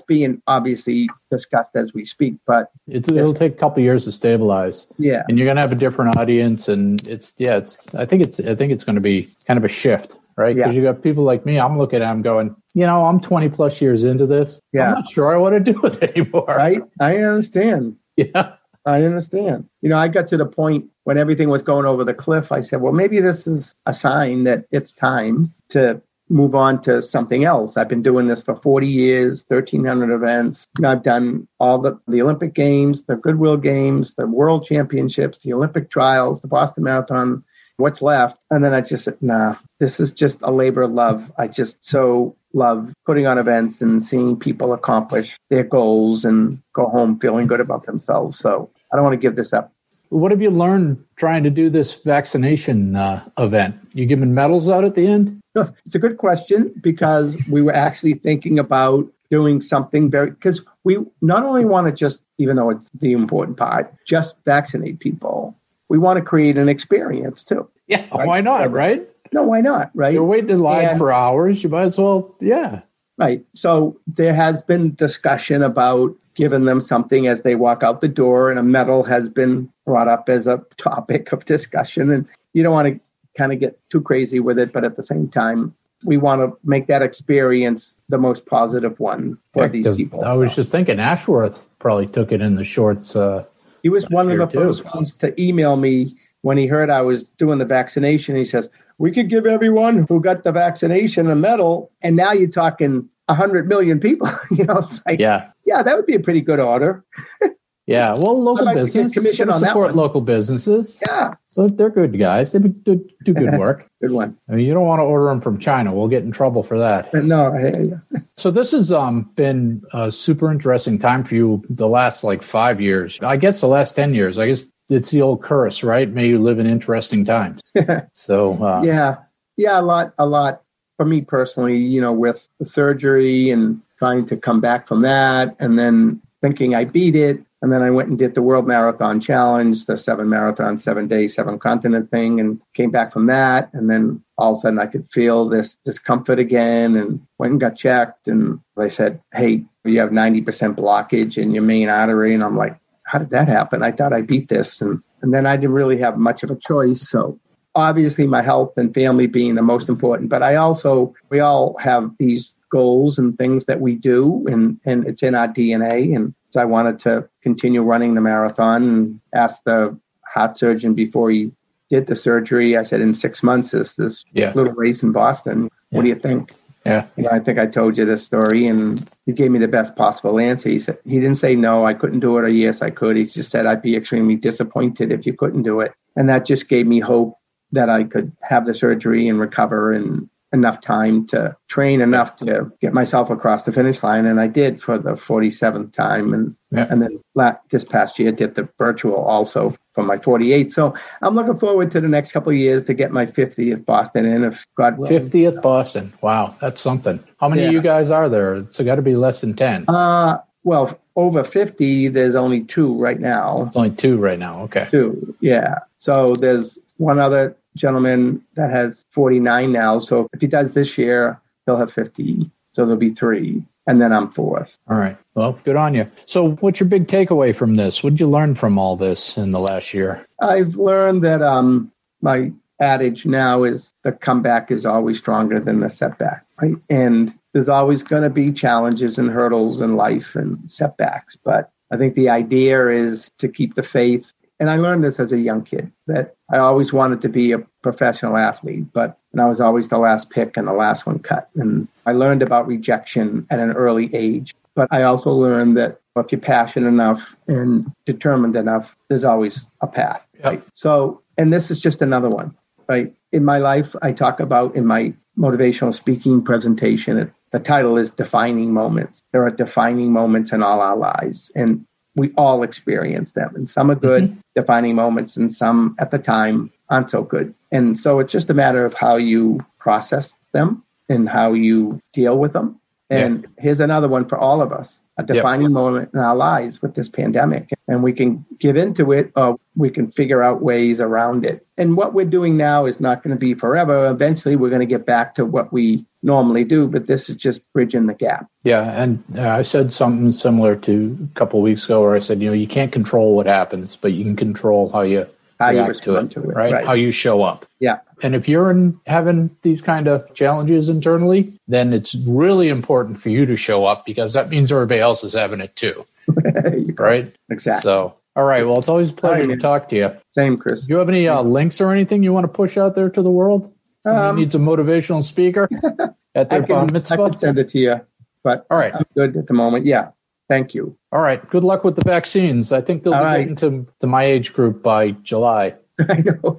being 0.02 0.40
obviously 0.46 1.08
discussed 1.28 1.74
as 1.74 1.92
we 1.92 2.04
speak. 2.04 2.34
But 2.46 2.70
It's, 2.86 3.08
it'll 3.08 3.34
take 3.34 3.54
a 3.54 3.56
couple 3.56 3.82
years 3.82 4.04
to 4.04 4.12
stabilize, 4.12 4.86
yeah, 4.96 5.24
and 5.28 5.36
you're 5.36 5.44
going 5.46 5.56
to 5.56 5.62
have 5.62 5.72
a 5.72 5.76
different 5.76 6.16
audience. 6.16 6.68
And 6.68 7.04
it's 7.08 7.34
yeah, 7.36 7.56
it's 7.56 7.92
I 7.96 8.06
think 8.06 8.22
it's 8.24 8.38
I 8.38 8.54
think 8.54 8.70
it's 8.70 8.84
going 8.84 8.94
to 8.94 9.00
be 9.00 9.26
kind 9.48 9.58
of 9.58 9.64
a 9.64 9.68
shift, 9.68 10.16
right? 10.36 10.54
Because 10.54 10.76
Yeah. 10.76 10.82
you 10.82 10.86
got 10.86 11.02
people 11.02 11.24
like 11.24 11.44
me. 11.44 11.58
I'm 11.58 11.76
looking 11.78 12.00
at 12.00 12.06
them 12.06 12.22
going, 12.22 12.54
you 12.74 12.86
know, 12.86 13.04
I'm 13.06 13.18
20 13.20 13.48
plus 13.48 13.80
years 13.80 14.04
into 14.04 14.24
this. 14.24 14.60
Yeah. 14.72 14.90
I'm 14.90 14.94
not 15.00 15.10
sure 15.10 15.34
I 15.34 15.36
want 15.36 15.54
to 15.64 15.72
do 15.72 15.80
it 15.84 16.00
anymore. 16.16 16.44
right. 16.46 16.80
I 17.00 17.16
understand. 17.16 17.96
Yeah, 18.16 18.52
I 18.86 19.02
understand. 19.02 19.68
You 19.82 19.88
know, 19.88 19.98
I 19.98 20.06
got 20.06 20.28
to 20.28 20.36
the 20.36 20.46
point 20.46 20.84
when 21.04 21.18
everything 21.18 21.48
was 21.48 21.62
going 21.62 21.86
over 21.86 22.04
the 22.04 22.14
cliff. 22.14 22.52
I 22.52 22.60
said, 22.60 22.82
well, 22.82 22.92
maybe 22.92 23.18
this 23.20 23.48
is 23.48 23.74
a 23.86 23.94
sign 23.94 24.44
that 24.44 24.66
it's 24.70 24.92
time 24.92 25.50
to 25.70 26.00
move 26.30 26.54
on 26.54 26.80
to 26.82 27.02
something 27.02 27.44
else. 27.44 27.76
I've 27.76 27.88
been 27.88 28.02
doing 28.02 28.28
this 28.28 28.42
for 28.42 28.56
40 28.56 28.86
years, 28.86 29.44
1,300 29.48 30.14
events. 30.14 30.66
I've 30.84 31.02
done 31.02 31.46
all 31.58 31.78
the, 31.78 32.00
the 32.06 32.22
Olympic 32.22 32.54
Games, 32.54 33.02
the 33.02 33.16
Goodwill 33.16 33.56
Games, 33.56 34.14
the 34.14 34.26
World 34.26 34.64
Championships, 34.64 35.40
the 35.40 35.52
Olympic 35.52 35.90
Trials, 35.90 36.40
the 36.40 36.48
Boston 36.48 36.84
Marathon, 36.84 37.44
what's 37.76 38.00
left. 38.00 38.38
And 38.50 38.62
then 38.62 38.72
I 38.72 38.80
just 38.80 39.04
said, 39.04 39.20
nah, 39.20 39.56
this 39.80 39.98
is 39.98 40.12
just 40.12 40.38
a 40.42 40.52
labor 40.52 40.82
of 40.82 40.92
love. 40.92 41.30
I 41.36 41.48
just 41.48 41.86
so 41.86 42.36
love 42.52 42.92
putting 43.06 43.26
on 43.26 43.38
events 43.38 43.80
and 43.80 44.02
seeing 44.02 44.38
people 44.38 44.72
accomplish 44.72 45.36
their 45.50 45.64
goals 45.64 46.24
and 46.24 46.62
go 46.72 46.84
home 46.84 47.18
feeling 47.18 47.46
good 47.46 47.60
about 47.60 47.86
themselves. 47.86 48.38
So 48.38 48.70
I 48.92 48.96
don't 48.96 49.04
want 49.04 49.14
to 49.14 49.20
give 49.20 49.36
this 49.36 49.52
up. 49.52 49.72
What 50.10 50.32
have 50.32 50.42
you 50.42 50.50
learned 50.50 51.04
trying 51.14 51.44
to 51.44 51.50
do 51.50 51.70
this 51.70 51.94
vaccination 51.94 52.96
uh, 52.96 53.28
event? 53.38 53.76
You 53.94 54.06
giving 54.06 54.34
medals 54.34 54.68
out 54.68 54.84
at 54.84 54.96
the 54.96 55.06
end? 55.06 55.39
It's 55.54 55.94
a 55.94 55.98
good 55.98 56.16
question 56.16 56.72
because 56.80 57.36
we 57.48 57.62
were 57.62 57.74
actually 57.74 58.14
thinking 58.14 58.58
about 58.58 59.06
doing 59.30 59.60
something 59.60 60.10
very 60.10 60.30
because 60.30 60.60
we 60.84 60.98
not 61.22 61.44
only 61.44 61.64
want 61.64 61.86
to 61.86 61.92
just 61.92 62.20
even 62.38 62.56
though 62.56 62.70
it's 62.70 62.90
the 63.00 63.12
important 63.12 63.56
part 63.56 63.94
just 64.04 64.36
vaccinate 64.44 64.98
people 64.98 65.56
we 65.88 65.98
want 65.98 66.16
to 66.16 66.24
create 66.24 66.56
an 66.58 66.68
experience 66.68 67.44
too 67.44 67.68
Yeah, 67.86 68.04
why 68.10 68.40
not, 68.40 68.72
right? 68.72 69.08
no 69.32 69.44
why 69.44 69.60
not 69.60 69.90
right 69.94 70.12
You're 70.14 70.24
waiting 70.24 70.50
in 70.50 70.60
line 70.60 70.84
And- 70.84 70.98
for 70.98 71.12
hours. 71.12 71.62
You 71.62 71.68
might 71.70 71.84
as 71.84 71.98
well, 71.98 72.34
yeah. 72.40 72.80
Right. 73.18 73.44
So 73.52 74.00
there 74.06 74.32
has 74.34 74.62
been 74.62 74.94
discussion 74.94 75.62
about 75.62 76.14
giving 76.34 76.64
them 76.64 76.80
something 76.80 77.26
as 77.26 77.42
they 77.42 77.54
walk 77.54 77.82
out 77.82 78.00
the 78.00 78.08
door, 78.08 78.48
and 78.50 78.58
a 78.58 78.62
medal 78.62 79.02
has 79.04 79.28
been 79.28 79.70
brought 79.84 80.08
up 80.08 80.30
as 80.30 80.46
a 80.46 80.64
topic 80.78 81.30
of 81.30 81.44
discussion. 81.44 82.10
And 82.10 82.26
you 82.54 82.62
don't 82.62 82.72
want 82.72 82.88
to 82.94 82.98
kind 83.40 83.54
of 83.54 83.58
get 83.58 83.78
too 83.88 84.02
crazy 84.02 84.38
with 84.38 84.58
it, 84.58 84.70
but 84.70 84.84
at 84.84 84.96
the 84.96 85.02
same 85.02 85.26
time, 85.26 85.74
we 86.04 86.18
want 86.18 86.42
to 86.42 86.58
make 86.62 86.86
that 86.88 87.00
experience 87.00 87.96
the 88.10 88.18
most 88.18 88.44
positive 88.44 89.00
one 89.00 89.38
for 89.54 89.66
these 89.66 89.88
people. 89.96 90.22
I 90.22 90.34
was 90.34 90.50
So 90.50 90.56
just 90.56 90.70
thinking 90.70 91.00
Ashworth 91.00 91.70
probably 91.78 92.06
took 92.06 92.32
it 92.32 92.42
in 92.42 92.56
the 92.56 92.64
shorts. 92.64 93.16
Uh, 93.16 93.44
he 93.82 93.88
was 93.88 94.04
one 94.10 94.30
of 94.30 94.36
the 94.36 94.46
too. 94.46 94.58
first 94.58 94.84
ones 94.84 95.14
to 95.14 95.28
email 95.40 95.76
me 95.76 96.14
when 96.42 96.58
he 96.58 96.66
heard 96.66 96.90
I 96.90 97.00
was 97.00 97.24
doing 97.38 97.58
the 97.58 97.64
vaccination. 97.64 98.36
He 98.36 98.44
says, 98.44 98.68
We 98.98 99.10
could 99.10 99.30
give 99.30 99.46
everyone 99.46 100.06
who 100.06 100.20
got 100.20 100.44
the 100.44 100.52
vaccination 100.52 101.30
a 101.30 101.34
medal. 101.34 101.90
And 102.02 102.16
now 102.16 102.32
you're 102.32 102.50
talking 102.50 103.08
100 103.26 103.68
million 103.68 104.00
people. 104.00 104.28
you 104.50 104.64
know, 104.64 104.86
like, 105.06 105.18
yeah. 105.18 105.50
yeah, 105.64 105.82
that 105.82 105.96
would 105.96 106.06
be 106.06 106.14
a 106.14 106.20
pretty 106.20 106.42
good 106.42 106.60
order. 106.60 107.02
Yeah. 107.86 108.12
Well, 108.14 108.40
local 108.40 108.66
like 108.66 108.76
business. 108.76 109.12
commission 109.12 109.50
on 109.50 109.58
support 109.58 109.96
local 109.96 110.20
businesses. 110.20 111.02
Yeah, 111.08 111.34
So 111.48 111.66
they're 111.66 111.90
good 111.90 112.16
guys. 112.18 112.52
They 112.52 112.60
do, 112.60 113.04
do 113.24 113.34
good 113.34 113.54
work. 113.58 113.86
good 114.00 114.12
one. 114.12 114.36
I 114.48 114.52
mean, 114.52 114.66
you 114.66 114.72
don't 114.74 114.86
want 114.86 115.00
to 115.00 115.04
order 115.04 115.26
them 115.26 115.40
from 115.40 115.58
China. 115.58 115.92
We'll 115.92 116.06
get 116.08 116.22
in 116.22 116.30
trouble 116.30 116.62
for 116.62 116.78
that. 116.78 117.12
No, 117.14 117.46
I, 117.52 117.68
I- 117.68 118.18
So 118.36 118.50
this 118.50 118.70
has 118.72 118.92
um, 118.92 119.30
been 119.34 119.82
a 119.92 120.10
super 120.10 120.50
interesting 120.52 120.98
time 120.98 121.24
for 121.24 121.34
you 121.34 121.62
the 121.68 121.88
last 121.88 122.22
like 122.24 122.42
five 122.42 122.80
years. 122.80 123.18
I 123.22 123.36
guess 123.36 123.60
the 123.60 123.66
last 123.66 123.94
10 123.96 124.14
years. 124.14 124.38
I 124.38 124.46
guess 124.46 124.64
it's 124.88 125.10
the 125.10 125.22
old 125.22 125.42
curse, 125.42 125.82
right? 125.82 126.08
May 126.10 126.28
you 126.28 126.38
live 126.40 126.58
in 126.58 126.66
interesting 126.66 127.24
times. 127.24 127.60
so, 128.12 128.62
uh, 128.62 128.82
yeah, 128.84 129.16
yeah, 129.56 129.78
a 129.78 129.82
lot, 129.82 130.14
a 130.18 130.26
lot 130.26 130.62
for 130.96 131.04
me 131.06 131.20
personally. 131.22 131.76
You 131.76 132.00
know, 132.00 132.12
with 132.12 132.46
the 132.58 132.64
surgery 132.64 133.50
and 133.50 133.80
trying 133.98 134.24
to 134.26 134.36
come 134.36 134.60
back 134.60 134.88
from 134.88 135.02
that, 135.02 135.54
and 135.58 135.78
then 135.78 136.20
thinking 136.40 136.74
I 136.74 136.84
beat 136.86 137.14
it, 137.16 137.42
and 137.62 137.72
then 137.72 137.82
I 137.82 137.90
went 137.90 138.08
and 138.08 138.18
did 138.18 138.34
the 138.34 138.42
World 138.42 138.66
Marathon 138.66 139.20
Challenge, 139.20 139.84
the 139.84 139.96
seven 139.96 140.28
marathon, 140.28 140.78
seven 140.78 141.06
day, 141.08 141.28
seven 141.28 141.58
continent 141.58 142.10
thing, 142.10 142.40
and 142.40 142.60
came 142.74 142.90
back 142.90 143.12
from 143.12 143.26
that, 143.26 143.70
and 143.74 143.90
then 143.90 144.22
all 144.38 144.52
of 144.52 144.58
a 144.58 144.60
sudden 144.60 144.78
I 144.78 144.86
could 144.86 145.06
feel 145.10 145.48
this 145.48 145.76
discomfort 145.84 146.38
again, 146.38 146.96
and 146.96 147.20
went 147.38 147.52
and 147.52 147.60
got 147.60 147.76
checked, 147.76 148.28
and 148.28 148.60
they 148.76 148.88
said, 148.88 149.20
"Hey, 149.34 149.64
you 149.84 150.00
have 150.00 150.12
ninety 150.12 150.40
percent 150.40 150.76
blockage 150.76 151.36
in 151.36 151.52
your 151.52 151.62
main 151.62 151.88
artery," 151.88 152.34
and 152.34 152.42
I'm 152.42 152.56
like, 152.56 152.78
"How 153.04 153.18
did 153.18 153.30
that 153.30 153.48
happen? 153.48 153.82
I 153.82 153.92
thought 153.92 154.12
I 154.12 154.22
beat 154.22 154.48
this," 154.48 154.80
and 154.80 155.02
and 155.22 155.34
then 155.34 155.46
I 155.46 155.56
didn't 155.56 155.74
really 155.74 155.98
have 155.98 156.16
much 156.16 156.42
of 156.42 156.50
a 156.50 156.56
choice, 156.56 157.08
so 157.08 157.38
obviously 157.74 158.26
my 158.26 158.42
health 158.42 158.72
and 158.76 158.92
family 158.94 159.26
being 159.26 159.54
the 159.54 159.62
most 159.62 159.88
important 159.88 160.28
but 160.28 160.42
i 160.42 160.56
also 160.56 161.14
we 161.28 161.38
all 161.38 161.76
have 161.78 162.10
these 162.18 162.56
goals 162.70 163.18
and 163.18 163.36
things 163.38 163.66
that 163.66 163.80
we 163.80 163.94
do 163.94 164.44
and 164.48 164.78
and 164.84 165.06
it's 165.06 165.22
in 165.22 165.34
our 165.34 165.48
dna 165.48 166.14
and 166.14 166.34
so 166.50 166.60
i 166.60 166.64
wanted 166.64 166.98
to 166.98 167.28
continue 167.42 167.82
running 167.82 168.14
the 168.14 168.20
marathon 168.20 168.82
and 168.88 169.20
asked 169.34 169.64
the 169.64 169.96
heart 170.26 170.56
surgeon 170.56 170.94
before 170.94 171.30
he 171.30 171.50
did 171.90 172.06
the 172.06 172.16
surgery 172.16 172.76
i 172.76 172.82
said 172.82 173.00
in 173.00 173.14
six 173.14 173.42
months 173.42 173.72
is 173.72 173.94
this 173.94 174.24
Yeah. 174.32 174.52
little 174.54 174.72
race 174.72 175.02
in 175.02 175.12
boston 175.12 175.70
what 175.90 176.02
do 176.02 176.08
you 176.08 176.14
think 176.16 176.50
yeah. 176.86 177.06
you 177.16 177.24
know, 177.24 177.30
I 177.30 177.40
think 177.40 177.58
I 177.58 177.66
told 177.66 177.98
you 177.98 178.06
this 178.06 178.22
story, 178.22 178.66
and 178.66 178.98
he 179.26 179.32
gave 179.32 179.50
me 179.50 179.58
the 179.58 179.68
best 179.68 179.96
possible 179.96 180.38
answer. 180.38 180.70
He 180.70 180.78
said 180.78 180.98
he 181.04 181.16
didn't 181.20 181.34
say 181.34 181.54
no, 181.54 181.84
I 181.84 181.92
couldn't 181.92 182.20
do 182.20 182.38
it, 182.38 182.44
or 182.44 182.48
yes, 182.48 182.80
I 182.80 182.88
could. 182.90 183.16
He 183.16 183.24
just 183.24 183.50
said 183.50 183.66
I'd 183.66 183.82
be 183.82 183.96
extremely 183.96 184.36
disappointed 184.36 185.12
if 185.12 185.26
you 185.26 185.34
couldn't 185.34 185.62
do 185.64 185.80
it, 185.80 185.92
and 186.16 186.28
that 186.30 186.46
just 186.46 186.68
gave 186.68 186.86
me 186.86 186.98
hope 186.98 187.36
that 187.72 187.88
I 187.90 188.04
could 188.04 188.32
have 188.42 188.66
the 188.66 188.74
surgery 188.74 189.28
and 189.28 189.40
recover 189.40 189.92
in 189.92 190.28
enough 190.52 190.80
time 190.80 191.24
to 191.28 191.56
train 191.68 192.00
enough 192.00 192.34
to 192.34 192.72
get 192.80 192.92
myself 192.92 193.30
across 193.30 193.62
the 193.62 193.72
finish 193.72 194.02
line, 194.02 194.26
and 194.26 194.40
I 194.40 194.48
did 194.48 194.82
for 194.82 194.98
the 194.98 195.12
47th 195.12 195.92
time, 195.92 196.34
and 196.34 196.56
Yeah. 196.72 196.88
and 196.90 197.00
then 197.00 197.20
la- 197.36 197.54
this 197.70 197.84
past 197.84 198.18
year 198.18 198.32
did 198.32 198.56
the 198.56 198.68
virtual 198.76 199.14
also 199.14 199.76
for 199.94 200.02
my 200.02 200.18
48. 200.18 200.72
So 200.72 200.92
I'm 201.22 201.36
looking 201.36 201.54
forward 201.54 201.92
to 201.92 202.00
the 202.00 202.08
next 202.08 202.32
couple 202.32 202.50
of 202.50 202.56
years 202.58 202.82
to 202.84 202.94
get 202.94 203.12
my 203.12 203.26
50th 203.26 203.84
Boston 203.86 204.24
in, 204.24 204.42
if 204.42 204.66
God 204.76 204.98
willing. 204.98 205.30
50th 205.30 205.62
Boston. 205.62 206.12
Wow. 206.20 206.56
That's 206.60 206.80
something. 206.82 207.20
How 207.38 207.48
many 207.48 207.64
of 207.66 207.72
you 207.72 207.80
guys 207.80 208.10
are 208.10 208.28
there? 208.28 208.54
It's 208.56 208.80
got 208.80 208.96
to 208.96 209.02
be 209.02 209.14
less 209.14 209.40
than 209.40 209.54
10. 209.54 209.84
Uh, 209.86 210.38
well, 210.64 210.98
over 211.16 211.44
50, 211.44 212.08
there's 212.08 212.34
only 212.34 212.62
two 212.64 212.96
right 212.98 213.20
now. 213.20 213.64
It's 213.66 213.76
only 213.76 213.90
two 213.90 214.18
right 214.18 214.38
now. 214.38 214.62
Okay. 214.62 214.88
Two, 214.90 215.34
yeah. 215.40 215.78
So 215.98 216.34
there's 216.34 216.76
one 216.98 217.18
other 217.18 217.56
gentleman 217.76 218.42
that 218.54 218.70
has 218.70 219.06
49 219.10 219.72
now. 219.72 219.98
So 219.98 220.28
if 220.32 220.40
he 220.40 220.46
does 220.46 220.72
this 220.72 220.98
year, 220.98 221.40
he'll 221.66 221.76
have 221.76 221.92
50. 221.92 222.50
So 222.72 222.84
there'll 222.84 222.98
be 222.98 223.10
three. 223.10 223.64
And 223.86 224.00
then 224.00 224.12
I'm 224.12 224.30
fourth. 224.30 224.78
All 224.88 224.98
right. 224.98 225.16
Well, 225.34 225.58
good 225.64 225.74
on 225.74 225.94
you. 225.94 226.08
So, 226.26 226.50
what's 226.56 226.78
your 226.78 226.88
big 226.88 227.08
takeaway 227.08 227.56
from 227.56 227.74
this? 227.74 228.04
What 228.04 228.10
did 228.10 228.20
you 228.20 228.28
learn 228.28 228.54
from 228.54 228.78
all 228.78 228.94
this 228.94 229.36
in 229.36 229.50
the 229.50 229.58
last 229.58 229.94
year? 229.94 230.24
I've 230.40 230.76
learned 230.76 231.24
that 231.24 231.42
um, 231.42 231.90
my 232.20 232.52
adage 232.78 233.26
now 233.26 233.64
is 233.64 233.92
the 234.02 234.12
comeback 234.12 234.70
is 234.70 234.86
always 234.86 235.18
stronger 235.18 235.60
than 235.60 235.80
the 235.80 235.88
setback, 235.88 236.44
right? 236.60 236.74
And 236.88 237.34
there's 237.52 237.68
always 237.68 238.02
going 238.02 238.22
to 238.22 238.30
be 238.30 238.52
challenges 238.52 239.18
and 239.18 239.30
hurdles 239.30 239.80
in 239.80 239.96
life 239.96 240.34
and 240.34 240.58
setbacks. 240.70 241.36
But 241.36 241.70
I 241.90 241.96
think 241.96 242.14
the 242.14 242.28
idea 242.28 242.88
is 242.88 243.30
to 243.38 243.48
keep 243.48 243.74
the 243.74 243.82
faith. 243.82 244.32
And 244.60 244.68
I 244.70 244.76
learned 244.76 245.02
this 245.02 245.18
as 245.18 245.32
a 245.32 245.38
young 245.38 245.62
kid 245.62 245.90
that 246.06 246.36
I 246.52 246.58
always 246.58 246.92
wanted 246.92 247.22
to 247.22 247.28
be 247.30 247.52
a 247.52 247.58
professional 247.82 248.36
athlete, 248.36 248.84
but 248.92 249.18
and 249.32 249.40
I 249.40 249.46
was 249.48 249.60
always 249.60 249.88
the 249.88 249.98
last 249.98 250.28
pick 250.28 250.56
and 250.56 250.68
the 250.68 250.72
last 250.72 251.06
one 251.06 251.18
cut. 251.18 251.48
And 251.56 251.88
I 252.04 252.12
learned 252.12 252.42
about 252.42 252.66
rejection 252.66 253.46
at 253.50 253.58
an 253.58 253.70
early 253.72 254.14
age. 254.14 254.54
But 254.74 254.88
I 254.90 255.02
also 255.02 255.32
learned 255.32 255.76
that 255.78 256.00
if 256.16 256.30
you're 256.30 256.40
passionate 256.40 256.88
enough 256.88 257.34
and 257.48 257.90
determined 258.04 258.54
enough, 258.56 258.96
there's 259.08 259.24
always 259.24 259.66
a 259.80 259.86
path. 259.86 260.26
Right. 260.44 260.62
So, 260.74 261.22
and 261.38 261.52
this 261.52 261.70
is 261.70 261.80
just 261.80 262.02
another 262.02 262.28
one, 262.28 262.54
right? 262.88 263.14
In 263.32 263.44
my 263.44 263.58
life, 263.58 263.96
I 264.02 264.12
talk 264.12 264.40
about 264.40 264.74
in 264.76 264.84
my 264.84 265.14
motivational 265.38 265.94
speaking 265.94 266.42
presentation, 266.42 267.18
it- 267.18 267.32
the 267.52 267.58
title 267.58 267.96
is 267.96 268.10
Defining 268.10 268.72
Moments. 268.72 269.22
There 269.32 269.44
are 269.44 269.50
defining 269.50 270.12
moments 270.12 270.52
in 270.52 270.62
all 270.62 270.80
our 270.80 270.96
lives, 270.96 271.50
and 271.56 271.84
we 272.16 272.32
all 272.36 272.62
experience 272.62 273.32
them. 273.32 273.54
And 273.54 273.68
some 273.68 273.90
are 273.90 273.94
good 273.94 274.24
mm-hmm. 274.24 274.40
defining 274.54 274.94
moments, 274.94 275.36
and 275.36 275.52
some 275.52 275.94
at 275.98 276.10
the 276.10 276.18
time 276.18 276.70
aren't 276.88 277.10
so 277.10 277.22
good. 277.22 277.54
And 277.70 277.98
so 277.98 278.18
it's 278.18 278.32
just 278.32 278.50
a 278.50 278.54
matter 278.54 278.84
of 278.84 278.94
how 278.94 279.16
you 279.16 279.64
process 279.78 280.34
them 280.52 280.82
and 281.08 281.28
how 281.28 281.52
you 281.52 282.00
deal 282.12 282.38
with 282.38 282.52
them. 282.52 282.79
And 283.10 283.46
here's 283.58 283.80
another 283.80 284.08
one 284.08 284.28
for 284.28 284.38
all 284.38 284.62
of 284.62 284.72
us 284.72 285.02
a 285.18 285.22
defining 285.22 285.72
moment 285.72 286.10
in 286.14 286.20
our 286.20 286.34
lives 286.34 286.80
with 286.80 286.94
this 286.94 287.08
pandemic. 287.08 287.70
And 287.88 288.02
we 288.02 288.12
can 288.12 288.44
give 288.58 288.76
into 288.76 289.12
it 289.12 289.32
or 289.36 289.58
we 289.76 289.90
can 289.90 290.10
figure 290.10 290.42
out 290.42 290.62
ways 290.62 291.00
around 291.00 291.44
it. 291.44 291.66
And 291.76 291.96
what 291.96 292.14
we're 292.14 292.24
doing 292.24 292.56
now 292.56 292.86
is 292.86 293.00
not 293.00 293.22
going 293.22 293.36
to 293.36 293.40
be 293.40 293.54
forever. 293.54 294.08
Eventually, 294.10 294.56
we're 294.56 294.70
going 294.70 294.80
to 294.80 294.86
get 294.86 295.04
back 295.06 295.34
to 295.34 295.44
what 295.44 295.72
we 295.72 296.06
normally 296.22 296.64
do, 296.64 296.86
but 296.86 297.06
this 297.06 297.28
is 297.28 297.36
just 297.36 297.72
bridging 297.72 298.06
the 298.06 298.14
gap. 298.14 298.46
Yeah, 298.64 298.82
and 298.82 299.22
uh, 299.36 299.48
I 299.48 299.62
said 299.62 299.92
something 299.92 300.32
similar 300.32 300.76
to 300.76 301.30
a 301.30 301.38
couple 301.38 301.60
of 301.60 301.64
weeks 301.64 301.86
ago, 301.86 302.02
where 302.02 302.14
I 302.14 302.18
said, 302.18 302.40
you 302.40 302.48
know, 302.48 302.54
you 302.54 302.68
can't 302.68 302.92
control 302.92 303.34
what 303.34 303.46
happens, 303.46 303.96
but 303.96 304.12
you 304.12 304.24
can 304.24 304.36
control 304.36 304.90
how 304.90 305.02
you 305.02 305.26
How 305.60 305.70
you 305.70 305.82
react 305.82 306.02
to 306.04 306.16
it, 306.16 306.30
to 306.32 306.42
it, 306.42 306.46
right? 306.46 306.72
right. 306.72 306.86
How 306.86 306.94
you 306.94 307.12
show 307.12 307.42
up. 307.42 307.66
Yeah. 307.80 308.00
And 308.22 308.34
if 308.34 308.48
you're 308.48 308.70
in, 308.70 308.98
having 309.06 309.54
these 309.62 309.82
kind 309.82 310.08
of 310.08 310.32
challenges 310.34 310.88
internally, 310.88 311.52
then 311.68 311.92
it's 311.92 312.14
really 312.26 312.68
important 312.68 313.20
for 313.20 313.28
you 313.28 313.46
to 313.46 313.56
show 313.56 313.84
up 313.84 314.06
because 314.06 314.32
that 314.34 314.48
means 314.48 314.72
everybody 314.72 315.00
else 315.00 315.22
is 315.22 315.34
having 315.34 315.60
it 315.60 315.76
too, 315.76 316.06
right? 316.98 317.32
Exactly. 317.50 317.82
So, 317.82 318.14
all 318.36 318.44
right. 318.44 318.64
Well, 318.64 318.78
it's 318.78 318.88
always 318.88 319.10
a 319.10 319.14
pleasure 319.14 319.44
to 319.44 319.56
talk 319.56 319.88
to 319.90 319.96
you. 319.96 320.12
Same, 320.30 320.56
Chris. 320.56 320.82
Do 320.82 320.94
you 320.94 320.98
have 320.98 321.08
any 321.08 321.28
uh, 321.28 321.42
links 321.42 321.80
or 321.80 321.92
anything 321.92 322.22
you 322.22 322.32
want 322.32 322.44
to 322.44 322.48
push 322.52 322.78
out 322.78 322.94
there 322.94 323.10
to 323.10 323.22
the 323.22 323.30
world? 323.30 323.72
Somebody 324.02 324.28
Um, 324.28 324.36
needs 324.36 324.54
a 324.54 324.58
motivational 324.58 325.22
speaker. 325.22 325.68
at 326.34 326.46
I 326.52 326.60
their 326.60 326.66
bar 326.66 326.86
can, 326.86 326.96
I 326.96 327.00
can 327.00 327.38
send 327.38 327.58
it 327.58 327.68
to 327.70 327.78
you, 327.78 328.00
but 328.42 328.66
All 328.70 328.78
right. 328.78 328.94
I'm 328.94 329.04
good 329.14 329.36
at 329.36 329.46
the 329.46 329.54
moment. 329.54 329.84
Yeah. 329.84 330.10
Thank 330.50 330.74
you. 330.74 330.96
All 331.12 331.20
right. 331.20 331.48
Good 331.48 331.62
luck 331.64 331.84
with 331.84 331.94
the 331.96 332.02
vaccines. 332.04 332.72
I 332.72 332.80
think 332.82 333.04
they'll 333.04 333.14
All 333.14 333.20
be 333.20 333.24
right. 333.24 333.38
getting 333.48 333.56
to, 333.56 333.86
to 334.00 334.06
my 334.06 334.24
age 334.24 334.52
group 334.52 334.82
by 334.82 335.12
July. 335.12 335.76
I 336.00 336.16
know. 336.22 336.58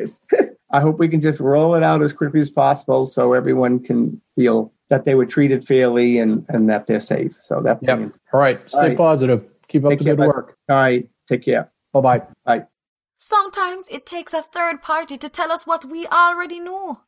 I 0.72 0.80
hope 0.80 0.98
we 0.98 1.10
can 1.10 1.20
just 1.20 1.42
roll 1.42 1.76
it 1.76 1.84
out 1.84 2.02
as 2.02 2.14
quickly 2.14 2.40
as 2.40 2.50
possible 2.50 3.06
so 3.06 3.34
everyone 3.34 3.80
can 3.84 4.22
feel 4.38 4.72
that 4.90 5.04
they 5.04 5.14
were 5.14 5.26
treated 5.26 5.68
fairly 5.68 6.20
and, 6.20 6.46
and 6.48 6.70
that 6.70 6.88
they're 6.88 7.02
safe. 7.02 7.36
So 7.42 7.62
that's 7.62 7.84
Yep. 7.84 8.14
All 8.34 8.40
right. 8.40 8.62
Stay 8.70 8.78
All 8.78 8.88
right. 8.88 8.98
positive. 8.98 9.44
Keep 9.68 9.84
up 9.84 9.90
Take 9.92 10.00
the 10.00 10.06
care, 10.06 10.16
good 10.16 10.22
bud. 10.22 10.28
work. 10.28 10.58
all 10.70 10.76
right. 10.78 11.10
Take 11.28 11.44
care. 11.44 11.70
Bye 11.94 12.00
bye 12.02 12.22
bye. 12.46 12.66
Sometimes 13.18 13.86
it 13.92 14.06
takes 14.06 14.34
a 14.34 14.42
third 14.42 14.82
party 14.82 15.18
to 15.18 15.28
tell 15.30 15.52
us 15.52 15.68
what 15.68 15.84
we 15.86 16.08
already 16.08 16.60
know. 16.62 17.02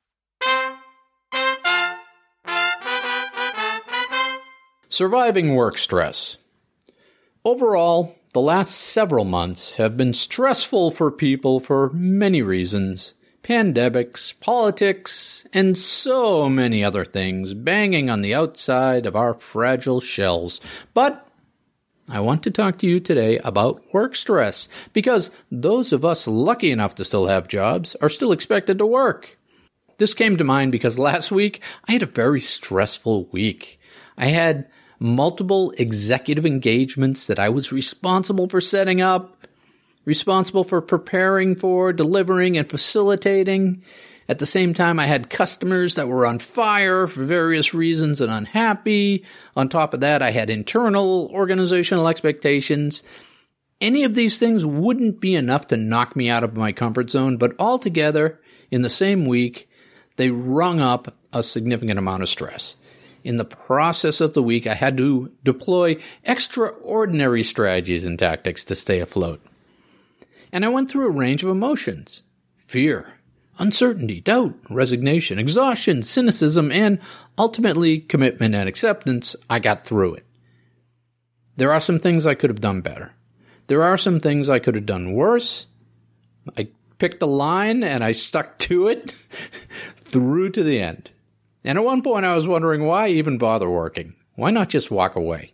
Surviving 4.90 5.56
work 5.56 5.78
stress. 5.78 6.38
Overall, 7.46 8.16
the 8.32 8.40
last 8.40 8.72
several 8.72 9.26
months 9.26 9.76
have 9.76 9.98
been 9.98 10.14
stressful 10.14 10.92
for 10.92 11.12
people 11.12 11.60
for 11.60 11.90
many 11.92 12.42
reasons 12.42 13.16
pandemics, 13.44 14.40
politics, 14.40 15.46
and 15.52 15.78
so 15.78 16.48
many 16.48 16.82
other 16.82 17.04
things 17.04 17.54
banging 17.54 18.10
on 18.10 18.22
the 18.22 18.34
outside 18.34 19.06
of 19.06 19.18
our 19.18 19.34
fragile 19.34 20.00
shells. 20.00 20.62
But 20.94 21.28
I 22.08 22.22
want 22.22 22.44
to 22.44 22.52
talk 22.52 22.78
to 22.78 22.88
you 22.88 23.02
today 23.02 23.40
about 23.40 23.84
work 23.94 24.16
stress 24.16 24.70
because 24.94 25.30
those 25.52 25.92
of 25.92 26.06
us 26.06 26.26
lucky 26.26 26.72
enough 26.72 26.96
to 26.96 27.04
still 27.04 27.28
have 27.28 27.50
jobs 27.50 27.98
are 28.02 28.08
still 28.08 28.32
expected 28.32 28.78
to 28.78 28.86
work. 28.86 29.38
This 29.98 30.14
came 30.14 30.38
to 30.38 30.46
mind 30.46 30.72
because 30.72 30.98
last 30.98 31.30
week 31.30 31.62
I 31.86 31.92
had 31.92 32.04
a 32.04 32.08
very 32.08 32.40
stressful 32.40 33.26
week. 33.34 33.78
I 34.18 34.28
had 34.28 34.70
multiple 35.00 35.74
executive 35.78 36.46
engagements 36.46 37.26
that 37.28 37.40
I 37.40 37.50
was 37.50 37.72
responsible 37.72 38.48
for 38.48 38.62
setting 38.62 39.02
up, 39.02 39.48
responsible 40.06 40.64
for 40.64 40.82
preparing 40.82 41.56
for, 41.56 41.94
delivering, 41.94 42.58
and 42.58 42.70
facilitating. 42.70 43.84
At 44.30 44.40
the 44.40 44.46
same 44.46 44.74
time, 44.74 45.00
I 45.00 45.08
had 45.08 45.30
customers 45.30 45.96
that 45.96 46.08
were 46.08 46.26
on 46.26 46.40
fire 46.40 47.08
for 47.08 47.26
various 47.26 47.74
reasons 47.74 48.22
and 48.22 48.32
unhappy. 48.32 49.26
On 49.56 49.68
top 49.68 49.94
of 49.94 50.00
that, 50.00 50.22
I 50.22 50.32
had 50.32 50.50
internal 50.50 51.30
organizational 51.34 52.08
expectations. 52.08 53.04
Any 53.82 54.04
of 54.04 54.16
these 54.16 54.38
things 54.38 54.66
wouldn't 54.66 55.20
be 55.20 55.36
enough 55.36 55.68
to 55.68 55.78
knock 55.78 56.16
me 56.16 56.30
out 56.30 56.44
of 56.44 56.56
my 56.56 56.72
comfort 56.72 57.10
zone, 57.10 57.36
but 57.36 57.54
altogether, 57.60 58.40
in 58.72 58.82
the 58.82 58.90
same 58.90 59.26
week, 59.26 59.70
they 60.16 60.30
rung 60.30 60.80
up 60.80 61.14
a 61.34 61.44
significant 61.44 62.00
amount 62.00 62.24
of 62.24 62.30
stress. 62.30 62.78
In 63.24 63.38
the 63.38 63.46
process 63.46 64.20
of 64.20 64.34
the 64.34 64.44
week, 64.44 64.68
I 64.68 64.74
had 64.74 64.98
to 64.98 65.32
deploy 65.44 65.98
extraordinary 66.26 67.44
strategies 67.44 68.04
and 68.04 68.20
tactics 68.20 68.66
to 68.66 68.76
stay 68.76 69.00
afloat. 69.00 69.42
And 70.52 70.66
I 70.66 70.70
went 70.70 70.92
through 70.92 71.08
a 71.08 71.12
range 71.12 71.44
of 71.44 71.50
emotions 71.50 72.24
fear, 72.68 73.14
uncertainty, 73.60 74.20
doubt, 74.20 74.56
resignation, 74.70 75.40
exhaustion, 75.40 76.04
cynicism, 76.04 76.72
and 76.72 77.00
ultimately 77.38 78.00
commitment 78.00 78.56
and 78.56 78.68
acceptance. 78.68 79.36
I 79.50 79.60
got 79.60 79.86
through 79.86 80.16
it. 80.16 80.26
There 81.56 81.72
are 81.72 81.80
some 81.80 82.00
things 82.00 82.26
I 82.26 82.34
could 82.34 82.50
have 82.50 82.62
done 82.62 82.82
better. 82.82 83.14
There 83.68 83.84
are 83.84 83.98
some 83.98 84.20
things 84.20 84.50
I 84.50 84.60
could 84.60 84.76
have 84.76 84.86
done 84.86 85.14
worse. 85.14 85.68
I 86.58 86.70
picked 86.98 87.22
a 87.22 87.28
line 87.28 87.84
and 87.84 88.04
I 88.04 88.12
stuck 88.12 88.58
to 88.70 88.88
it 88.88 89.14
through 90.02 90.50
to 90.52 90.64
the 90.64 90.82
end. 90.82 91.12
And 91.64 91.78
at 91.78 91.84
one 91.84 92.02
point, 92.02 92.26
I 92.26 92.36
was 92.36 92.48
wondering 92.48 92.86
why 92.86 93.10
even 93.10 93.38
bother 93.38 93.70
working? 93.70 94.16
Why 94.36 94.52
not 94.52 94.70
just 94.70 94.92
walk 94.92 95.16
away? 95.16 95.54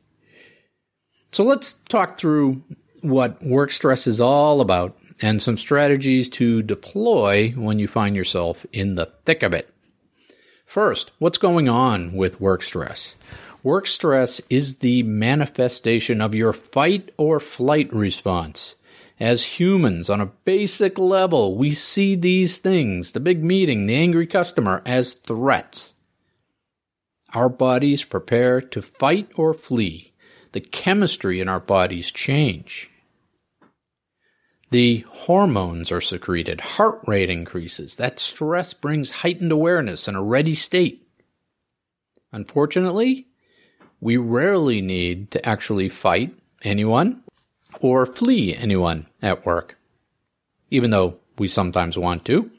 So 1.32 1.43
let's 1.43 1.74
talk 1.89 2.18
through 2.18 2.64
what 3.01 3.43
work 3.43 3.72
stress 3.72 4.07
is 4.07 4.20
all 4.20 4.62
about 4.62 4.97
and 5.22 5.41
some 5.41 5.57
strategies 5.57 6.30
to 6.30 6.64
deploy 6.64 7.51
when 7.51 7.80
you 7.80 7.88
find 7.88 8.16
yourself 8.16 8.66
in 8.72 8.95
the 8.95 9.12
thick 9.26 9.43
of 9.43 9.53
it. 9.53 9.74
First, 10.66 11.12
what's 11.20 11.38
going 11.38 11.68
on 11.68 12.14
with 12.14 12.41
work 12.41 12.62
stress? 12.62 13.18
Work 13.64 13.88
stress 13.88 14.39
is 14.49 14.76
the 14.76 15.03
manifestation 15.03 16.22
of 16.22 16.36
your 16.36 16.53
fight 16.53 17.12
or 17.18 17.39
flight 17.39 17.93
response. 17.93 18.76
As 19.20 19.43
humans, 19.43 20.10
on 20.10 20.22
a 20.22 20.28
basic 20.28 20.97
level, 20.97 21.57
we 21.57 21.72
see 21.72 22.16
these 22.16 22.60
things 22.60 23.12
the 23.12 23.20
big 23.20 23.43
meeting, 23.43 23.86
the 23.86 23.95
angry 23.95 24.26
customer 24.26 24.82
as 24.86 25.12
threats. 25.12 25.93
Our 27.34 27.49
bodies 27.49 28.03
prepare 28.03 28.59
to 28.61 28.82
fight 28.82 29.30
or 29.36 29.53
flee. 29.53 30.13
The 30.51 30.61
chemistry 30.61 31.39
in 31.39 31.47
our 31.47 31.59
bodies 31.59 32.11
change. 32.11 32.89
The 34.71 35.05
hormones 35.09 35.91
are 35.91 36.01
secreted, 36.01 36.61
heart 36.61 37.01
rate 37.07 37.30
increases. 37.30 37.95
That 37.95 38.19
stress 38.19 38.73
brings 38.73 39.11
heightened 39.11 39.51
awareness 39.51 40.07
and 40.07 40.15
a 40.15 40.21
ready 40.21 40.55
state. 40.55 41.07
Unfortunately, 42.32 43.27
we 43.99 44.17
rarely 44.17 44.82
need 44.82 45.32
to 45.32 45.45
actually 45.47 45.89
fight 45.89 46.36
anyone 46.63 47.23
or 47.80 48.05
flee 48.05 48.55
anyone 48.55 49.07
at 49.21 49.45
work, 49.45 49.77
even 50.69 50.91
though 50.91 51.15
we 51.38 51.47
sometimes 51.47 51.97
want 51.97 52.25
to. 52.25 52.51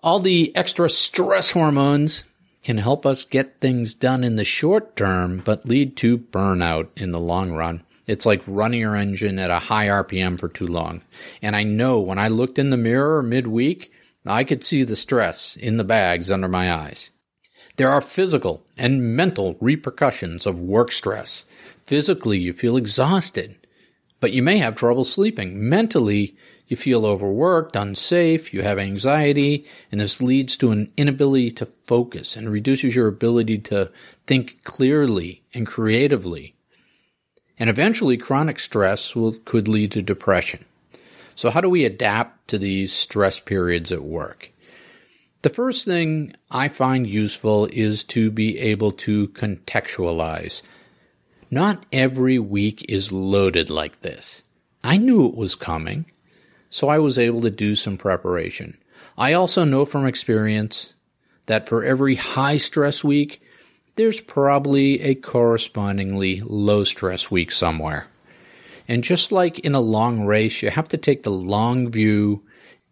All 0.00 0.20
the 0.20 0.54
extra 0.56 0.88
stress 0.88 1.52
hormones 1.52 2.24
can 2.68 2.76
help 2.76 3.06
us 3.06 3.24
get 3.24 3.62
things 3.62 3.94
done 3.94 4.22
in 4.22 4.36
the 4.36 4.44
short 4.44 4.94
term, 4.94 5.40
but 5.42 5.66
lead 5.66 5.96
to 5.96 6.18
burnout 6.18 6.86
in 6.94 7.12
the 7.12 7.18
long 7.18 7.50
run. 7.50 7.82
It's 8.06 8.26
like 8.26 8.42
running 8.46 8.80
your 8.80 8.94
engine 8.94 9.38
at 9.38 9.50
a 9.50 9.58
high 9.58 9.86
RPM 9.86 10.38
for 10.38 10.50
too 10.50 10.66
long. 10.66 11.00
And 11.40 11.56
I 11.56 11.62
know 11.62 11.98
when 11.98 12.18
I 12.18 12.28
looked 12.28 12.58
in 12.58 12.68
the 12.68 12.76
mirror 12.76 13.22
midweek, 13.22 13.90
I 14.26 14.44
could 14.44 14.62
see 14.62 14.84
the 14.84 14.96
stress 14.96 15.56
in 15.56 15.78
the 15.78 15.82
bags 15.82 16.30
under 16.30 16.46
my 16.46 16.70
eyes. 16.70 17.10
There 17.76 17.88
are 17.88 18.02
physical 18.02 18.62
and 18.76 19.16
mental 19.16 19.56
repercussions 19.62 20.44
of 20.44 20.60
work 20.60 20.92
stress. 20.92 21.46
Physically, 21.86 22.38
you 22.38 22.52
feel 22.52 22.76
exhausted, 22.76 23.56
but 24.20 24.32
you 24.32 24.42
may 24.42 24.58
have 24.58 24.74
trouble 24.76 25.06
sleeping. 25.06 25.70
Mentally, 25.70 26.36
you 26.68 26.76
feel 26.76 27.06
overworked, 27.06 27.74
unsafe, 27.74 28.52
you 28.52 28.62
have 28.62 28.78
anxiety, 28.78 29.64
and 29.90 30.00
this 30.00 30.20
leads 30.20 30.56
to 30.56 30.70
an 30.70 30.92
inability 30.96 31.50
to 31.52 31.66
focus 31.66 32.36
and 32.36 32.50
reduces 32.50 32.94
your 32.94 33.08
ability 33.08 33.58
to 33.58 33.90
think 34.26 34.62
clearly 34.64 35.42
and 35.54 35.66
creatively. 35.66 36.54
And 37.58 37.68
eventually, 37.70 38.18
chronic 38.18 38.58
stress 38.60 39.16
will, 39.16 39.32
could 39.32 39.66
lead 39.66 39.92
to 39.92 40.02
depression. 40.02 40.64
So, 41.34 41.50
how 41.50 41.60
do 41.60 41.70
we 41.70 41.84
adapt 41.84 42.48
to 42.48 42.58
these 42.58 42.92
stress 42.92 43.40
periods 43.40 43.90
at 43.90 44.04
work? 44.04 44.52
The 45.42 45.50
first 45.50 45.84
thing 45.84 46.34
I 46.50 46.68
find 46.68 47.06
useful 47.06 47.66
is 47.72 48.04
to 48.04 48.30
be 48.30 48.58
able 48.58 48.92
to 48.92 49.28
contextualize. 49.28 50.62
Not 51.50 51.86
every 51.92 52.38
week 52.38 52.84
is 52.88 53.12
loaded 53.12 53.70
like 53.70 54.02
this. 54.02 54.42
I 54.82 54.96
knew 54.96 55.26
it 55.26 55.36
was 55.36 55.54
coming, 55.54 56.06
so 56.70 56.88
I 56.88 56.98
was 56.98 57.18
able 57.18 57.40
to 57.42 57.50
do 57.50 57.74
some 57.74 57.96
preparation. 57.96 58.78
I 59.16 59.32
also 59.32 59.64
know 59.64 59.84
from 59.84 60.06
experience 60.06 60.94
that 61.46 61.68
for 61.68 61.84
every 61.84 62.14
high 62.14 62.56
stress 62.56 63.02
week, 63.02 63.42
there's 63.96 64.20
probably 64.20 65.00
a 65.00 65.14
correspondingly 65.16 66.40
low 66.44 66.84
stress 66.84 67.30
week 67.30 67.50
somewhere. 67.50 68.06
And 68.86 69.02
just 69.02 69.32
like 69.32 69.58
in 69.60 69.74
a 69.74 69.80
long 69.80 70.24
race, 70.24 70.62
you 70.62 70.70
have 70.70 70.88
to 70.90 70.96
take 70.96 71.22
the 71.22 71.30
long 71.30 71.90
view 71.90 72.44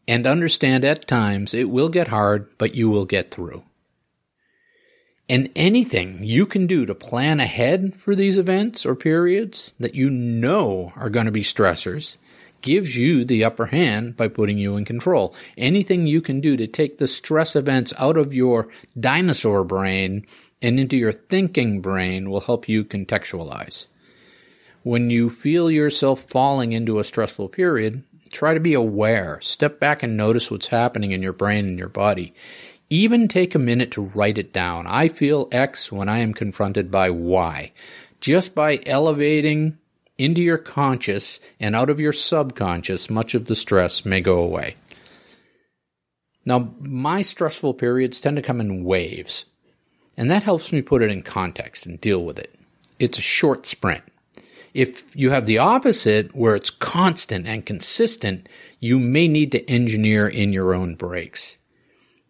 and 0.08 0.26
understand 0.26 0.84
at 0.84 1.06
times 1.06 1.54
it 1.54 1.70
will 1.70 1.88
get 1.88 2.08
hard, 2.08 2.48
but 2.58 2.74
you 2.74 2.90
will 2.90 3.06
get 3.06 3.30
through. 3.30 3.62
And 5.28 5.50
anything 5.56 6.20
you 6.22 6.46
can 6.46 6.66
do 6.66 6.86
to 6.86 6.94
plan 6.94 7.40
ahead 7.40 7.94
for 7.96 8.14
these 8.14 8.38
events 8.38 8.86
or 8.86 8.94
periods 8.94 9.74
that 9.80 9.94
you 9.94 10.08
know 10.10 10.92
are 10.94 11.10
going 11.10 11.26
to 11.26 11.32
be 11.32 11.42
stressors 11.42 12.16
gives 12.66 12.96
you 12.96 13.24
the 13.24 13.44
upper 13.44 13.66
hand 13.66 14.16
by 14.16 14.26
putting 14.26 14.58
you 14.58 14.76
in 14.76 14.84
control. 14.84 15.32
Anything 15.56 16.08
you 16.08 16.20
can 16.20 16.40
do 16.40 16.56
to 16.56 16.66
take 16.66 16.98
the 16.98 17.06
stress 17.06 17.54
events 17.54 17.94
out 17.96 18.16
of 18.16 18.34
your 18.34 18.68
dinosaur 18.98 19.62
brain 19.62 20.26
and 20.60 20.80
into 20.80 20.96
your 20.96 21.12
thinking 21.12 21.80
brain 21.80 22.28
will 22.28 22.40
help 22.40 22.68
you 22.68 22.84
contextualize. 22.84 23.86
When 24.82 25.10
you 25.10 25.30
feel 25.30 25.70
yourself 25.70 26.22
falling 26.22 26.72
into 26.72 26.98
a 26.98 27.04
stressful 27.04 27.50
period, 27.50 28.02
try 28.32 28.52
to 28.52 28.60
be 28.60 28.74
aware. 28.74 29.40
Step 29.42 29.78
back 29.78 30.02
and 30.02 30.16
notice 30.16 30.50
what's 30.50 30.66
happening 30.66 31.12
in 31.12 31.22
your 31.22 31.32
brain 31.32 31.66
and 31.66 31.78
your 31.78 31.88
body. 31.88 32.34
Even 32.90 33.28
take 33.28 33.54
a 33.54 33.60
minute 33.60 33.92
to 33.92 34.02
write 34.02 34.38
it 34.38 34.52
down. 34.52 34.88
I 34.88 35.06
feel 35.06 35.48
X 35.52 35.92
when 35.92 36.08
I 36.08 36.18
am 36.18 36.34
confronted 36.34 36.90
by 36.90 37.10
Y. 37.10 37.70
Just 38.20 38.56
by 38.56 38.80
elevating 38.84 39.78
into 40.18 40.40
your 40.40 40.58
conscious 40.58 41.40
and 41.60 41.74
out 41.74 41.90
of 41.90 42.00
your 42.00 42.12
subconscious, 42.12 43.10
much 43.10 43.34
of 43.34 43.46
the 43.46 43.56
stress 43.56 44.04
may 44.04 44.20
go 44.20 44.38
away. 44.40 44.76
Now, 46.44 46.72
my 46.80 47.22
stressful 47.22 47.74
periods 47.74 48.20
tend 48.20 48.36
to 48.36 48.42
come 48.42 48.60
in 48.60 48.84
waves. 48.84 49.46
And 50.16 50.30
that 50.30 50.44
helps 50.44 50.72
me 50.72 50.80
put 50.80 51.02
it 51.02 51.10
in 51.10 51.22
context 51.22 51.84
and 51.84 52.00
deal 52.00 52.24
with 52.24 52.38
it. 52.38 52.54
It's 52.98 53.18
a 53.18 53.22
short 53.22 53.66
sprint. 53.66 54.04
If 54.72 55.14
you 55.14 55.30
have 55.30 55.46
the 55.46 55.58
opposite, 55.58 56.34
where 56.34 56.54
it's 56.54 56.70
constant 56.70 57.46
and 57.46 57.66
consistent, 57.66 58.48
you 58.78 58.98
may 58.98 59.28
need 59.28 59.52
to 59.52 59.70
engineer 59.70 60.28
in 60.28 60.52
your 60.52 60.74
own 60.74 60.94
breaks. 60.94 61.58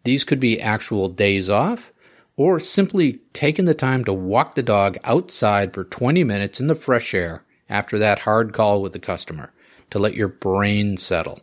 These 0.04 0.24
could 0.24 0.40
be 0.40 0.60
actual 0.60 1.08
days 1.08 1.50
off, 1.50 1.92
or 2.36 2.58
simply 2.60 3.20
taking 3.32 3.64
the 3.64 3.74
time 3.74 4.04
to 4.04 4.12
walk 4.12 4.54
the 4.54 4.62
dog 4.62 4.98
outside 5.04 5.74
for 5.74 5.84
20 5.84 6.22
minutes 6.24 6.60
in 6.60 6.66
the 6.66 6.74
fresh 6.74 7.14
air 7.14 7.42
after 7.68 7.98
that 7.98 8.20
hard 8.20 8.52
call 8.52 8.82
with 8.82 8.92
the 8.92 8.98
customer 8.98 9.52
to 9.90 9.98
let 9.98 10.14
your 10.14 10.28
brain 10.28 10.96
settle. 10.96 11.40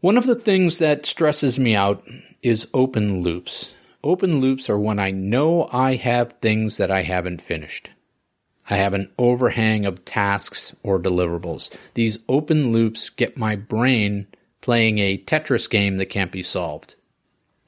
One 0.00 0.16
of 0.16 0.26
the 0.26 0.34
things 0.34 0.78
that 0.78 1.06
stresses 1.06 1.58
me 1.58 1.74
out 1.74 2.06
is 2.42 2.68
open 2.72 3.22
loops. 3.22 3.74
Open 4.02 4.40
loops 4.40 4.70
are 4.70 4.78
when 4.78 4.98
I 4.98 5.10
know 5.10 5.68
I 5.72 5.96
have 5.96 6.32
things 6.32 6.78
that 6.78 6.90
I 6.90 7.02
haven't 7.02 7.42
finished. 7.42 7.90
I 8.70 8.76
have 8.76 8.94
an 8.94 9.10
overhang 9.18 9.84
of 9.84 10.04
tasks 10.04 10.74
or 10.82 10.98
deliverables. 10.98 11.70
These 11.94 12.20
open 12.28 12.72
loops 12.72 13.10
get 13.10 13.36
my 13.36 13.56
brain 13.56 14.26
playing 14.60 14.98
a 14.98 15.18
Tetris 15.18 15.68
game 15.68 15.96
that 15.96 16.06
can't 16.06 16.32
be 16.32 16.42
solved. 16.42 16.94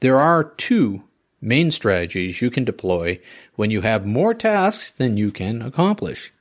There 0.00 0.18
are 0.18 0.44
two 0.44 1.02
main 1.40 1.70
strategies 1.70 2.40
you 2.40 2.50
can 2.50 2.64
deploy 2.64 3.20
when 3.56 3.70
you 3.70 3.80
have 3.80 4.06
more 4.06 4.32
tasks 4.32 4.90
than 4.90 5.16
you 5.16 5.32
can 5.32 5.60
accomplish, 5.60 6.32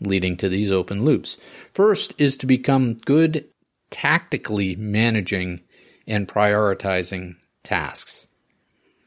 leading 0.00 0.36
to 0.38 0.48
these 0.48 0.70
open 0.70 1.04
loops. 1.04 1.36
First 1.72 2.14
is 2.18 2.36
to 2.38 2.46
become 2.46 2.94
good 3.04 3.46
tactically 3.90 4.76
managing 4.76 5.60
and 6.06 6.28
prioritizing 6.28 7.36
tasks. 7.62 8.26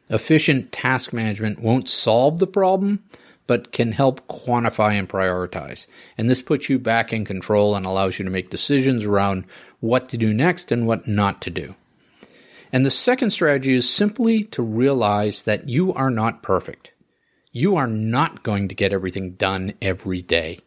Efficient 0.09 0.71
task 0.71 1.13
management 1.13 1.59
won't 1.59 1.87
solve 1.87 2.39
the 2.39 2.47
problem, 2.47 3.03
but 3.47 3.71
can 3.71 3.91
help 3.91 4.27
quantify 4.27 4.97
and 4.97 5.09
prioritize. 5.09 5.87
And 6.17 6.29
this 6.29 6.41
puts 6.41 6.69
you 6.69 6.79
back 6.79 7.13
in 7.13 7.25
control 7.25 7.75
and 7.75 7.85
allows 7.85 8.19
you 8.19 8.25
to 8.25 8.31
make 8.31 8.49
decisions 8.49 9.05
around 9.05 9.45
what 9.79 10.09
to 10.09 10.17
do 10.17 10.33
next 10.33 10.71
and 10.71 10.85
what 10.85 11.07
not 11.07 11.41
to 11.41 11.49
do. 11.49 11.75
And 12.73 12.85
the 12.85 12.91
second 12.91 13.31
strategy 13.31 13.73
is 13.73 13.89
simply 13.89 14.43
to 14.45 14.61
realize 14.61 15.43
that 15.43 15.67
you 15.67 15.93
are 15.93 16.09
not 16.09 16.43
perfect. 16.43 16.93
You 17.51 17.75
are 17.75 17.87
not 17.87 18.43
going 18.43 18.69
to 18.69 18.75
get 18.75 18.93
everything 18.93 19.33
done 19.33 19.73
every 19.81 20.21
day. 20.21 20.59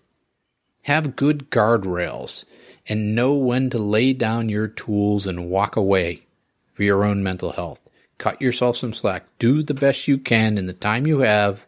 Have 0.84 1.16
good 1.16 1.50
guardrails 1.50 2.44
and 2.86 3.14
know 3.14 3.34
when 3.34 3.70
to 3.70 3.78
lay 3.78 4.12
down 4.12 4.48
your 4.48 4.68
tools 4.68 5.26
and 5.26 5.48
walk 5.48 5.76
away 5.76 6.26
for 6.74 6.82
your 6.82 7.04
own 7.04 7.22
mental 7.22 7.52
health. 7.52 7.80
Cut 8.18 8.40
yourself 8.40 8.76
some 8.76 8.92
slack. 8.92 9.24
Do 9.38 9.62
the 9.62 9.74
best 9.74 10.06
you 10.06 10.18
can 10.18 10.58
in 10.58 10.66
the 10.66 10.72
time 10.72 11.06
you 11.06 11.20
have. 11.20 11.60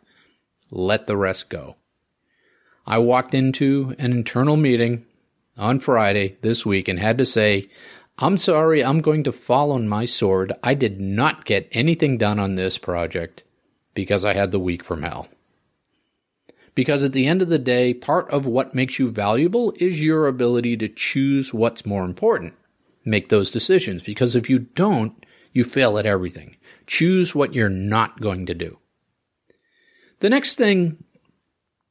Let 0.71 1.07
the 1.07 1.17
rest 1.17 1.49
go. 1.49 1.77
I 2.87 2.99
walked 2.99 3.35
into 3.35 3.95
an 3.99 4.13
internal 4.13 4.57
meeting 4.57 5.07
on 5.57 5.81
Friday 5.81 6.37
this 6.43 6.67
week 6.67 6.87
and 6.87 6.99
had 6.99 7.19
to 7.19 7.25
say, 7.25 7.71
I'm 8.19 8.39
sorry, 8.39 8.85
I'm 8.85 9.01
going 9.01 9.25
to 9.25 9.33
fall 9.33 9.73
on 9.73 9.89
my 9.89 10.05
sword. 10.05 10.53
I 10.63 10.75
did 10.75 11.01
not 11.01 11.45
get 11.45 11.69
anything 11.73 12.19
done 12.19 12.39
on 12.39 12.55
this 12.55 12.79
project 12.79 13.45
because 13.95 14.25
I 14.25 14.35
had 14.35 14.51
the 14.53 14.61
week 14.61 14.85
from 14.85 15.03
hell. 15.03 15.29
Because 16.77 17.03
at 17.03 17.13
the 17.13 17.27
end 17.27 17.43
of 17.43 17.49
the 17.49 17.59
day, 17.59 17.95
part 17.95 18.31
of 18.31 18.47
what 18.47 18.75
makes 18.75 19.01
you 19.01 19.11
valuable 19.11 19.73
is 19.81 20.05
your 20.05 20.29
ability 20.29 20.77
to 20.77 20.89
choose 20.89 21.53
what's 21.53 21.87
more 21.87 22.05
important. 22.05 22.55
Make 23.05 23.31
those 23.31 23.51
decisions 23.51 24.03
because 24.03 24.37
if 24.37 24.51
you 24.51 24.61
don't, 24.61 25.25
you 25.53 25.65
fail 25.65 25.99
at 25.99 26.07
everything. 26.07 26.57
Choose 26.87 27.35
what 27.35 27.55
you're 27.55 27.71
not 27.71 28.21
going 28.21 28.45
to 28.47 28.55
do. 28.55 28.79
The 30.21 30.29
next 30.29 30.57
thing 30.57 31.03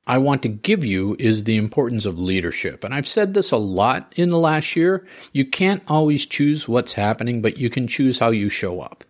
I 0.05 0.19
want 0.19 0.43
to 0.43 0.49
give 0.49 0.85
you 0.85 1.15
is 1.17 1.43
the 1.43 1.57
importance 1.57 2.05
of 2.05 2.19
leadership. 2.19 2.83
And 2.83 2.93
I've 2.93 3.07
said 3.07 3.33
this 3.33 3.49
a 3.49 3.57
lot 3.57 4.13
in 4.15 4.29
the 4.29 4.37
last 4.37 4.75
year. 4.75 5.07
You 5.33 5.45
can't 5.45 5.81
always 5.87 6.27
choose 6.27 6.67
what's 6.67 6.93
happening, 6.93 7.41
but 7.41 7.57
you 7.57 7.71
can 7.71 7.87
choose 7.87 8.19
how 8.19 8.29
you 8.29 8.49
show 8.49 8.81
up. 8.81 9.03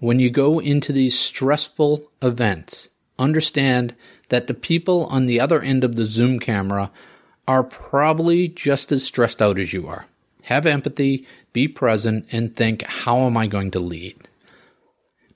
When 0.00 0.18
you 0.18 0.28
go 0.28 0.58
into 0.58 0.92
these 0.92 1.16
stressful 1.16 2.10
events, 2.20 2.88
understand 3.16 3.94
that 4.28 4.46
the 4.46 4.54
people 4.54 5.06
on 5.06 5.26
the 5.26 5.40
other 5.40 5.60
end 5.60 5.84
of 5.84 5.96
the 5.96 6.04
Zoom 6.04 6.38
camera 6.38 6.90
are 7.46 7.62
probably 7.62 8.48
just 8.48 8.92
as 8.92 9.04
stressed 9.04 9.40
out 9.40 9.58
as 9.58 9.72
you 9.72 9.86
are. 9.88 10.06
Have 10.42 10.66
empathy, 10.66 11.26
be 11.52 11.68
present, 11.68 12.26
and 12.30 12.54
think, 12.54 12.82
how 12.82 13.20
am 13.20 13.36
I 13.36 13.46
going 13.46 13.70
to 13.72 13.80
lead? 13.80 14.28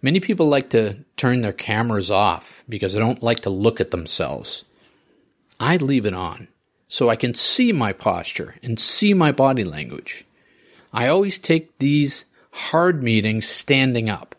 Many 0.03 0.21
people 0.21 0.49
like 0.49 0.71
to 0.71 0.99
turn 1.17 1.41
their 1.41 1.53
cameras 1.53 2.11
off 2.11 2.65
because 2.69 2.93
they 2.93 2.99
don't 2.99 3.23
like 3.23 3.41
to 3.41 3.51
look 3.51 3.81
at 3.81 3.93
themselves. 3.93 4.65
I 5.61 5.77
leave 5.77 6.07
it 6.07 6.15
on 6.15 6.49
so 6.89 7.09
I 7.09 7.17
can 7.17 7.35
see 7.35 7.73
my 7.73 7.93
posture 7.93 8.57
and 8.63 8.79
see 8.79 9.15
my 9.15 9.33
body 9.33 9.65
language. 9.65 10.25
I 10.93 11.07
always 11.07 11.39
take 11.39 11.79
these 11.79 12.25
hard 12.51 13.03
meetings 13.03 13.47
standing 13.47 14.11
up. 14.11 14.35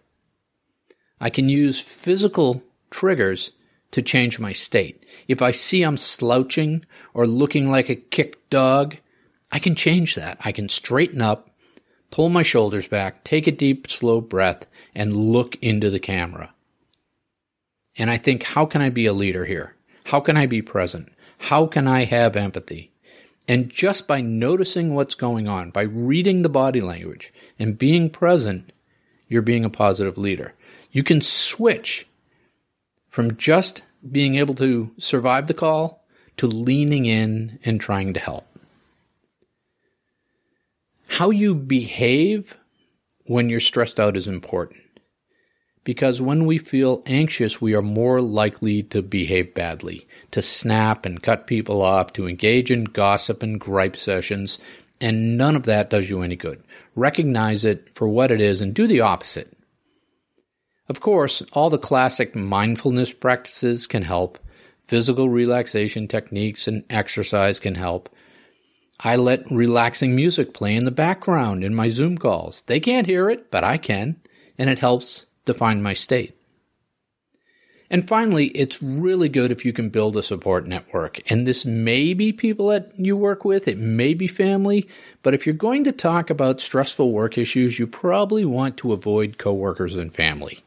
I 1.20 1.30
can 1.30 1.50
use 1.50 1.80
physical 1.80 2.62
triggers 2.92 3.52
to 3.94 4.02
change 4.02 4.40
my 4.40 4.52
state. 4.52 5.06
If 5.28 5.42
I 5.42 5.52
see 5.52 5.84
I'm 5.84 5.98
slouching 5.98 6.86
or 7.14 7.26
looking 7.26 7.72
like 7.72 7.90
a 7.90 7.96
kicked 7.96 8.50
dog, 8.50 8.98
I 9.52 9.60
can 9.60 9.76
change 9.76 10.16
that. 10.16 10.38
I 10.42 10.52
can 10.52 10.68
straighten 10.68 11.22
up, 11.22 11.50
pull 12.12 12.30
my 12.30 12.42
shoulders 12.42 12.88
back, 12.88 13.24
take 13.24 13.48
a 13.48 13.52
deep, 13.52 13.90
slow 13.90 14.20
breath, 14.20 14.66
and 14.94 15.16
look 15.16 15.56
into 15.62 15.90
the 15.90 16.00
camera. 16.00 16.54
And 17.96 18.10
I 18.10 18.18
think, 18.18 18.44
how 18.44 18.66
can 18.66 18.82
I 18.82 18.90
be 18.90 19.06
a 19.06 19.14
leader 19.14 19.46
here? 19.46 19.76
How 20.06 20.20
can 20.20 20.36
I 20.36 20.48
be 20.48 20.62
present? 20.62 21.12
How 21.38 21.68
can 21.68 21.88
I 21.88 22.06
have 22.06 22.36
empathy? 22.36 22.92
And 23.48 23.70
just 23.70 24.08
by 24.08 24.22
noticing 24.22 24.96
what's 24.96 25.16
going 25.16 25.48
on, 25.48 25.70
by 25.70 25.84
reading 25.84 26.42
the 26.42 26.50
body 26.50 26.82
language 26.82 27.32
and 27.60 27.78
being 27.78 28.10
present, 28.10 28.72
you're 29.28 29.42
being 29.42 29.66
a 29.66 29.70
positive 29.70 30.18
leader. 30.18 30.54
You 30.92 31.04
can 31.04 31.22
switch 31.22 32.08
from 33.14 33.38
just 33.38 33.84
being 34.12 34.36
able 34.36 34.56
to 34.56 34.90
survive 34.98 35.46
the 35.46 35.54
call 35.54 36.04
to 36.36 36.48
leaning 36.48 37.06
in 37.06 37.60
and 37.64 37.80
trying 37.80 38.12
to 38.12 38.20
help. 38.20 38.44
How 41.10 41.30
you 41.30 41.54
behave 41.54 42.58
when 43.26 43.50
you're 43.50 43.60
stressed 43.60 44.00
out 44.00 44.18
is 44.18 44.26
important. 44.26 44.82
Because 45.84 46.24
when 46.24 46.48
we 46.48 46.58
feel 46.58 47.04
anxious, 47.06 47.62
we 47.62 47.76
are 47.76 47.84
more 47.84 48.20
likely 48.20 48.82
to 48.82 49.04
behave 49.04 49.54
badly, 49.54 50.08
to 50.32 50.42
snap 50.42 51.06
and 51.06 51.22
cut 51.22 51.46
people 51.46 51.84
off, 51.84 52.14
to 52.14 52.28
engage 52.28 52.72
in 52.72 52.86
gossip 52.86 53.44
and 53.44 53.60
gripe 53.60 53.96
sessions, 53.96 54.58
and 55.00 55.38
none 55.38 55.56
of 55.56 55.66
that 55.66 55.92
does 55.92 56.10
you 56.10 56.24
any 56.24 56.36
good. 56.36 56.64
Recognize 56.96 57.64
it 57.64 57.90
for 57.94 58.08
what 58.08 58.32
it 58.32 58.42
is 58.42 58.60
and 58.60 58.74
do 58.74 58.88
the 58.88 59.02
opposite. 59.02 59.53
Of 60.90 61.00
course, 61.00 61.42
all 61.54 61.70
the 61.70 61.78
classic 61.78 62.36
mindfulness 62.36 63.12
practices 63.14 63.88
can 63.88 64.04
help. 64.04 64.38
Physical 64.86 65.30
relaxation 65.30 66.08
techniques 66.08 66.68
and 66.68 66.84
exercise 66.90 67.60
can 67.60 67.76
help. 67.76 68.10
I 69.00 69.16
let 69.16 69.50
relaxing 69.50 70.16
music 70.16 70.54
play 70.54 70.76
in 70.76 70.84
the 70.84 70.92
background 70.92 71.64
in 71.64 71.74
my 71.74 71.90
Zoom 71.90 72.18
calls. 72.18 72.64
They 72.64 72.80
can't 72.80 73.08
hear 73.08 73.30
it, 73.30 73.50
but 73.50 73.64
I 73.64 73.78
can, 73.78 74.18
and 74.58 74.70
it 74.70 74.80
helps 74.80 75.26
define 75.46 75.82
my 75.82 75.94
state. 75.94 76.38
And 77.90 78.08
finally, 78.08 78.48
it's 78.48 78.82
really 78.82 79.30
good 79.30 79.52
if 79.52 79.66
you 79.66 79.72
can 79.72 79.90
build 79.90 80.18
a 80.18 80.24
support 80.24 80.68
network. 80.68 81.20
And 81.30 81.46
this 81.46 81.64
may 81.64 82.14
be 82.14 82.34
people 82.34 82.70
that 82.70 82.92
you 82.98 83.16
work 83.16 83.46
with, 83.46 83.68
it 83.68 83.78
may 83.78 84.14
be 84.14 84.28
family, 84.28 84.88
but 85.22 85.34
if 85.34 85.46
you're 85.46 85.54
going 85.54 85.84
to 85.84 85.92
talk 85.92 86.30
about 86.30 86.60
stressful 86.60 87.12
work 87.12 87.38
issues, 87.38 87.78
you 87.78 87.86
probably 87.86 88.46
want 88.46 88.78
to 88.78 88.94
avoid 88.94 89.38
coworkers 89.38 89.96
and 89.96 90.14
family. 90.14 90.63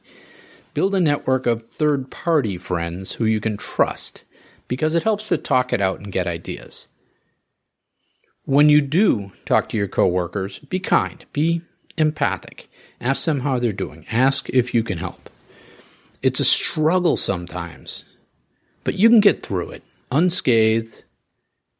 Build 0.76 0.94
a 0.94 1.00
network 1.00 1.46
of 1.46 1.62
third 1.62 2.10
party 2.10 2.58
friends 2.58 3.12
who 3.12 3.24
you 3.24 3.40
can 3.40 3.56
trust 3.56 4.24
because 4.68 4.94
it 4.94 5.04
helps 5.04 5.28
to 5.28 5.38
talk 5.38 5.72
it 5.72 5.80
out 5.80 6.00
and 6.00 6.12
get 6.12 6.26
ideas. 6.26 6.86
When 8.44 8.68
you 8.68 8.82
do 8.82 9.32
talk 9.46 9.70
to 9.70 9.78
your 9.78 9.88
coworkers, 9.88 10.58
be 10.58 10.78
kind, 10.78 11.24
be 11.32 11.62
empathic. 11.96 12.68
Ask 13.00 13.24
them 13.24 13.40
how 13.40 13.58
they're 13.58 13.72
doing. 13.72 14.04
Ask 14.12 14.50
if 14.50 14.74
you 14.74 14.84
can 14.84 14.98
help. 14.98 15.30
It's 16.22 16.40
a 16.40 16.44
struggle 16.44 17.16
sometimes, 17.16 18.04
but 18.84 18.96
you 18.96 19.08
can 19.08 19.20
get 19.20 19.42
through 19.42 19.70
it 19.70 19.82
unscathed. 20.12 21.04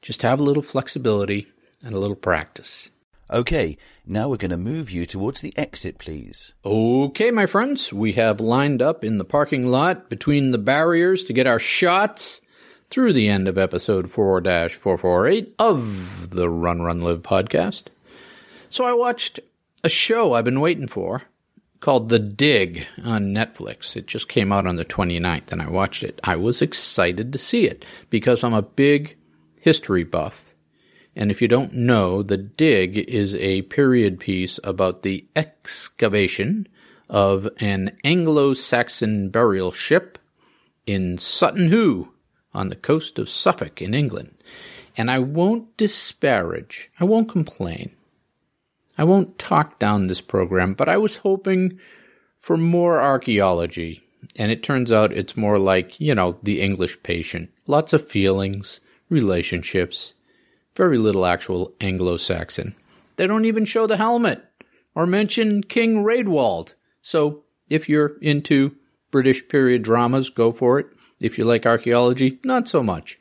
Just 0.01 0.23
have 0.23 0.41
a 0.41 0.43
little 0.43 0.63
flexibility 0.63 1.49
and 1.85 1.95
a 1.95 1.99
little 1.99 2.17
practice. 2.17 2.91
Okay, 3.29 3.77
now 4.07 4.29
we're 4.29 4.37
going 4.37 4.53
to 4.53 4.57
move 4.57 4.91
you 4.91 5.05
towards 5.05 5.41
the 5.41 5.53
exit, 5.59 5.99
please. 5.99 6.55
Okay, 6.65 7.33
my 7.33 7.47
friends, 7.47 7.93
we 7.93 8.13
have 8.13 8.41
lined 8.41 8.81
up 8.81 9.03
in 9.03 9.19
the 9.19 9.25
parking 9.25 9.67
lot 9.67 10.09
between 10.09 10.53
the 10.53 10.59
barriers 10.59 11.25
to 11.25 11.33
get 11.33 11.47
our 11.47 11.59
shots 11.59 12.41
through 12.89 13.13
the 13.13 13.29
end 13.29 13.49
of 13.49 13.59
episode 13.59 14.11
4 14.11 14.43
448 14.43 15.55
of 15.59 16.31
the 16.31 16.49
Run 16.49 16.83
Run 16.83 17.01
Live 17.01 17.23
podcast. 17.23 17.87
So 18.71 18.85
I 18.85 18.93
watched 18.93 19.41
a 19.83 19.89
show 19.89 20.33
I've 20.33 20.45
been 20.45 20.61
waiting 20.61 20.87
for, 20.87 21.23
called 21.81 22.09
The 22.09 22.21
Dig 22.21 22.87
on 23.03 23.35
Netflix. 23.35 23.97
It 23.97 24.07
just 24.07 24.29
came 24.29 24.53
out 24.53 24.69
on 24.69 24.77
the 24.77 24.85
29th 24.85 25.51
and 25.51 25.61
I 25.61 25.69
watched 25.69 26.05
it. 26.05 26.21
I 26.23 26.37
was 26.37 26.63
excited 26.63 27.33
to 27.33 27.39
see 27.39 27.67
it 27.67 27.85
because 28.09 28.45
I'm 28.45 28.55
a 28.55 28.63
big 28.63 29.17
history 29.61 30.05
buff. 30.05 30.46
And 31.17 31.31
if 31.31 31.41
you 31.41 31.49
don't 31.49 31.73
know, 31.73 32.23
The 32.23 32.37
Dig 32.37 32.99
is 32.99 33.35
a 33.37 33.63
period 33.63 34.21
piece 34.21 34.61
about 34.63 35.03
the 35.03 35.25
excavation 35.35 36.69
of 37.09 37.49
an 37.59 37.97
Anglo 38.05 38.53
Saxon 38.53 39.31
burial 39.31 39.73
ship 39.73 40.19
in 40.87 41.17
Sutton 41.17 41.71
Hoo 41.71 42.13
on 42.53 42.69
the 42.69 42.77
coast 42.77 43.19
of 43.19 43.31
Suffolk 43.31 43.81
in 43.81 43.95
England. 43.95 44.35
And 44.95 45.11
I 45.11 45.19
won't 45.19 45.75
disparage, 45.79 46.91
I 47.01 47.05
won't 47.05 47.31
complain. 47.31 47.93
I 48.99 49.05
won't 49.05 49.39
talk 49.39 49.79
down 49.79 50.07
this 50.07 50.23
program, 50.23 50.75
but 50.75 50.89
I 50.89 50.97
was 50.97 51.19
hoping 51.19 51.79
for 52.41 52.57
more 52.57 53.01
archaeology. 53.01 54.03
And 54.37 54.51
it 54.51 54.63
turns 54.63 54.93
out 54.93 55.13
it's 55.13 55.37
more 55.37 55.59
like, 55.59 56.01
you 56.01 56.15
know, 56.15 56.39
the 56.43 56.61
English 56.61 57.03
patient. 57.03 57.51
Lots 57.67 57.93
of 57.93 58.09
feelings, 58.09 58.81
relationships, 59.11 60.15
very 60.77 60.99
little 60.99 61.27
actual 61.27 61.75
Anglo 61.81 62.17
Saxon. 62.17 62.75
They 63.17 63.27
don't 63.27 63.47
even 63.47 63.65
show 63.65 63.87
the 63.87 63.97
helmet 63.97 64.45
or 64.95 65.07
mention 65.07 65.63
King 65.63 66.05
Raedwald. 66.05 66.75
So 67.01 67.45
if 67.69 67.89
you're 67.89 68.19
into 68.21 68.77
British 69.11 69.49
period 69.49 69.83
dramas, 69.83 70.31
go 70.31 70.53
for 70.53 70.79
it. 70.79 70.87
If 71.19 71.39
you 71.39 71.45
like 71.45 71.65
archaeology, 71.65 72.39
not 72.45 72.69
so 72.69 72.83
much. 72.83 73.19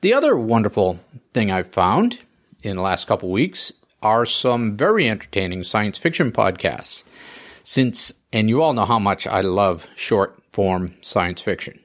The 0.00 0.14
other 0.14 0.36
wonderful 0.36 0.98
thing 1.34 1.50
I've 1.50 1.72
found 1.72 2.20
in 2.62 2.76
the 2.76 2.82
last 2.82 3.06
couple 3.06 3.30
weeks 3.30 3.72
are 4.02 4.24
some 4.24 4.76
very 4.76 5.08
entertaining 5.08 5.64
science 5.64 5.98
fiction 5.98 6.32
podcasts. 6.32 7.04
Since, 7.62 8.12
and 8.32 8.48
you 8.48 8.62
all 8.62 8.72
know 8.72 8.86
how 8.86 8.98
much 8.98 9.26
I 9.26 9.42
love 9.42 9.86
short 9.94 10.42
form 10.52 10.96
science 11.02 11.42
fiction. 11.42 11.78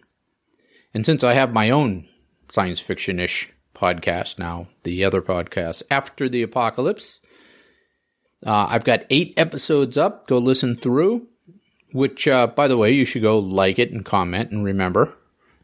And 0.94 1.06
since 1.06 1.24
I 1.24 1.34
have 1.34 1.54
my 1.54 1.70
own 1.70 2.08
science 2.50 2.80
fiction 2.80 3.20
ish 3.20 3.52
podcast 3.78 4.40
now, 4.40 4.68
the 4.84 5.04
other 5.04 5.22
podcast, 5.22 5.84
After 5.92 6.28
the 6.28 6.42
Apocalypse, 6.42 7.22
uh, 8.46 8.68
I've 8.70 8.84
got 8.84 9.06
eight 9.10 9.34
episodes 9.38 9.98
up. 9.98 10.28
Go 10.28 10.38
listen 10.38 10.76
through, 10.76 11.28
which, 11.92 12.28
uh, 12.28 12.48
by 12.48 12.68
the 12.68 12.78
way, 12.78 12.92
you 12.92 13.06
should 13.06 13.22
go 13.22 13.40
like 13.40 13.80
it 13.80 13.92
and 13.92 14.06
comment 14.06 14.52
and 14.52 14.64
remember, 14.64 15.14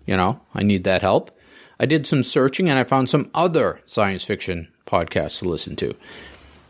you 0.05 0.17
know, 0.17 0.41
I 0.53 0.63
need 0.63 0.83
that 0.83 1.01
help. 1.01 1.31
I 1.79 1.85
did 1.85 2.07
some 2.07 2.23
searching 2.23 2.69
and 2.69 2.79
I 2.79 2.83
found 2.83 3.09
some 3.09 3.29
other 3.33 3.81
science 3.85 4.23
fiction 4.23 4.71
podcasts 4.87 5.39
to 5.39 5.49
listen 5.49 5.75
to. 5.77 5.95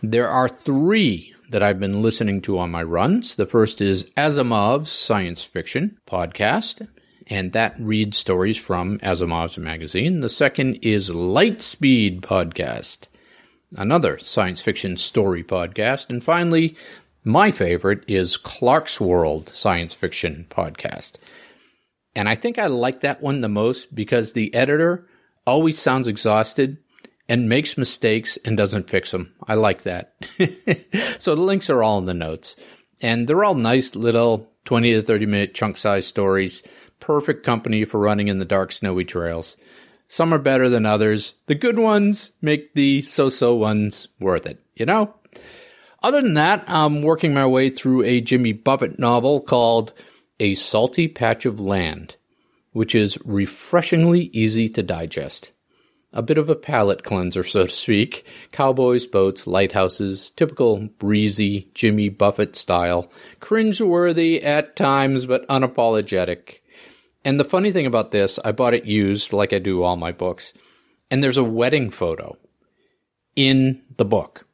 There 0.01 0.27
are 0.27 0.49
three 0.49 1.33
that 1.49 1.63
I've 1.63 1.79
been 1.79 2.01
listening 2.01 2.41
to 2.43 2.57
on 2.57 2.71
my 2.71 2.83
runs. 2.83 3.35
The 3.35 3.45
first 3.45 3.79
is 3.79 4.05
Asimov's 4.17 4.91
science 4.91 5.43
fiction 5.43 5.97
podcast, 6.07 6.87
and 7.27 7.53
that 7.53 7.75
reads 7.79 8.17
stories 8.17 8.57
from 8.57 8.99
Asimov's 8.99 9.57
magazine. 9.57 10.19
The 10.19 10.29
second 10.29 10.79
is 10.81 11.09
Lightspeed 11.09 12.21
podcast, 12.21 13.07
another 13.75 14.17
science 14.17 14.61
fiction 14.61 14.97
story 14.97 15.43
podcast. 15.43 16.09
And 16.09 16.23
finally, 16.23 16.75
my 17.23 17.51
favorite 17.51 18.03
is 18.07 18.37
Clarkesworld 18.37 19.55
science 19.55 19.93
fiction 19.93 20.45
podcast. 20.49 21.15
And 22.15 22.27
I 22.29 22.35
think 22.35 22.59
I 22.59 22.67
like 22.67 22.99
that 22.99 23.21
one 23.21 23.41
the 23.41 23.49
most 23.49 23.95
because 23.95 24.33
the 24.33 24.53
editor 24.53 25.07
always 25.47 25.79
sounds 25.79 26.07
exhausted 26.07 26.77
and 27.29 27.49
makes 27.49 27.77
mistakes 27.77 28.37
and 28.43 28.57
doesn't 28.57 28.89
fix 28.89 29.11
them. 29.11 29.33
I 29.47 29.55
like 29.55 29.83
that. 29.83 30.13
so 31.19 31.35
the 31.35 31.41
links 31.41 31.69
are 31.69 31.81
all 31.81 31.97
in 31.97 32.05
the 32.05 32.13
notes. 32.13 32.55
And 33.01 33.27
they're 33.27 33.43
all 33.43 33.55
nice 33.55 33.95
little 33.95 34.51
20 34.65 34.93
to 34.93 35.01
30 35.01 35.25
minute 35.25 35.53
chunk 35.53 35.77
size 35.77 36.05
stories. 36.05 36.63
Perfect 37.03 37.45
company 37.45 37.83
for 37.83 37.99
running 37.99 38.29
in 38.29 38.37
the 38.37 38.45
dark, 38.45 38.71
snowy 38.71 39.03
trails. 39.03 39.57
Some 40.07 40.33
are 40.33 40.37
better 40.39 40.69
than 40.69 40.85
others. 40.85 41.33
The 41.47 41.55
good 41.55 41.77
ones 41.77 42.31
make 42.41 42.75
the 42.75 43.01
so 43.01 43.27
so 43.27 43.55
ones 43.55 44.07
worth 44.21 44.45
it, 44.45 44.61
you 44.73 44.85
know? 44.85 45.13
Other 46.01 46.21
than 46.21 46.35
that, 46.35 46.63
I'm 46.65 47.01
working 47.01 47.33
my 47.33 47.45
way 47.45 47.69
through 47.69 48.03
a 48.03 48.21
Jimmy 48.21 48.53
Buffett 48.53 48.99
novel 48.99 49.41
called 49.41 49.91
A 50.39 50.53
Salty 50.53 51.09
Patch 51.09 51.45
of 51.45 51.59
Land, 51.59 52.15
which 52.71 52.95
is 52.95 53.17
refreshingly 53.25 54.29
easy 54.31 54.69
to 54.69 54.81
digest 54.81 55.51
a 56.13 56.21
bit 56.21 56.37
of 56.37 56.47
a 56.47 56.55
palate 56.55 57.03
cleanser, 57.03 57.43
so 57.43 57.65
to 57.65 57.73
speak. 57.73 58.23
Cowboys, 58.51 59.07
boats, 59.07 59.47
lighthouses, 59.47 60.29
typical 60.29 60.87
breezy 60.99 61.71
Jimmy 61.73 62.09
Buffett 62.09 62.55
style, 62.55 63.11
cringeworthy 63.41 64.43
at 64.43 64.75
times, 64.75 65.25
but 65.25 65.47
unapologetic. 65.47 66.59
And 67.25 67.39
the 67.39 67.45
funny 67.45 67.71
thing 67.71 67.85
about 67.85 68.11
this, 68.11 68.37
I 68.43 68.51
bought 68.51 68.73
it 68.73 68.85
used, 68.85 69.33
like 69.33 69.53
I 69.53 69.59
do 69.59 69.83
all 69.83 69.95
my 69.95 70.11
books, 70.11 70.53
and 71.09 71.23
there's 71.23 71.37
a 71.37 71.43
wedding 71.43 71.89
photo 71.89 72.37
in 73.35 73.81
the 73.97 74.05
book, 74.05 74.45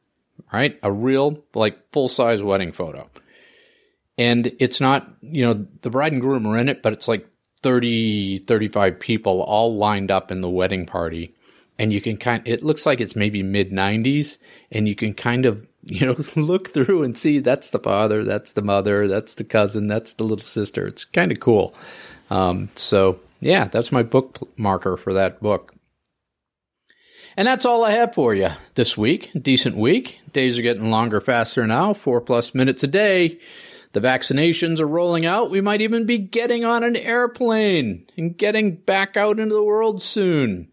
right? 0.52 0.78
A 0.82 0.92
real, 0.92 1.42
like, 1.54 1.90
full 1.92 2.08
size 2.08 2.42
wedding 2.42 2.72
photo. 2.72 3.10
And 4.16 4.52
it's 4.58 4.80
not, 4.80 5.08
you 5.22 5.42
know, 5.42 5.66
the 5.82 5.90
bride 5.90 6.12
and 6.12 6.20
groom 6.20 6.46
are 6.46 6.58
in 6.58 6.68
it, 6.68 6.82
but 6.82 6.92
it's 6.92 7.08
like 7.08 7.26
30, 7.62 8.38
35 8.38 9.00
people 9.00 9.42
all 9.42 9.76
lined 9.76 10.10
up 10.10 10.30
in 10.30 10.40
the 10.40 10.50
wedding 10.50 10.86
party 10.86 11.34
and 11.80 11.94
you 11.94 12.00
can 12.02 12.18
kind 12.18 12.42
it 12.44 12.62
looks 12.62 12.84
like 12.84 13.00
it's 13.00 13.16
maybe 13.16 13.42
mid 13.42 13.70
90s 13.70 14.36
and 14.70 14.86
you 14.86 14.94
can 14.94 15.14
kind 15.14 15.46
of 15.46 15.66
you 15.84 16.06
know 16.06 16.14
look 16.36 16.72
through 16.72 17.02
and 17.02 17.16
see 17.16 17.38
that's 17.38 17.70
the 17.70 17.78
father 17.78 18.22
that's 18.22 18.52
the 18.52 18.62
mother 18.62 19.08
that's 19.08 19.34
the 19.34 19.44
cousin 19.44 19.86
that's 19.86 20.12
the 20.12 20.24
little 20.24 20.44
sister 20.44 20.86
it's 20.86 21.04
kind 21.06 21.32
of 21.32 21.40
cool 21.40 21.74
um, 22.30 22.68
so 22.74 23.20
yeah 23.40 23.66
that's 23.66 23.92
my 23.92 24.02
book 24.02 24.38
marker 24.56 24.96
for 24.96 25.12
that 25.12 25.40
book 25.40 25.74
and 27.36 27.46
that's 27.46 27.64
all 27.64 27.84
i 27.84 27.90
have 27.92 28.14
for 28.14 28.34
you 28.34 28.50
this 28.74 28.96
week 28.96 29.30
decent 29.40 29.76
week 29.76 30.20
days 30.32 30.58
are 30.58 30.62
getting 30.62 30.90
longer 30.90 31.20
faster 31.20 31.66
now 31.66 31.92
four 31.92 32.20
plus 32.20 32.54
minutes 32.54 32.82
a 32.82 32.88
day 32.88 33.38
the 33.92 34.00
vaccinations 34.00 34.78
are 34.78 34.86
rolling 34.86 35.26
out. 35.26 35.50
We 35.50 35.60
might 35.60 35.80
even 35.80 36.06
be 36.06 36.18
getting 36.18 36.64
on 36.64 36.84
an 36.84 36.96
airplane 36.96 38.06
and 38.16 38.36
getting 38.36 38.76
back 38.76 39.16
out 39.16 39.40
into 39.40 39.54
the 39.54 39.64
world 39.64 40.02
soon. 40.02 40.72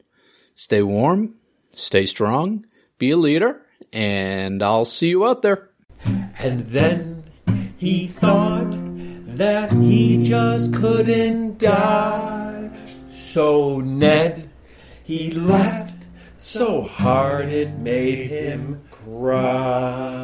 Stay 0.54 0.84
warm, 0.84 1.36
stay 1.76 2.06
strong, 2.06 2.66
be 3.00 3.12
a 3.12 3.18
leader, 3.18 3.62
and 3.92 4.62
I'll 4.62 4.86
see 4.86 5.10
you 5.10 5.26
out 5.26 5.42
there. 5.42 5.70
And 6.40 6.68
then 6.68 7.24
he 7.78 8.08
thought 8.08 8.87
that 9.38 9.72
he 9.72 10.24
just 10.24 10.74
couldn't 10.74 11.60
die. 11.60 12.72
So 13.12 13.80
Ned, 13.82 14.50
he 15.04 15.32
laughed 15.32 16.08
so 16.38 16.82
hard 16.82 17.50
it 17.50 17.78
made 17.78 18.30
him 18.30 18.82
cry. 18.90 20.18